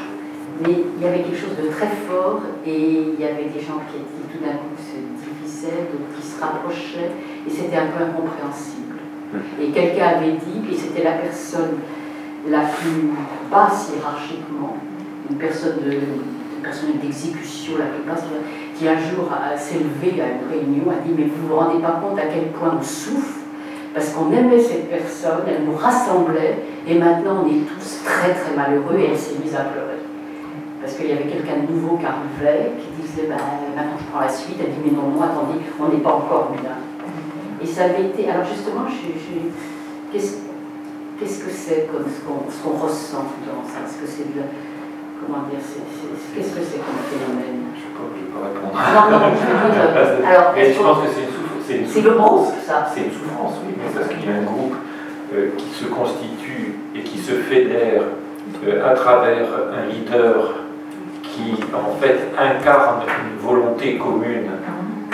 mais 0.62 0.76
il 0.96 1.04
y 1.04 1.08
avait 1.08 1.24
quelque 1.24 1.40
chose 1.40 1.58
de 1.58 1.68
très 1.70 1.90
fort 2.08 2.42
et 2.66 2.78
il 2.78 3.20
y 3.20 3.26
avait 3.26 3.50
des 3.50 3.60
gens 3.60 3.82
qui, 3.90 4.00
tout 4.32 4.44
d'un 4.44 4.54
coup 4.54 4.78
se 4.78 5.02
divisaient, 5.26 5.90
d'autres 5.92 6.14
qui 6.16 6.26
se 6.26 6.40
rapprochaient 6.40 7.12
et 7.48 7.50
c'était 7.50 7.78
un 7.78 7.88
peu 7.88 8.04
incompréhensible. 8.04 9.03
Et 9.62 9.68
quelqu'un 9.70 10.08
avait 10.18 10.34
dit, 10.34 10.72
et 10.72 10.76
c'était 10.76 11.04
la 11.04 11.14
personne 11.14 11.80
la 12.50 12.60
plus 12.60 13.12
basse 13.52 13.92
hiérarchiquement, 13.94 14.78
une 15.30 15.38
personne 15.38 15.78
de, 15.86 16.62
personnel 16.62 17.00
d'exécution 17.00 17.74
la 17.78 17.86
plus 17.86 18.04
basse, 18.04 18.24
qui 18.78 18.88
un 18.88 18.98
jour 18.98 19.30
s'est 19.58 19.80
levé 19.80 20.22
à 20.22 20.26
une 20.26 20.50
réunion, 20.50 20.90
a 20.90 21.06
dit 21.06 21.14
Mais 21.18 21.26
vous 21.26 21.44
ne 21.44 21.50
vous 21.50 21.56
rendez 21.56 21.82
pas 21.82 22.02
compte 22.02 22.20
à 22.20 22.26
quel 22.34 22.48
point 22.52 22.78
on 22.80 22.84
souffre 22.84 23.40
parce 23.94 24.10
qu'on 24.10 24.32
aimait 24.32 24.60
cette 24.60 24.90
personne, 24.90 25.44
elle 25.48 25.66
nous 25.66 25.78
rassemblait, 25.78 26.64
et 26.88 26.98
maintenant 26.98 27.44
on 27.46 27.48
est 27.48 27.62
tous 27.62 28.04
très 28.04 28.34
très 28.34 28.56
malheureux, 28.56 28.98
et 28.98 29.12
elle 29.12 29.18
s'est 29.18 29.36
mise 29.44 29.54
à 29.56 29.66
pleurer 29.66 29.94
parce 30.84 30.96
qu'il 30.98 31.08
y 31.08 31.14
avait 31.14 31.24
quelqu'un 31.24 31.64
de 31.66 31.72
nouveau 31.72 31.96
qui 31.96 32.06
arrivait, 32.06 32.74
qui 32.78 33.02
disait 33.02 33.28
bah, 33.30 33.40
maintenant 33.74 33.96
je 33.98 34.04
prends 34.12 34.20
la 34.20 34.28
suite. 34.28 34.58
Elle 34.60 34.76
dit 34.76 34.82
mais 34.84 34.92
non, 34.92 35.08
moi 35.16 35.32
attendez, 35.32 35.64
on 35.80 35.88
n'est 35.88 36.04
pas 36.04 36.12
encore 36.12 36.52
bien. 36.52 36.76
Et 37.64 37.68
ça 37.68 37.86
avait 37.86 38.06
été. 38.12 38.30
Alors 38.30 38.44
justement, 38.44 38.84
qu'est-ce 40.12 40.36
que 41.40 41.50
c'est 41.50 41.88
comme 41.88 42.06
ce 42.12 42.20
qu'on 42.26 42.78
ressent 42.78 43.24
dans 43.48 43.64
ça? 43.64 43.88
Est-ce 43.88 44.02
que 44.02 44.08
c'est 44.08 44.36
de. 44.36 44.44
Comment 45.24 45.48
dire 45.48 45.60
Qu'est-ce 46.36 46.52
que 46.52 46.62
c'est 46.62 46.82
comme 46.84 47.00
phénomène? 47.08 47.72
Je 47.80 47.88
ne 47.88 47.94
peux 47.96 48.28
pas 48.36 48.52
répondre. 48.52 48.76
Non, 48.76 49.18
non, 49.18 49.32
je 49.32 50.20
veux. 50.20 50.28
Alors, 50.28 50.52
mais 50.54 50.74
je 50.74 50.80
pense 50.80 50.98
que 51.00 51.08
c'est 51.16 51.24
une, 51.24 51.88
souffrance. 51.88 51.94
C'est 51.94 52.02
le 52.02 52.12
groupe, 52.12 52.48
ça. 52.68 52.92
C'est 52.94 53.04
une 53.06 53.12
souffrance, 53.12 53.54
oui, 53.66 53.74
parce 53.96 54.10
qu'il 54.10 54.30
y 54.30 54.34
a 54.34 54.36
un 54.36 54.44
groupe 54.44 54.76
euh, 55.34 55.52
qui 55.58 55.70
se 55.70 55.86
constitue 55.86 56.76
et 56.94 57.00
qui 57.00 57.18
se 57.18 57.32
fédère 57.32 58.02
euh, 58.68 58.92
à 58.92 58.94
travers 58.94 59.48
un 59.74 59.86
leader 59.90 60.56
qui 61.24 61.56
en 61.74 61.96
fait 61.96 62.20
incarne 62.38 63.04
une 63.08 63.40
volonté 63.40 63.98
commune 63.98 64.52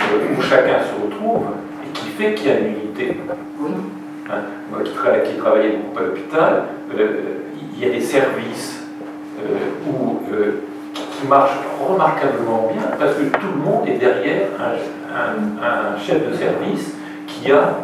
euh, 0.00 0.36
où 0.36 0.42
chacun 0.42 0.78
se 0.80 1.06
retrouve 1.06 1.46
fait 2.20 2.34
qu'il 2.34 2.48
y 2.48 2.50
a 2.50 2.58
une 2.58 2.66
unité. 2.66 3.16
Hein, 4.30 4.42
moi 4.70 4.80
qui, 4.84 4.92
qui, 4.92 5.38
travaillais 5.38 5.76
beaucoup 5.76 5.98
à 5.98 6.06
l'hôpital, 6.06 6.62
euh, 6.96 7.06
il 7.74 7.84
y 7.84 7.90
a 7.90 7.92
des 7.92 8.00
services 8.00 8.84
euh, 9.40 9.88
où, 9.88 10.20
qui 10.94 11.26
marchent 11.26 11.58
remarquablement 11.80 12.70
bien 12.72 12.82
parce 12.98 13.14
que 13.14 13.22
tout 13.22 13.52
le 13.56 13.62
monde 13.62 13.88
est 13.88 13.98
derrière 13.98 14.48
un, 14.60 15.98
chef 15.98 16.30
de 16.30 16.36
service 16.36 16.94
qui 17.26 17.50
a 17.50 17.74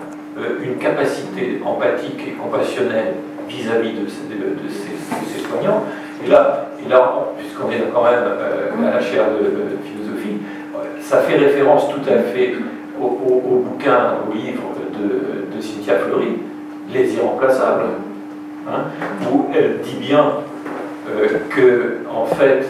une 0.62 0.76
capacité 0.76 1.60
empathique 1.64 2.20
et 2.28 2.32
compassionnelle 2.32 3.14
vis-à-vis 3.48 3.92
de, 3.92 4.02
de, 4.02 4.68
ses, 4.68 5.48
soignants. 5.48 5.82
Et 6.24 6.28
là, 6.28 6.68
et 6.84 6.88
là 6.88 7.28
puisqu'on 7.38 7.70
est 7.70 7.82
quand 7.92 8.04
même 8.04 8.22
euh, 8.22 8.88
à 8.88 8.94
la 8.96 9.00
chaire 9.00 9.26
de, 9.30 9.76
philosophie, 9.84 10.38
ça 11.00 11.18
fait 11.18 11.36
référence 11.36 11.88
tout 11.88 12.08
à 12.08 12.18
fait 12.18 12.54
au, 13.00 13.60
bouquin, 13.60 14.14
au 14.28 14.34
livre 14.34 14.62
de, 14.92 15.60
Cynthia 15.60 15.94
Fleury, 15.98 16.38
Les 16.92 17.14
Irremplaçables, 17.14 17.84
hein, 18.68 18.82
où 19.32 19.46
elle 19.54 19.80
dit 19.80 19.96
bien 19.98 20.32
euh, 21.08 21.28
que, 21.48 21.98
en 22.14 22.26
fait, 22.26 22.66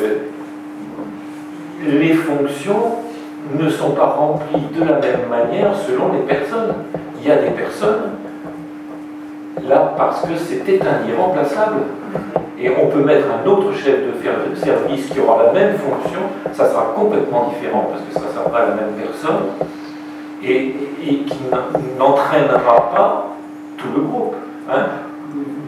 euh, 0.00 0.14
les 1.86 2.14
fonctions 2.14 2.96
ne 3.58 3.70
sont 3.70 3.92
pas 3.92 4.06
remplies 4.06 4.66
de 4.76 4.84
la 4.84 4.98
même 4.98 5.28
manière 5.30 5.74
selon 5.76 6.12
les 6.12 6.20
personnes. 6.20 6.74
Il 7.20 7.28
y 7.28 7.30
a 7.30 7.36
des 7.36 7.50
personnes 7.50 8.16
là 9.66 9.94
parce 9.96 10.22
que 10.22 10.36
c'était 10.36 10.80
un 10.82 11.08
irremplaçable. 11.08 11.82
Et 12.60 12.70
on 12.70 12.88
peut 12.88 13.04
mettre 13.04 13.26
un 13.30 13.46
autre 13.48 13.72
chef 13.72 14.00
de 14.04 14.56
service 14.56 15.10
qui 15.10 15.20
aura 15.20 15.44
la 15.44 15.52
même 15.52 15.76
fonction, 15.76 16.20
ça 16.52 16.68
sera 16.68 16.92
complètement 16.96 17.52
différent 17.54 17.88
parce 17.90 18.02
que 18.02 18.12
ça 18.14 18.34
sera 18.34 18.58
la 18.60 18.74
même 18.74 18.94
personne 19.00 19.44
et, 20.42 20.74
qui 21.00 21.38
n'entraînera 21.98 22.90
pas 22.90 23.36
tout 23.76 23.88
le 23.94 24.02
groupe. 24.02 24.34
Hein. 24.70 24.86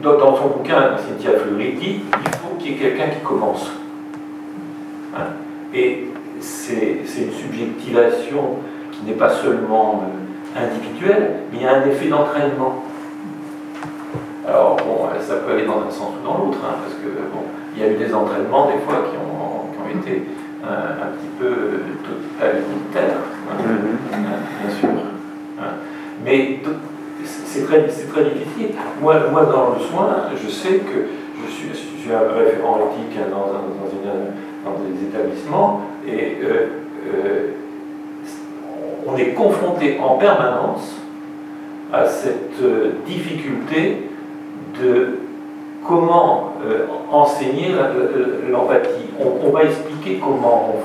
Dans, 0.02 0.34
son 0.34 0.48
bouquin, 0.48 0.96
Cynthia 0.96 1.38
Fleury 1.38 1.72
dit 1.74 2.00
il 2.10 2.34
faut 2.36 2.56
qu'il 2.58 2.72
y 2.72 2.74
ait 2.74 2.78
quelqu'un 2.78 3.10
qui 3.10 3.20
commence. 3.20 3.70
Hein. 5.14 5.24
Et 5.74 6.08
c'est 6.40 7.02
une 7.18 7.32
subjectivation 7.32 8.56
qui 8.90 9.04
n'est 9.04 9.16
pas 9.16 9.28
seulement 9.28 10.02
euh, 10.56 10.64
individuelle, 10.64 11.40
mais 11.52 11.58
il 11.58 11.64
y 11.64 11.66
a 11.66 11.76
un 11.76 11.86
effet 11.86 12.08
d'entraînement. 12.08 12.84
Alors, 14.51 14.77
bon, 14.78 15.06
ça 15.20 15.36
peut 15.36 15.52
aller 15.52 15.64
dans 15.64 15.78
un 15.86 15.90
sens 15.90 16.10
ou 16.20 16.27
dans 16.27 16.39
l'autre, 16.39 16.59
hein, 16.64 16.74
parce 16.82 16.94
que, 16.94 17.06
bon, 17.32 17.44
il 17.72 17.81
y 17.81 17.85
a 17.85 17.93
eu 17.93 17.94
des 17.94 18.12
entraînements, 18.12 18.66
des 18.66 18.82
fois, 18.85 19.05
qui 19.09 19.16
ont, 19.16 19.31
été 19.89 20.22
un, 20.64 21.06
petit 21.12 21.31
peu 21.39 21.81
totalitaires, 22.05 23.18
hein, 23.48 23.56
hein, 24.12 24.18
bien 24.60 24.74
sûr. 24.77 24.89
Mais 26.24 26.60
c'est 27.24 27.64
très, 27.64 27.86
très 27.86 28.24
difficile. 28.24 28.74
Moi, 29.01 29.14
moi, 29.31 29.44
dans 29.44 29.70
le 29.70 29.81
soin, 29.81 30.27
je 30.35 30.48
sais 30.48 30.78
que 30.78 31.06
je 31.44 31.51
suis, 31.51 31.68
je 31.68 32.02
suis 32.02 32.12
un 32.12 32.35
référent 32.36 32.78
éthique 32.90 33.18
dans, 33.31 33.52
dans, 34.68 34.78
des 34.78 35.05
établissements, 35.05 35.82
et 36.06 36.39
euh, 36.43 36.66
euh, 37.14 37.51
on 39.06 39.16
est 39.16 39.32
confronté 39.32 39.98
en 40.01 40.16
permanence 40.16 40.97
à 41.93 42.06
cette 42.06 42.60
euh, 42.62 42.93
difficulté 43.06 44.09
de 44.80 45.18
comment 45.86 46.55
enseigner 47.10 47.74
l'empathie. 48.51 49.06
On, 49.18 49.51
va 49.51 49.64
expliquer 49.64 50.20
comment, 50.22 50.76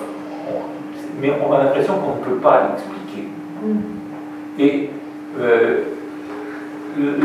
mais 1.21 1.33
on 1.45 1.53
a 1.53 1.63
l'impression 1.63 1.95
qu'on 1.95 2.15
ne 2.19 2.35
peut 2.35 2.41
pas 2.41 2.69
l'expliquer. 2.69 3.29
Mm. 3.61 4.59
Et 4.59 4.89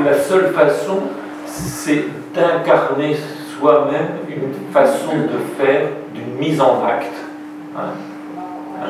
la 0.04 0.14
seule 0.14 0.48
façon, 0.52 0.98
c'est 1.46 2.04
d'incarner 2.34 3.16
soi-même 3.58 4.08
une 4.28 4.72
façon 4.72 5.12
de 5.16 5.62
faire 5.62 5.88
d'une 6.14 6.34
mise 6.38 6.60
en 6.60 6.82
acte, 6.84 7.12
hein, 7.76 7.90
hein, 8.82 8.88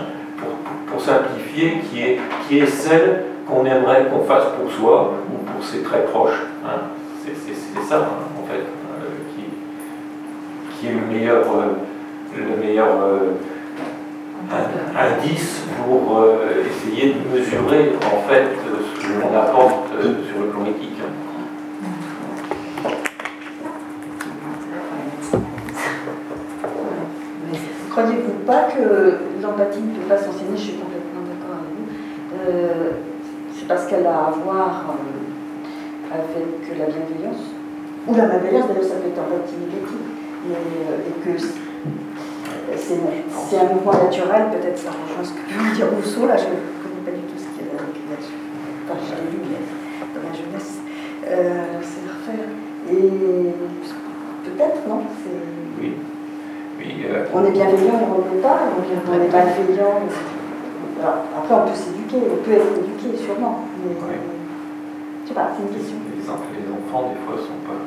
pour, 0.90 1.00
simplifier, 1.00 1.80
qui 1.90 2.02
est, 2.02 2.18
qui 2.46 2.58
est 2.58 2.66
celle 2.66 3.24
qu'on 3.48 3.64
aimerait 3.64 4.06
qu'on 4.06 4.24
fasse 4.24 4.44
pour 4.58 4.70
soi 4.70 5.14
ou 5.28 5.50
pour 5.50 5.64
ses 5.64 5.82
très 5.82 6.04
proches. 6.04 6.42
Hein. 6.64 6.80
Ça, 7.90 7.98
en 7.98 8.46
fait, 8.46 8.60
euh, 8.60 9.08
qui, 9.34 10.78
qui, 10.78 10.86
est 10.86 10.92
le 10.92 11.06
meilleur, 11.12 11.44
euh, 11.56 12.38
le 12.38 12.64
meilleur 12.64 12.86
euh, 13.02 13.32
indice 14.96 15.64
pour 15.84 16.24
essayer 16.70 17.14
de 17.14 17.36
mesurer, 17.36 17.94
en 18.06 18.28
fait, 18.28 18.46
ce 18.94 19.08
que 19.08 19.20
l'on 19.20 19.36
apporte 19.36 19.88
sur 20.00 20.38
le 20.40 20.46
plan 20.50 20.66
éthique. 20.66 21.02
Croyez-vous 27.90 28.44
pas 28.46 28.68
que 28.68 29.16
l'empathie 29.42 29.80
ne 29.80 29.96
peut 29.96 30.08
pas 30.08 30.16
s'enseigner? 30.16 30.54
Je 30.54 30.62
suis 30.62 30.74
complètement 30.74 31.22
d'accord 31.26 31.56
avec 31.58 31.74
vous. 31.74 31.88
Euh, 32.52 32.90
c'est 33.52 33.66
parce 33.66 33.84
qu'elle 33.88 34.06
a 34.06 34.26
à 34.26 34.30
voir 34.30 34.94
euh, 34.94 36.14
avec 36.14 36.78
la 36.78 36.84
bienveillance, 36.86 37.59
ou 38.08 38.14
la 38.14 38.26
malveillance, 38.26 38.66
d'ailleurs 38.68 38.84
ça 38.84 38.96
peut 39.00 39.08
être 39.08 39.20
empathie 39.20 39.56
négative, 39.60 40.06
euh, 40.50 41.08
et 41.08 41.14
que 41.24 41.32
c'est 41.40 43.58
un 43.58 43.68
mouvement 43.74 43.92
naturel, 43.92 44.42
peut-être 44.50 44.78
ça 44.78 44.90
rejoint 44.90 45.24
ce 45.24 45.32
que 45.32 45.42
veut 45.52 45.74
dire 45.74 45.86
Rousseau, 45.90 46.26
là 46.26 46.36
je 46.36 46.44
ne 46.48 46.54
connais 46.80 47.02
pas 47.04 47.12
du 47.12 47.22
tout 47.28 47.38
ce 47.38 47.44
qu'il 47.54 47.66
y 47.66 47.68
a 47.70 47.72
là-dessus. 47.76 48.38
Enfin, 48.86 48.98
je 49.04 49.10
l'ai 49.14 49.28
lu 49.30 49.38
dans 50.14 50.22
ma 50.22 50.32
jeunesse. 50.34 50.72
c'est 51.22 52.04
à 52.06 52.08
refaire. 52.14 52.48
Et 52.90 53.02
peut-être, 54.44 54.80
non 54.88 55.00
Oui. 55.80 55.90
Euh, 57.10 57.26
on 57.34 57.44
est 57.44 57.50
bienveillant, 57.50 58.06
on 58.06 58.22
ne 58.22 58.30
l'est 58.36 58.42
pas, 58.42 58.60
on 58.70 59.12
est 59.12 59.32
malveillant. 59.32 59.98
après, 61.02 61.54
on 61.54 61.68
peut 61.68 61.74
s'éduquer, 61.74 62.18
on 62.30 62.36
peut 62.44 62.52
être 62.52 62.78
éduqué, 62.78 63.16
sûrement. 63.18 63.64
Mais, 63.84 63.94
oui. 63.94 64.14
Je 65.24 65.28
sais 65.28 65.34
pas, 65.34 65.50
c'est 65.56 65.62
une 65.62 65.70
question. 65.74 65.96
Les, 66.16 66.22
enfants, 66.24 67.10
des 67.10 67.18
fois, 67.26 67.34
ne 67.34 67.42
sont 67.42 67.62
pas 67.66 67.82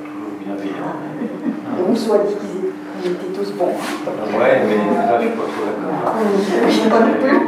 Ah. 0.49 1.91
Et 1.91 1.95
soit 1.95 2.19
dit 2.27 2.35
qu'ils 2.35 3.11
étaient 3.11 3.33
tous 3.33 3.51
bons. 3.53 3.67
Ouais, 3.67 4.61
mais 4.67 4.77
là, 4.95 5.19
je 5.19 5.25
ne 5.25 5.31
suis 5.31 5.37
pas 5.37 5.47
trop 5.47 5.63
d'accord. 5.65 6.15
Je 6.69 6.89
pas 6.89 7.01
du 7.01 7.13
tout. 7.19 7.41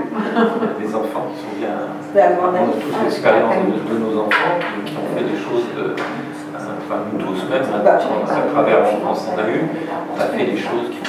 Les 0.80 0.96
enfants 0.96 1.28
qui 1.32 1.42
sont 1.42 1.56
bien. 1.60 1.76
On 2.16 2.56
a 2.56 2.60
tous 2.60 3.04
l'expérience 3.04 3.56
de, 3.56 3.98
nos 3.98 4.22
enfants 4.22 4.56
qui, 4.86 4.94
ont 4.96 5.18
fait 5.18 5.24
des 5.24 5.38
choses 5.38 5.66
de 5.76 5.96
enfin 6.88 7.02
nous 7.12 7.20
tous 7.20 7.50
même, 7.50 7.64
bah, 7.84 7.98
à 7.98 8.54
travers 8.54 8.80
l'enfance 8.82 9.28
on 9.34 9.40
a 9.40 9.50
eu, 9.50 9.62
on 10.16 10.22
a 10.22 10.26
fait 10.26 10.46
des 10.46 10.58
choses 10.58 10.90
qui 10.92 11.00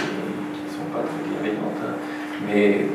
mais 2.47 2.87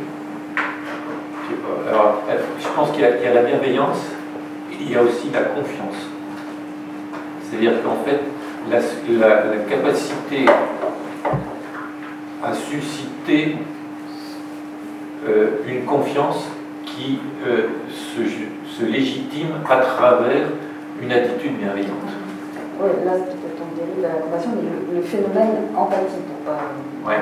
alors, 1.90 2.22
je 2.60 2.68
pense 2.76 2.92
qu'il 2.92 3.02
y, 3.02 3.06
a 3.06 3.34
la 3.34 3.44
bienveillance, 3.44 3.98
il 4.80 4.92
y 4.92 4.96
a 4.96 5.02
aussi 5.02 5.30
la 5.34 5.42
confiance. 5.42 6.08
C'est-à-dire 7.44 7.74
qu'en 7.84 8.04
fait, 8.06 8.22
la, 8.70 8.80
capacité 9.70 10.46
à 12.44 12.54
susciter 12.54 13.58
euh, 15.28 15.50
une 15.68 15.86
confiance 15.86 16.48
qui 16.86 17.20
euh, 17.48 17.68
se, 17.88 18.86
légitime 18.86 19.50
à 19.70 19.78
travers 19.78 20.48
une 21.02 21.12
attitude 21.12 21.58
bienveillante. 21.58 21.92
Oui, 22.82 22.90
là, 23.06 23.12
peut-être 23.12 23.62
on 23.62 23.76
dérive 23.76 23.98
de 23.98 24.02
la 24.02 24.22
compassion, 24.22 24.52
mais 24.56 24.96
le, 24.96 25.02
phénomène 25.04 25.70
empathique, 25.76 26.26
pour 26.26 26.54
pas. 26.54 26.62
Ouais 27.06 27.18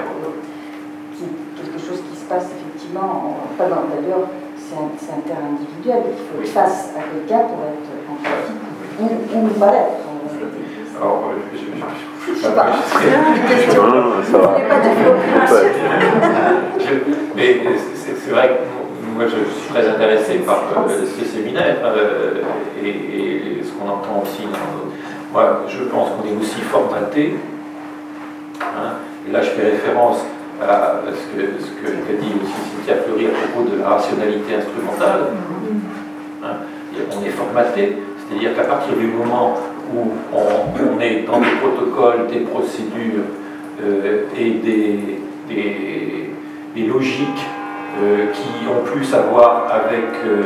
quelque 1.62 1.80
chose 1.80 2.02
qui 2.10 2.18
se 2.18 2.26
passe 2.26 2.48
effectivement, 2.56 3.36
pas 3.58 3.66
d'ailleurs, 3.66 4.28
c'est 4.58 4.76
un, 4.76 5.22
terrain 5.22 5.52
individuel, 5.52 6.04
il 6.08 6.18
faut 6.18 6.42
être 6.42 6.50
face 6.50 6.94
à 6.96 7.02
quelqu'un 7.02 7.48
pour 7.48 7.60
être 7.68 7.90
empathique, 8.08 8.64
ou, 9.00 9.46
ou 9.46 9.60
pas 9.60 9.72
l'être. 9.72 10.09
Alors, 11.02 11.32
je, 11.54 11.58
je, 11.58 11.64
je, 11.64 12.36
je 12.36 12.40
sais 12.42 12.52
pas. 12.54 12.66
mais 17.36 17.62
c'est 17.96 18.32
vrai 18.32 18.50
que 18.50 19.16
moi, 19.16 19.24
je 19.26 19.30
suis 19.30 19.70
très 19.70 19.88
intéressé 19.88 20.40
par 20.40 20.64
euh, 20.76 21.06
ce 21.06 21.26
séminaire 21.26 21.78
euh, 21.86 22.42
et, 22.84 22.90
et, 22.90 23.64
ce 23.64 23.72
qu'on 23.72 23.90
entend 23.90 24.24
aussi. 24.24 24.44
Moi, 25.32 25.62
je 25.70 25.84
pense 25.86 26.10
qu'on 26.10 26.28
est 26.28 26.38
aussi 26.38 26.60
formaté. 26.62 27.36
Hein, 28.62 28.96
et 29.28 29.32
là, 29.32 29.42
je 29.42 29.50
fais 29.52 29.72
référence 29.72 30.26
à 30.62 31.00
ce 31.08 31.38
que, 31.38 31.46
ce 31.64 31.70
que 31.82 31.92
qu'a 31.92 32.20
dit 32.20 32.34
aussi 32.44 32.54
Cynthia 32.76 33.04
Fleury 33.04 33.28
à 33.28 33.48
propos 33.48 33.70
de 33.70 33.80
la 33.80 33.90
rationalité 33.90 34.56
instrumentale. 34.56 35.28
Hein, 36.44 36.56
on 37.18 37.26
est 37.26 37.30
formaté, 37.30 37.98
c'est-à-dire 38.18 38.54
qu'à 38.56 38.64
partir 38.64 38.96
du 38.98 39.08
moment 39.08 39.56
où 39.94 40.12
on, 40.34 41.00
est 41.00 41.26
dans 41.26 41.40
des 41.40 41.56
protocoles, 41.62 42.28
des 42.28 42.42
procédures 42.42 43.24
euh, 43.82 44.24
et 44.38 44.52
des, 44.52 45.22
des, 45.48 46.86
logiques 46.88 47.46
euh, 48.02 48.28
qui 48.32 48.68
ont 48.68 48.84
plus 48.86 49.14
à 49.14 49.22
voir 49.22 49.68
avec 49.70 50.06
euh, 50.26 50.42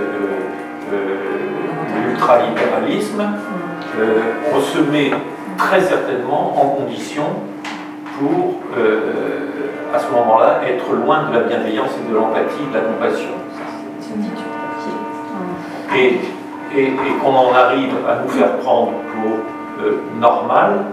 l'ultralibéralisme, 2.07 3.23
on 4.51 4.59
se 4.59 4.79
met 4.79 5.11
très 5.57 5.81
certainement 5.81 6.59
en 6.59 6.69
condition 6.69 7.23
pour 8.17 8.59
à 9.93 9.99
ce 9.99 10.11
moment-là, 10.11 10.61
être 10.67 10.91
loin 10.93 11.29
de 11.29 11.35
la 11.35 11.41
bienveillance 11.41 11.91
et 11.99 12.09
de 12.09 12.15
l'empathie, 12.15 12.63
de 12.71 12.73
la 12.73 12.81
compassion. 12.81 13.29
Et, 15.95 16.19
et, 16.75 16.85
et 16.85 17.13
qu'on 17.21 17.33
en 17.33 17.53
arrive 17.53 17.95
à 18.07 18.21
nous 18.23 18.29
faire 18.29 18.57
prendre 18.57 18.91
pour 19.13 19.85
euh, 19.85 19.99
normal 20.19 20.85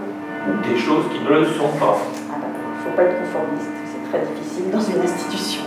des 0.67 0.77
choses 0.77 1.05
qui 1.11 1.19
ne 1.23 1.39
le 1.39 1.45
sont 1.45 1.69
pas. 1.79 1.97
Il 1.97 2.31
ne 2.31 2.83
faut 2.83 2.95
pas 2.95 3.03
être 3.03 3.19
conformiste, 3.19 3.71
c'est 3.85 4.09
très 4.09 4.25
difficile 4.25 4.71
dans 4.71 4.79
une 4.79 5.01
institution. 5.01 5.61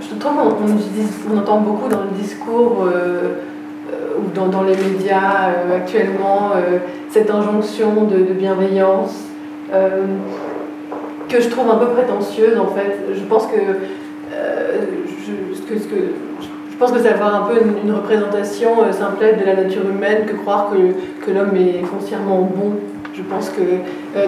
je 0.00 0.14
trouve 0.18 0.34
qu'on 0.34 1.34
on, 1.34 1.38
entend 1.38 1.58
beaucoup 1.60 1.88
dans 1.88 2.02
le 2.02 2.10
discours 2.10 2.84
euh, 2.84 3.42
euh, 3.92 4.18
ou 4.18 4.30
dans, 4.34 4.62
les 4.62 4.76
médias 4.76 5.48
euh, 5.48 5.76
actuellement, 5.76 6.52
euh, 6.54 6.78
cette 7.10 7.30
injonction 7.30 8.04
de, 8.04 8.32
bienveillance 8.32 9.24
que 11.32 11.40
je 11.40 11.48
trouve 11.48 11.70
un 11.70 11.76
peu 11.76 11.86
prétentieuse 11.86 12.58
en 12.58 12.68
fait. 12.68 12.98
Je 13.14 13.24
pense 13.24 13.46
que, 13.46 13.58
je, 14.30 15.62
que, 15.62 15.80
je 16.70 16.76
pense 16.78 16.90
ça 16.90 17.12
va 17.14 17.26
un 17.26 17.42
peu 17.42 17.60
une, 17.84 17.92
représentation 17.92 18.70
simplette 18.92 19.40
de 19.40 19.46
la 19.46 19.54
nature 19.54 19.82
humaine 19.88 20.26
que 20.26 20.34
croire 20.34 20.70
que, 20.70 21.24
que 21.24 21.30
l'homme 21.30 21.56
est 21.56 21.82
foncièrement 21.84 22.42
bon. 22.42 22.74
Je 23.14 23.22
pense 23.22 23.50
que, 23.50 23.62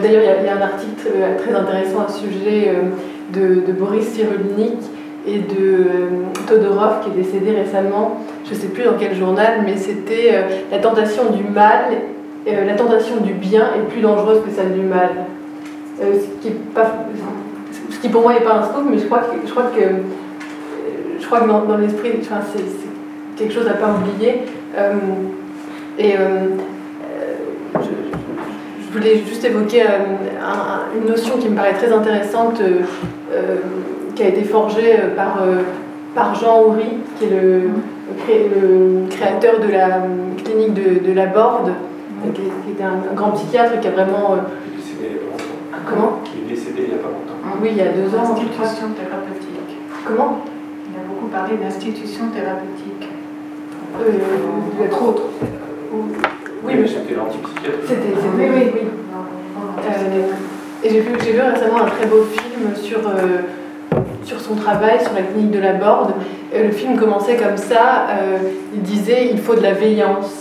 d'ailleurs, 0.00 0.22
il 0.40 0.46
y, 0.46 0.48
a 0.48 0.56
un 0.56 0.60
article 0.60 1.08
très 1.38 1.54
intéressant 1.54 2.00
à 2.06 2.08
ce 2.08 2.20
sujet 2.20 2.70
de, 3.32 3.66
de 3.66 3.72
Boris 3.72 4.06
Cyrulnik 4.08 4.78
et 5.26 5.38
de 5.38 5.86
Todorov 6.46 7.00
qui 7.02 7.10
est 7.10 7.22
décédé 7.22 7.52
récemment, 7.52 8.20
je 8.44 8.50
ne 8.50 8.54
sais 8.54 8.66
plus 8.68 8.84
dans 8.84 8.94
quel 8.98 9.14
journal, 9.14 9.62
mais 9.64 9.76
c'était 9.76 10.30
euh, 10.32 10.42
la 10.70 10.78
tentation 10.78 11.30
du 11.30 11.44
mal, 11.44 11.86
euh, 12.46 12.64
la 12.66 12.74
tentation 12.74 13.16
du 13.18 13.32
bien 13.32 13.68
est 13.76 13.88
plus 13.90 14.02
dangereuse 14.02 14.42
que 14.44 14.50
celle 14.50 14.72
du 14.72 14.82
mal. 14.86 15.10
Euh, 16.02 16.14
ce, 16.14 16.42
qui 16.42 16.48
est 16.48 16.58
pas, 16.74 17.06
ce 17.90 17.98
qui 17.98 18.08
pour 18.08 18.22
moi 18.22 18.34
n'est 18.34 18.40
pas 18.40 18.56
un 18.56 18.62
scoop, 18.64 18.84
mais 18.90 18.98
je 18.98 19.06
crois 19.06 19.20
que, 19.20 19.46
je 19.46 19.50
crois 19.50 19.64
que, 19.64 19.80
je 21.20 21.26
crois 21.26 21.40
que 21.40 21.48
dans, 21.48 21.76
l'esprit, 21.76 22.10
enfin, 22.20 22.40
c'est 22.52 22.64
quelque 23.36 23.54
chose 23.54 23.66
à 23.66 23.74
ne 23.74 23.78
pas 23.78 23.94
oublier. 23.94 24.42
et 25.98 26.14
je, 27.74 28.92
voulais 28.92 29.18
juste 29.26 29.44
évoquer 29.44 29.82
une 30.96 31.08
notion 31.08 31.38
qui 31.38 31.48
me 31.48 31.56
paraît 31.56 31.74
très 31.74 31.92
intéressante 31.92 32.60
qui 34.14 34.22
a 34.22 34.28
été 34.28 34.42
forgée 34.44 34.96
par 35.16 35.38
par 36.14 36.34
Jean 36.34 36.62
Houry, 36.62 36.84
qui 37.18 37.24
est 37.24 37.30
le, 37.30 37.62
le, 38.28 39.08
créateur 39.08 39.60
de 39.60 39.70
la 39.70 40.02
clinique 40.42 40.74
de, 40.74 41.12
la 41.12 41.26
Borde, 41.26 41.72
qui, 42.34 42.42
était 42.70 42.84
un, 42.84 43.14
grand 43.14 43.32
psychiatre 43.32 43.80
qui 43.80 43.88
a 43.88 43.90
vraiment. 43.90 44.36
Il 44.66 44.74
est 44.74 44.76
décédé 44.76 45.04
il 45.04 45.10
n'y 45.10 45.16
a 45.16 45.18
pas 45.18 45.30
longtemps. 45.30 45.64
Comment 45.86 46.20
Il 46.34 46.50
est 46.50 46.54
décédé 46.54 46.82
il 46.84 46.88
n'y 46.88 46.94
a 46.94 47.02
pas 47.02 47.08
longtemps. 47.08 47.38
Oui, 47.62 47.68
il 47.72 47.76
y 47.76 47.80
a 47.82 47.92
deux 47.92 48.08
ans. 48.16 48.22
Institution 48.22 48.88
thérapeutique. 48.96 49.78
Comment 50.06 50.40
Il 50.88 50.96
a 50.98 51.04
beaucoup 51.08 51.26
parlé 51.28 51.56
d'institution 51.56 52.28
thérapeutique. 52.28 53.08
Euh, 54.00 54.10
il 54.76 54.82
y 54.82 54.86
a 54.86 54.88
trop 54.88 55.08
autre. 55.10 55.22
Oui, 56.64 56.72
mais 56.80 56.86
c'était 56.88 57.14
l'antipsychiatrie. 57.14 57.86
C'était, 57.86 58.14
oui, 58.38 58.46
oui, 58.54 58.70
oui. 58.74 58.80
Euh, 59.86 60.82
et 60.82 60.90
j'ai 60.90 61.00
vu, 61.00 61.12
j'ai 61.22 61.32
vu 61.32 61.40
récemment 61.40 61.82
un 61.82 61.90
très 61.90 62.06
beau 62.06 62.22
film 62.24 62.74
sur, 62.76 62.98
euh, 63.06 63.42
sur 64.24 64.40
son 64.40 64.54
travail, 64.54 65.00
sur 65.02 65.12
la 65.12 65.22
clinique 65.22 65.50
de 65.50 65.60
la 65.60 65.74
Borde. 65.74 66.14
Et 66.52 66.62
le 66.62 66.70
film 66.70 66.98
commençait 66.98 67.36
comme 67.36 67.56
ça. 67.56 68.06
euh, 68.10 68.38
il 68.74 68.82
disait 68.82 69.28
il 69.30 69.38
faut 69.38 69.54
de 69.54 69.62
la 69.62 69.72
veillance. 69.72 70.32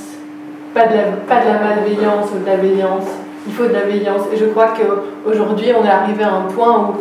Pas 0.74 0.88
de 0.88 0.96
la, 0.96 1.04
pas 1.28 1.42
de 1.42 1.48
la 1.48 1.60
malveillance 1.60 2.30
ou 2.36 2.40
de 2.40 2.46
la 2.46 2.58
veillance. 2.58 3.08
Il 3.46 3.54
faut 3.54 3.66
de 3.66 3.74
la 3.74 3.82
veillance. 3.82 4.22
Et 4.34 4.38
je 4.38 4.46
crois 4.46 4.74
qu'aujourd'hui, 4.78 5.72
on 5.78 5.86
est 5.86 5.90
arrivé 5.90 6.24
à 6.24 6.34
un 6.34 6.42
point 6.44 6.80
où, 6.80 6.94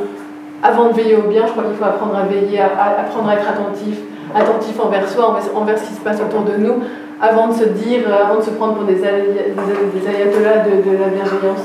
avant 0.62 0.89
de 0.89 0.94
veiller 0.94 1.16
au 1.16 1.28
bien, 1.28 1.47
je 1.47 1.52
crois 1.52 1.64
qu'il 1.64 1.77
faut 1.77 1.85
apprendre 1.85 2.16
à 2.16 2.24
veiller, 2.24 2.60
apprendre 2.60 3.28
à 3.28 3.35
être 3.35 3.48
attentif. 3.48 3.98
Attentif 4.35 4.81
envers 4.81 5.09
soi, 5.09 5.36
envers, 5.55 5.78
ce 5.78 5.85
qui 5.89 5.94
se 5.94 6.01
passe 6.01 6.20
autour 6.20 6.43
de 6.43 6.56
nous, 6.56 6.82
avant 7.20 7.48
de 7.48 7.55
se 7.55 7.64
dire, 7.64 8.01
euh, 8.09 8.24
avant 8.24 8.36
de 8.36 8.43
se 8.43 8.51
prendre 8.51 8.74
pour 8.74 8.85
des, 8.85 9.05
ayatollahs 9.05 10.64
de, 10.64 10.90
la 10.98 11.09
bienveillance. 11.09 11.64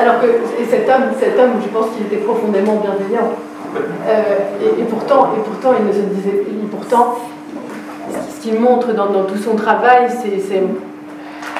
Alors 0.00 0.20
que 0.20 0.26
et 0.26 0.64
cet 0.64 0.88
homme, 0.88 1.10
cet 1.18 1.38
homme, 1.38 1.60
je 1.62 1.68
pense 1.68 1.88
qu'il 1.90 2.06
était 2.06 2.24
profondément 2.24 2.76
bienveillant. 2.76 3.32
Euh, 4.08 4.80
et, 4.80 4.84
pourtant, 4.84 5.32
et 5.36 5.40
pourtant, 5.40 5.74
et 5.74 6.66
pourtant, 6.70 7.16
ce 8.34 8.40
qu'il 8.42 8.58
montre 8.58 8.92
dans 8.94 9.24
tout 9.24 9.36
son 9.36 9.54
travail, 9.56 10.08
c'est 10.08 10.62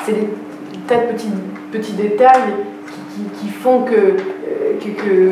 c'est- 0.04 0.12
des 0.12 0.78
tas 0.86 0.96
de 0.96 1.12
petits, 1.12 1.28
petits 1.72 1.92
détails 1.92 2.52
qui, 3.40 3.48
font 3.48 3.82
que, 3.82 3.94
euh, 3.94 4.14
que, 4.80 4.88
que- 4.88 5.30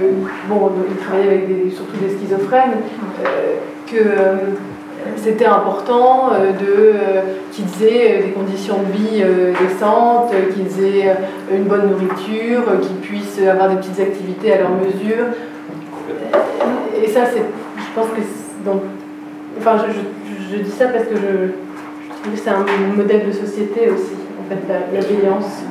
bon, 0.48 0.70
avec 1.12 1.46
des, 1.48 1.70
surtout 1.70 1.96
des 1.96 2.16
schizophrènes, 2.16 2.72
euh, 3.24 3.54
que 3.86 3.96
euh, 3.96 4.36
c'était 5.16 5.46
important 5.46 6.30
euh, 6.32 6.52
de 6.52 6.94
qu'ils 7.52 7.86
aient 7.86 8.22
des 8.24 8.30
conditions 8.30 8.76
de 8.86 8.92
vie 8.96 9.24
décentes, 9.60 10.32
qu'ils 10.54 10.84
aient 10.84 11.16
une 11.52 11.64
bonne 11.64 11.88
nourriture, 11.90 12.62
qu'ils 12.82 12.96
puissent 12.96 13.40
avoir 13.40 13.70
des 13.70 13.76
petites 13.76 14.00
activités 14.00 14.52
à 14.52 14.58
leur 14.58 14.70
mesure. 14.70 15.24
Et 17.02 17.08
ça, 17.08 17.20
c'est, 17.26 17.38
je 17.40 17.94
pense 17.94 18.06
que 18.08 18.20
donc, 18.68 18.82
enfin, 19.58 19.76
je, 19.86 19.92
je- 20.56 20.62
dis 20.62 20.70
ça 20.70 20.86
parce 20.88 21.04
que 21.04 21.14
je, 21.14 21.20
je 21.20 22.20
trouve 22.20 22.32
que 22.32 22.38
c'est 22.38 22.50
un 22.50 22.64
modèle 22.96 23.26
de 23.26 23.32
société 23.32 23.88
aussi, 23.90 24.14
fait, 24.48 24.60
la, 24.68 24.78
la 24.92 25.00
veillance. 25.06 25.62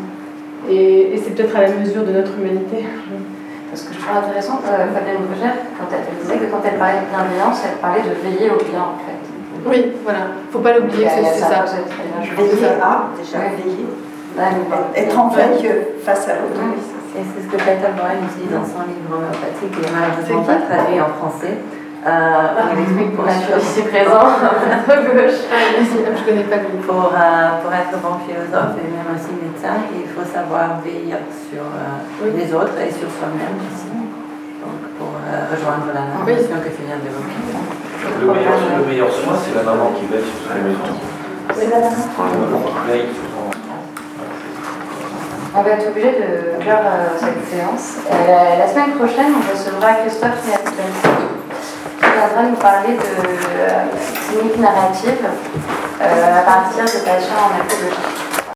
Et, 0.70 1.14
et 1.14 1.18
c'est 1.18 1.32
peut-être 1.32 1.56
à 1.56 1.62
la 1.62 1.70
mesure 1.70 2.04
de 2.04 2.12
notre 2.12 2.32
humanité. 2.38 2.86
Ce 3.74 3.84
que 3.84 3.94
je 3.94 4.00
trouve 4.00 4.18
intéressant, 4.18 4.60
euh, 4.66 4.88
Fabienne 4.94 5.22
Brugère, 5.28 5.54
quand 5.78 5.86
elle, 5.92 6.02
elle 6.08 6.18
disait 6.24 6.38
que 6.40 6.50
quand 6.52 6.64
elle 6.66 6.80
parlait 6.80 7.04
de 7.04 7.10
bienveillance, 7.14 7.62
elle 7.68 7.78
parlait 7.78 8.02
de 8.02 8.16
veiller 8.26 8.50
au 8.50 8.58
bien 8.64 8.82
en 8.96 8.98
fait. 9.06 9.20
Oui, 9.68 9.92
voilà, 10.04 10.34
faut 10.52 10.60
pas 10.64 10.74
l'oublier, 10.80 11.04
Il 11.04 11.08
a- 11.08 11.20
il 11.20 11.24
y 11.24 11.28
a 11.28 11.34
c'est 11.34 11.40
ça. 11.42 11.66
Veiller 11.68 12.74
à, 12.80 13.12
déjà, 13.20 13.38
Ouais. 13.38 13.54
veiller. 13.60 13.86
Ouais, 14.38 14.52
mais- 14.70 15.02
Être 15.02 15.20
en 15.20 15.28
veille 15.30 15.70
face 16.02 16.26
à 16.30 16.34
l'autre. 16.42 16.58
Oui, 16.64 16.80
Et 17.20 17.24
c'est 17.26 17.42
ce 17.44 17.48
que 17.52 17.58
Peter 17.58 17.92
Boyle 17.98 18.22
utilise 18.30 18.54
dans 18.56 18.66
son 18.66 18.82
livre 18.88 19.10
homéopathique, 19.10 19.72
qui 19.74 19.82
est 19.84 19.94
malheureusement 19.94 20.44
pas 20.48 20.62
traduit 20.64 21.02
en 21.02 21.12
français. 21.18 21.58
Euh, 22.08 22.80
explique 22.80 23.16
pour 23.18 23.28
être 23.28 23.52
ici 23.60 23.82
présent 23.84 24.32
à 24.32 24.96
gauche. 24.96 25.44
Ah, 25.52 25.76
je 25.76 26.24
connais 26.24 26.44
pas. 26.48 26.56
Pour, 26.88 27.12
euh, 27.12 27.60
pour 27.62 27.72
être 27.74 27.96
bon 28.00 28.16
philosophe 28.24 28.80
et 28.80 28.88
même 28.88 29.12
aussi 29.12 29.36
médecin, 29.36 29.76
il 29.92 30.08
faut 30.08 30.24
savoir 30.24 30.80
veiller 30.86 31.20
sur 31.52 31.68
euh, 31.68 32.24
Oui. 32.24 32.32
les 32.40 32.48
autres 32.56 32.80
et 32.80 32.92
sur 32.96 33.12
soi-même 33.12 33.60
aussi. 33.60 33.92
Donc 34.64 34.80
pour 34.98 35.20
euh, 35.20 35.52
rejoindre 35.52 35.92
la 35.92 36.24
Oui. 36.24 36.32
notion 36.32 36.64
que 36.64 36.72
tu 36.72 36.88
viens 36.88 36.96
d'évoquer. 37.04 37.44
Le 38.24 38.26
meilleur, 38.32 38.56
le 38.80 38.86
meilleur 38.88 39.12
soin, 39.12 39.36
c'est 39.44 39.56
la 39.58 39.64
maman 39.68 39.92
qui 40.00 40.08
veille 40.08 40.24
sur 40.24 40.48
son 40.48 40.64
enfant. 40.64 40.96
C'est 41.60 41.68
la 41.68 41.80
maman. 41.84 41.92
Qui 42.72 42.88
veille 42.88 43.12
sur 43.12 43.28
son 43.28 43.52
enfant. 43.52 43.68
On 45.56 45.62
va 45.64 45.70
être 45.72 45.88
obligé 45.90 46.12
de 46.12 46.64
clore 46.64 46.88
euh, 46.88 47.18
cette 47.20 47.44
séance. 47.52 47.98
Euh, 48.08 48.60
la 48.60 48.68
semaine 48.68 48.92
prochaine, 48.96 49.34
on 49.36 49.44
recevra 49.52 49.94
Christophe 50.06 50.40
Niatlensky 52.18 52.24
qui 52.24 52.24
viendra 52.24 52.44
nous 52.44 52.56
parler 52.56 52.94
de 52.94 53.04
euh, 53.04 53.86
clinique 54.30 54.58
narrative 54.60 55.26
euh, 56.02 56.40
à 56.40 56.44
partir 56.44 56.84
de 56.86 57.06
patients 57.06 57.36
en 57.36 57.66
écologie. 57.66 58.38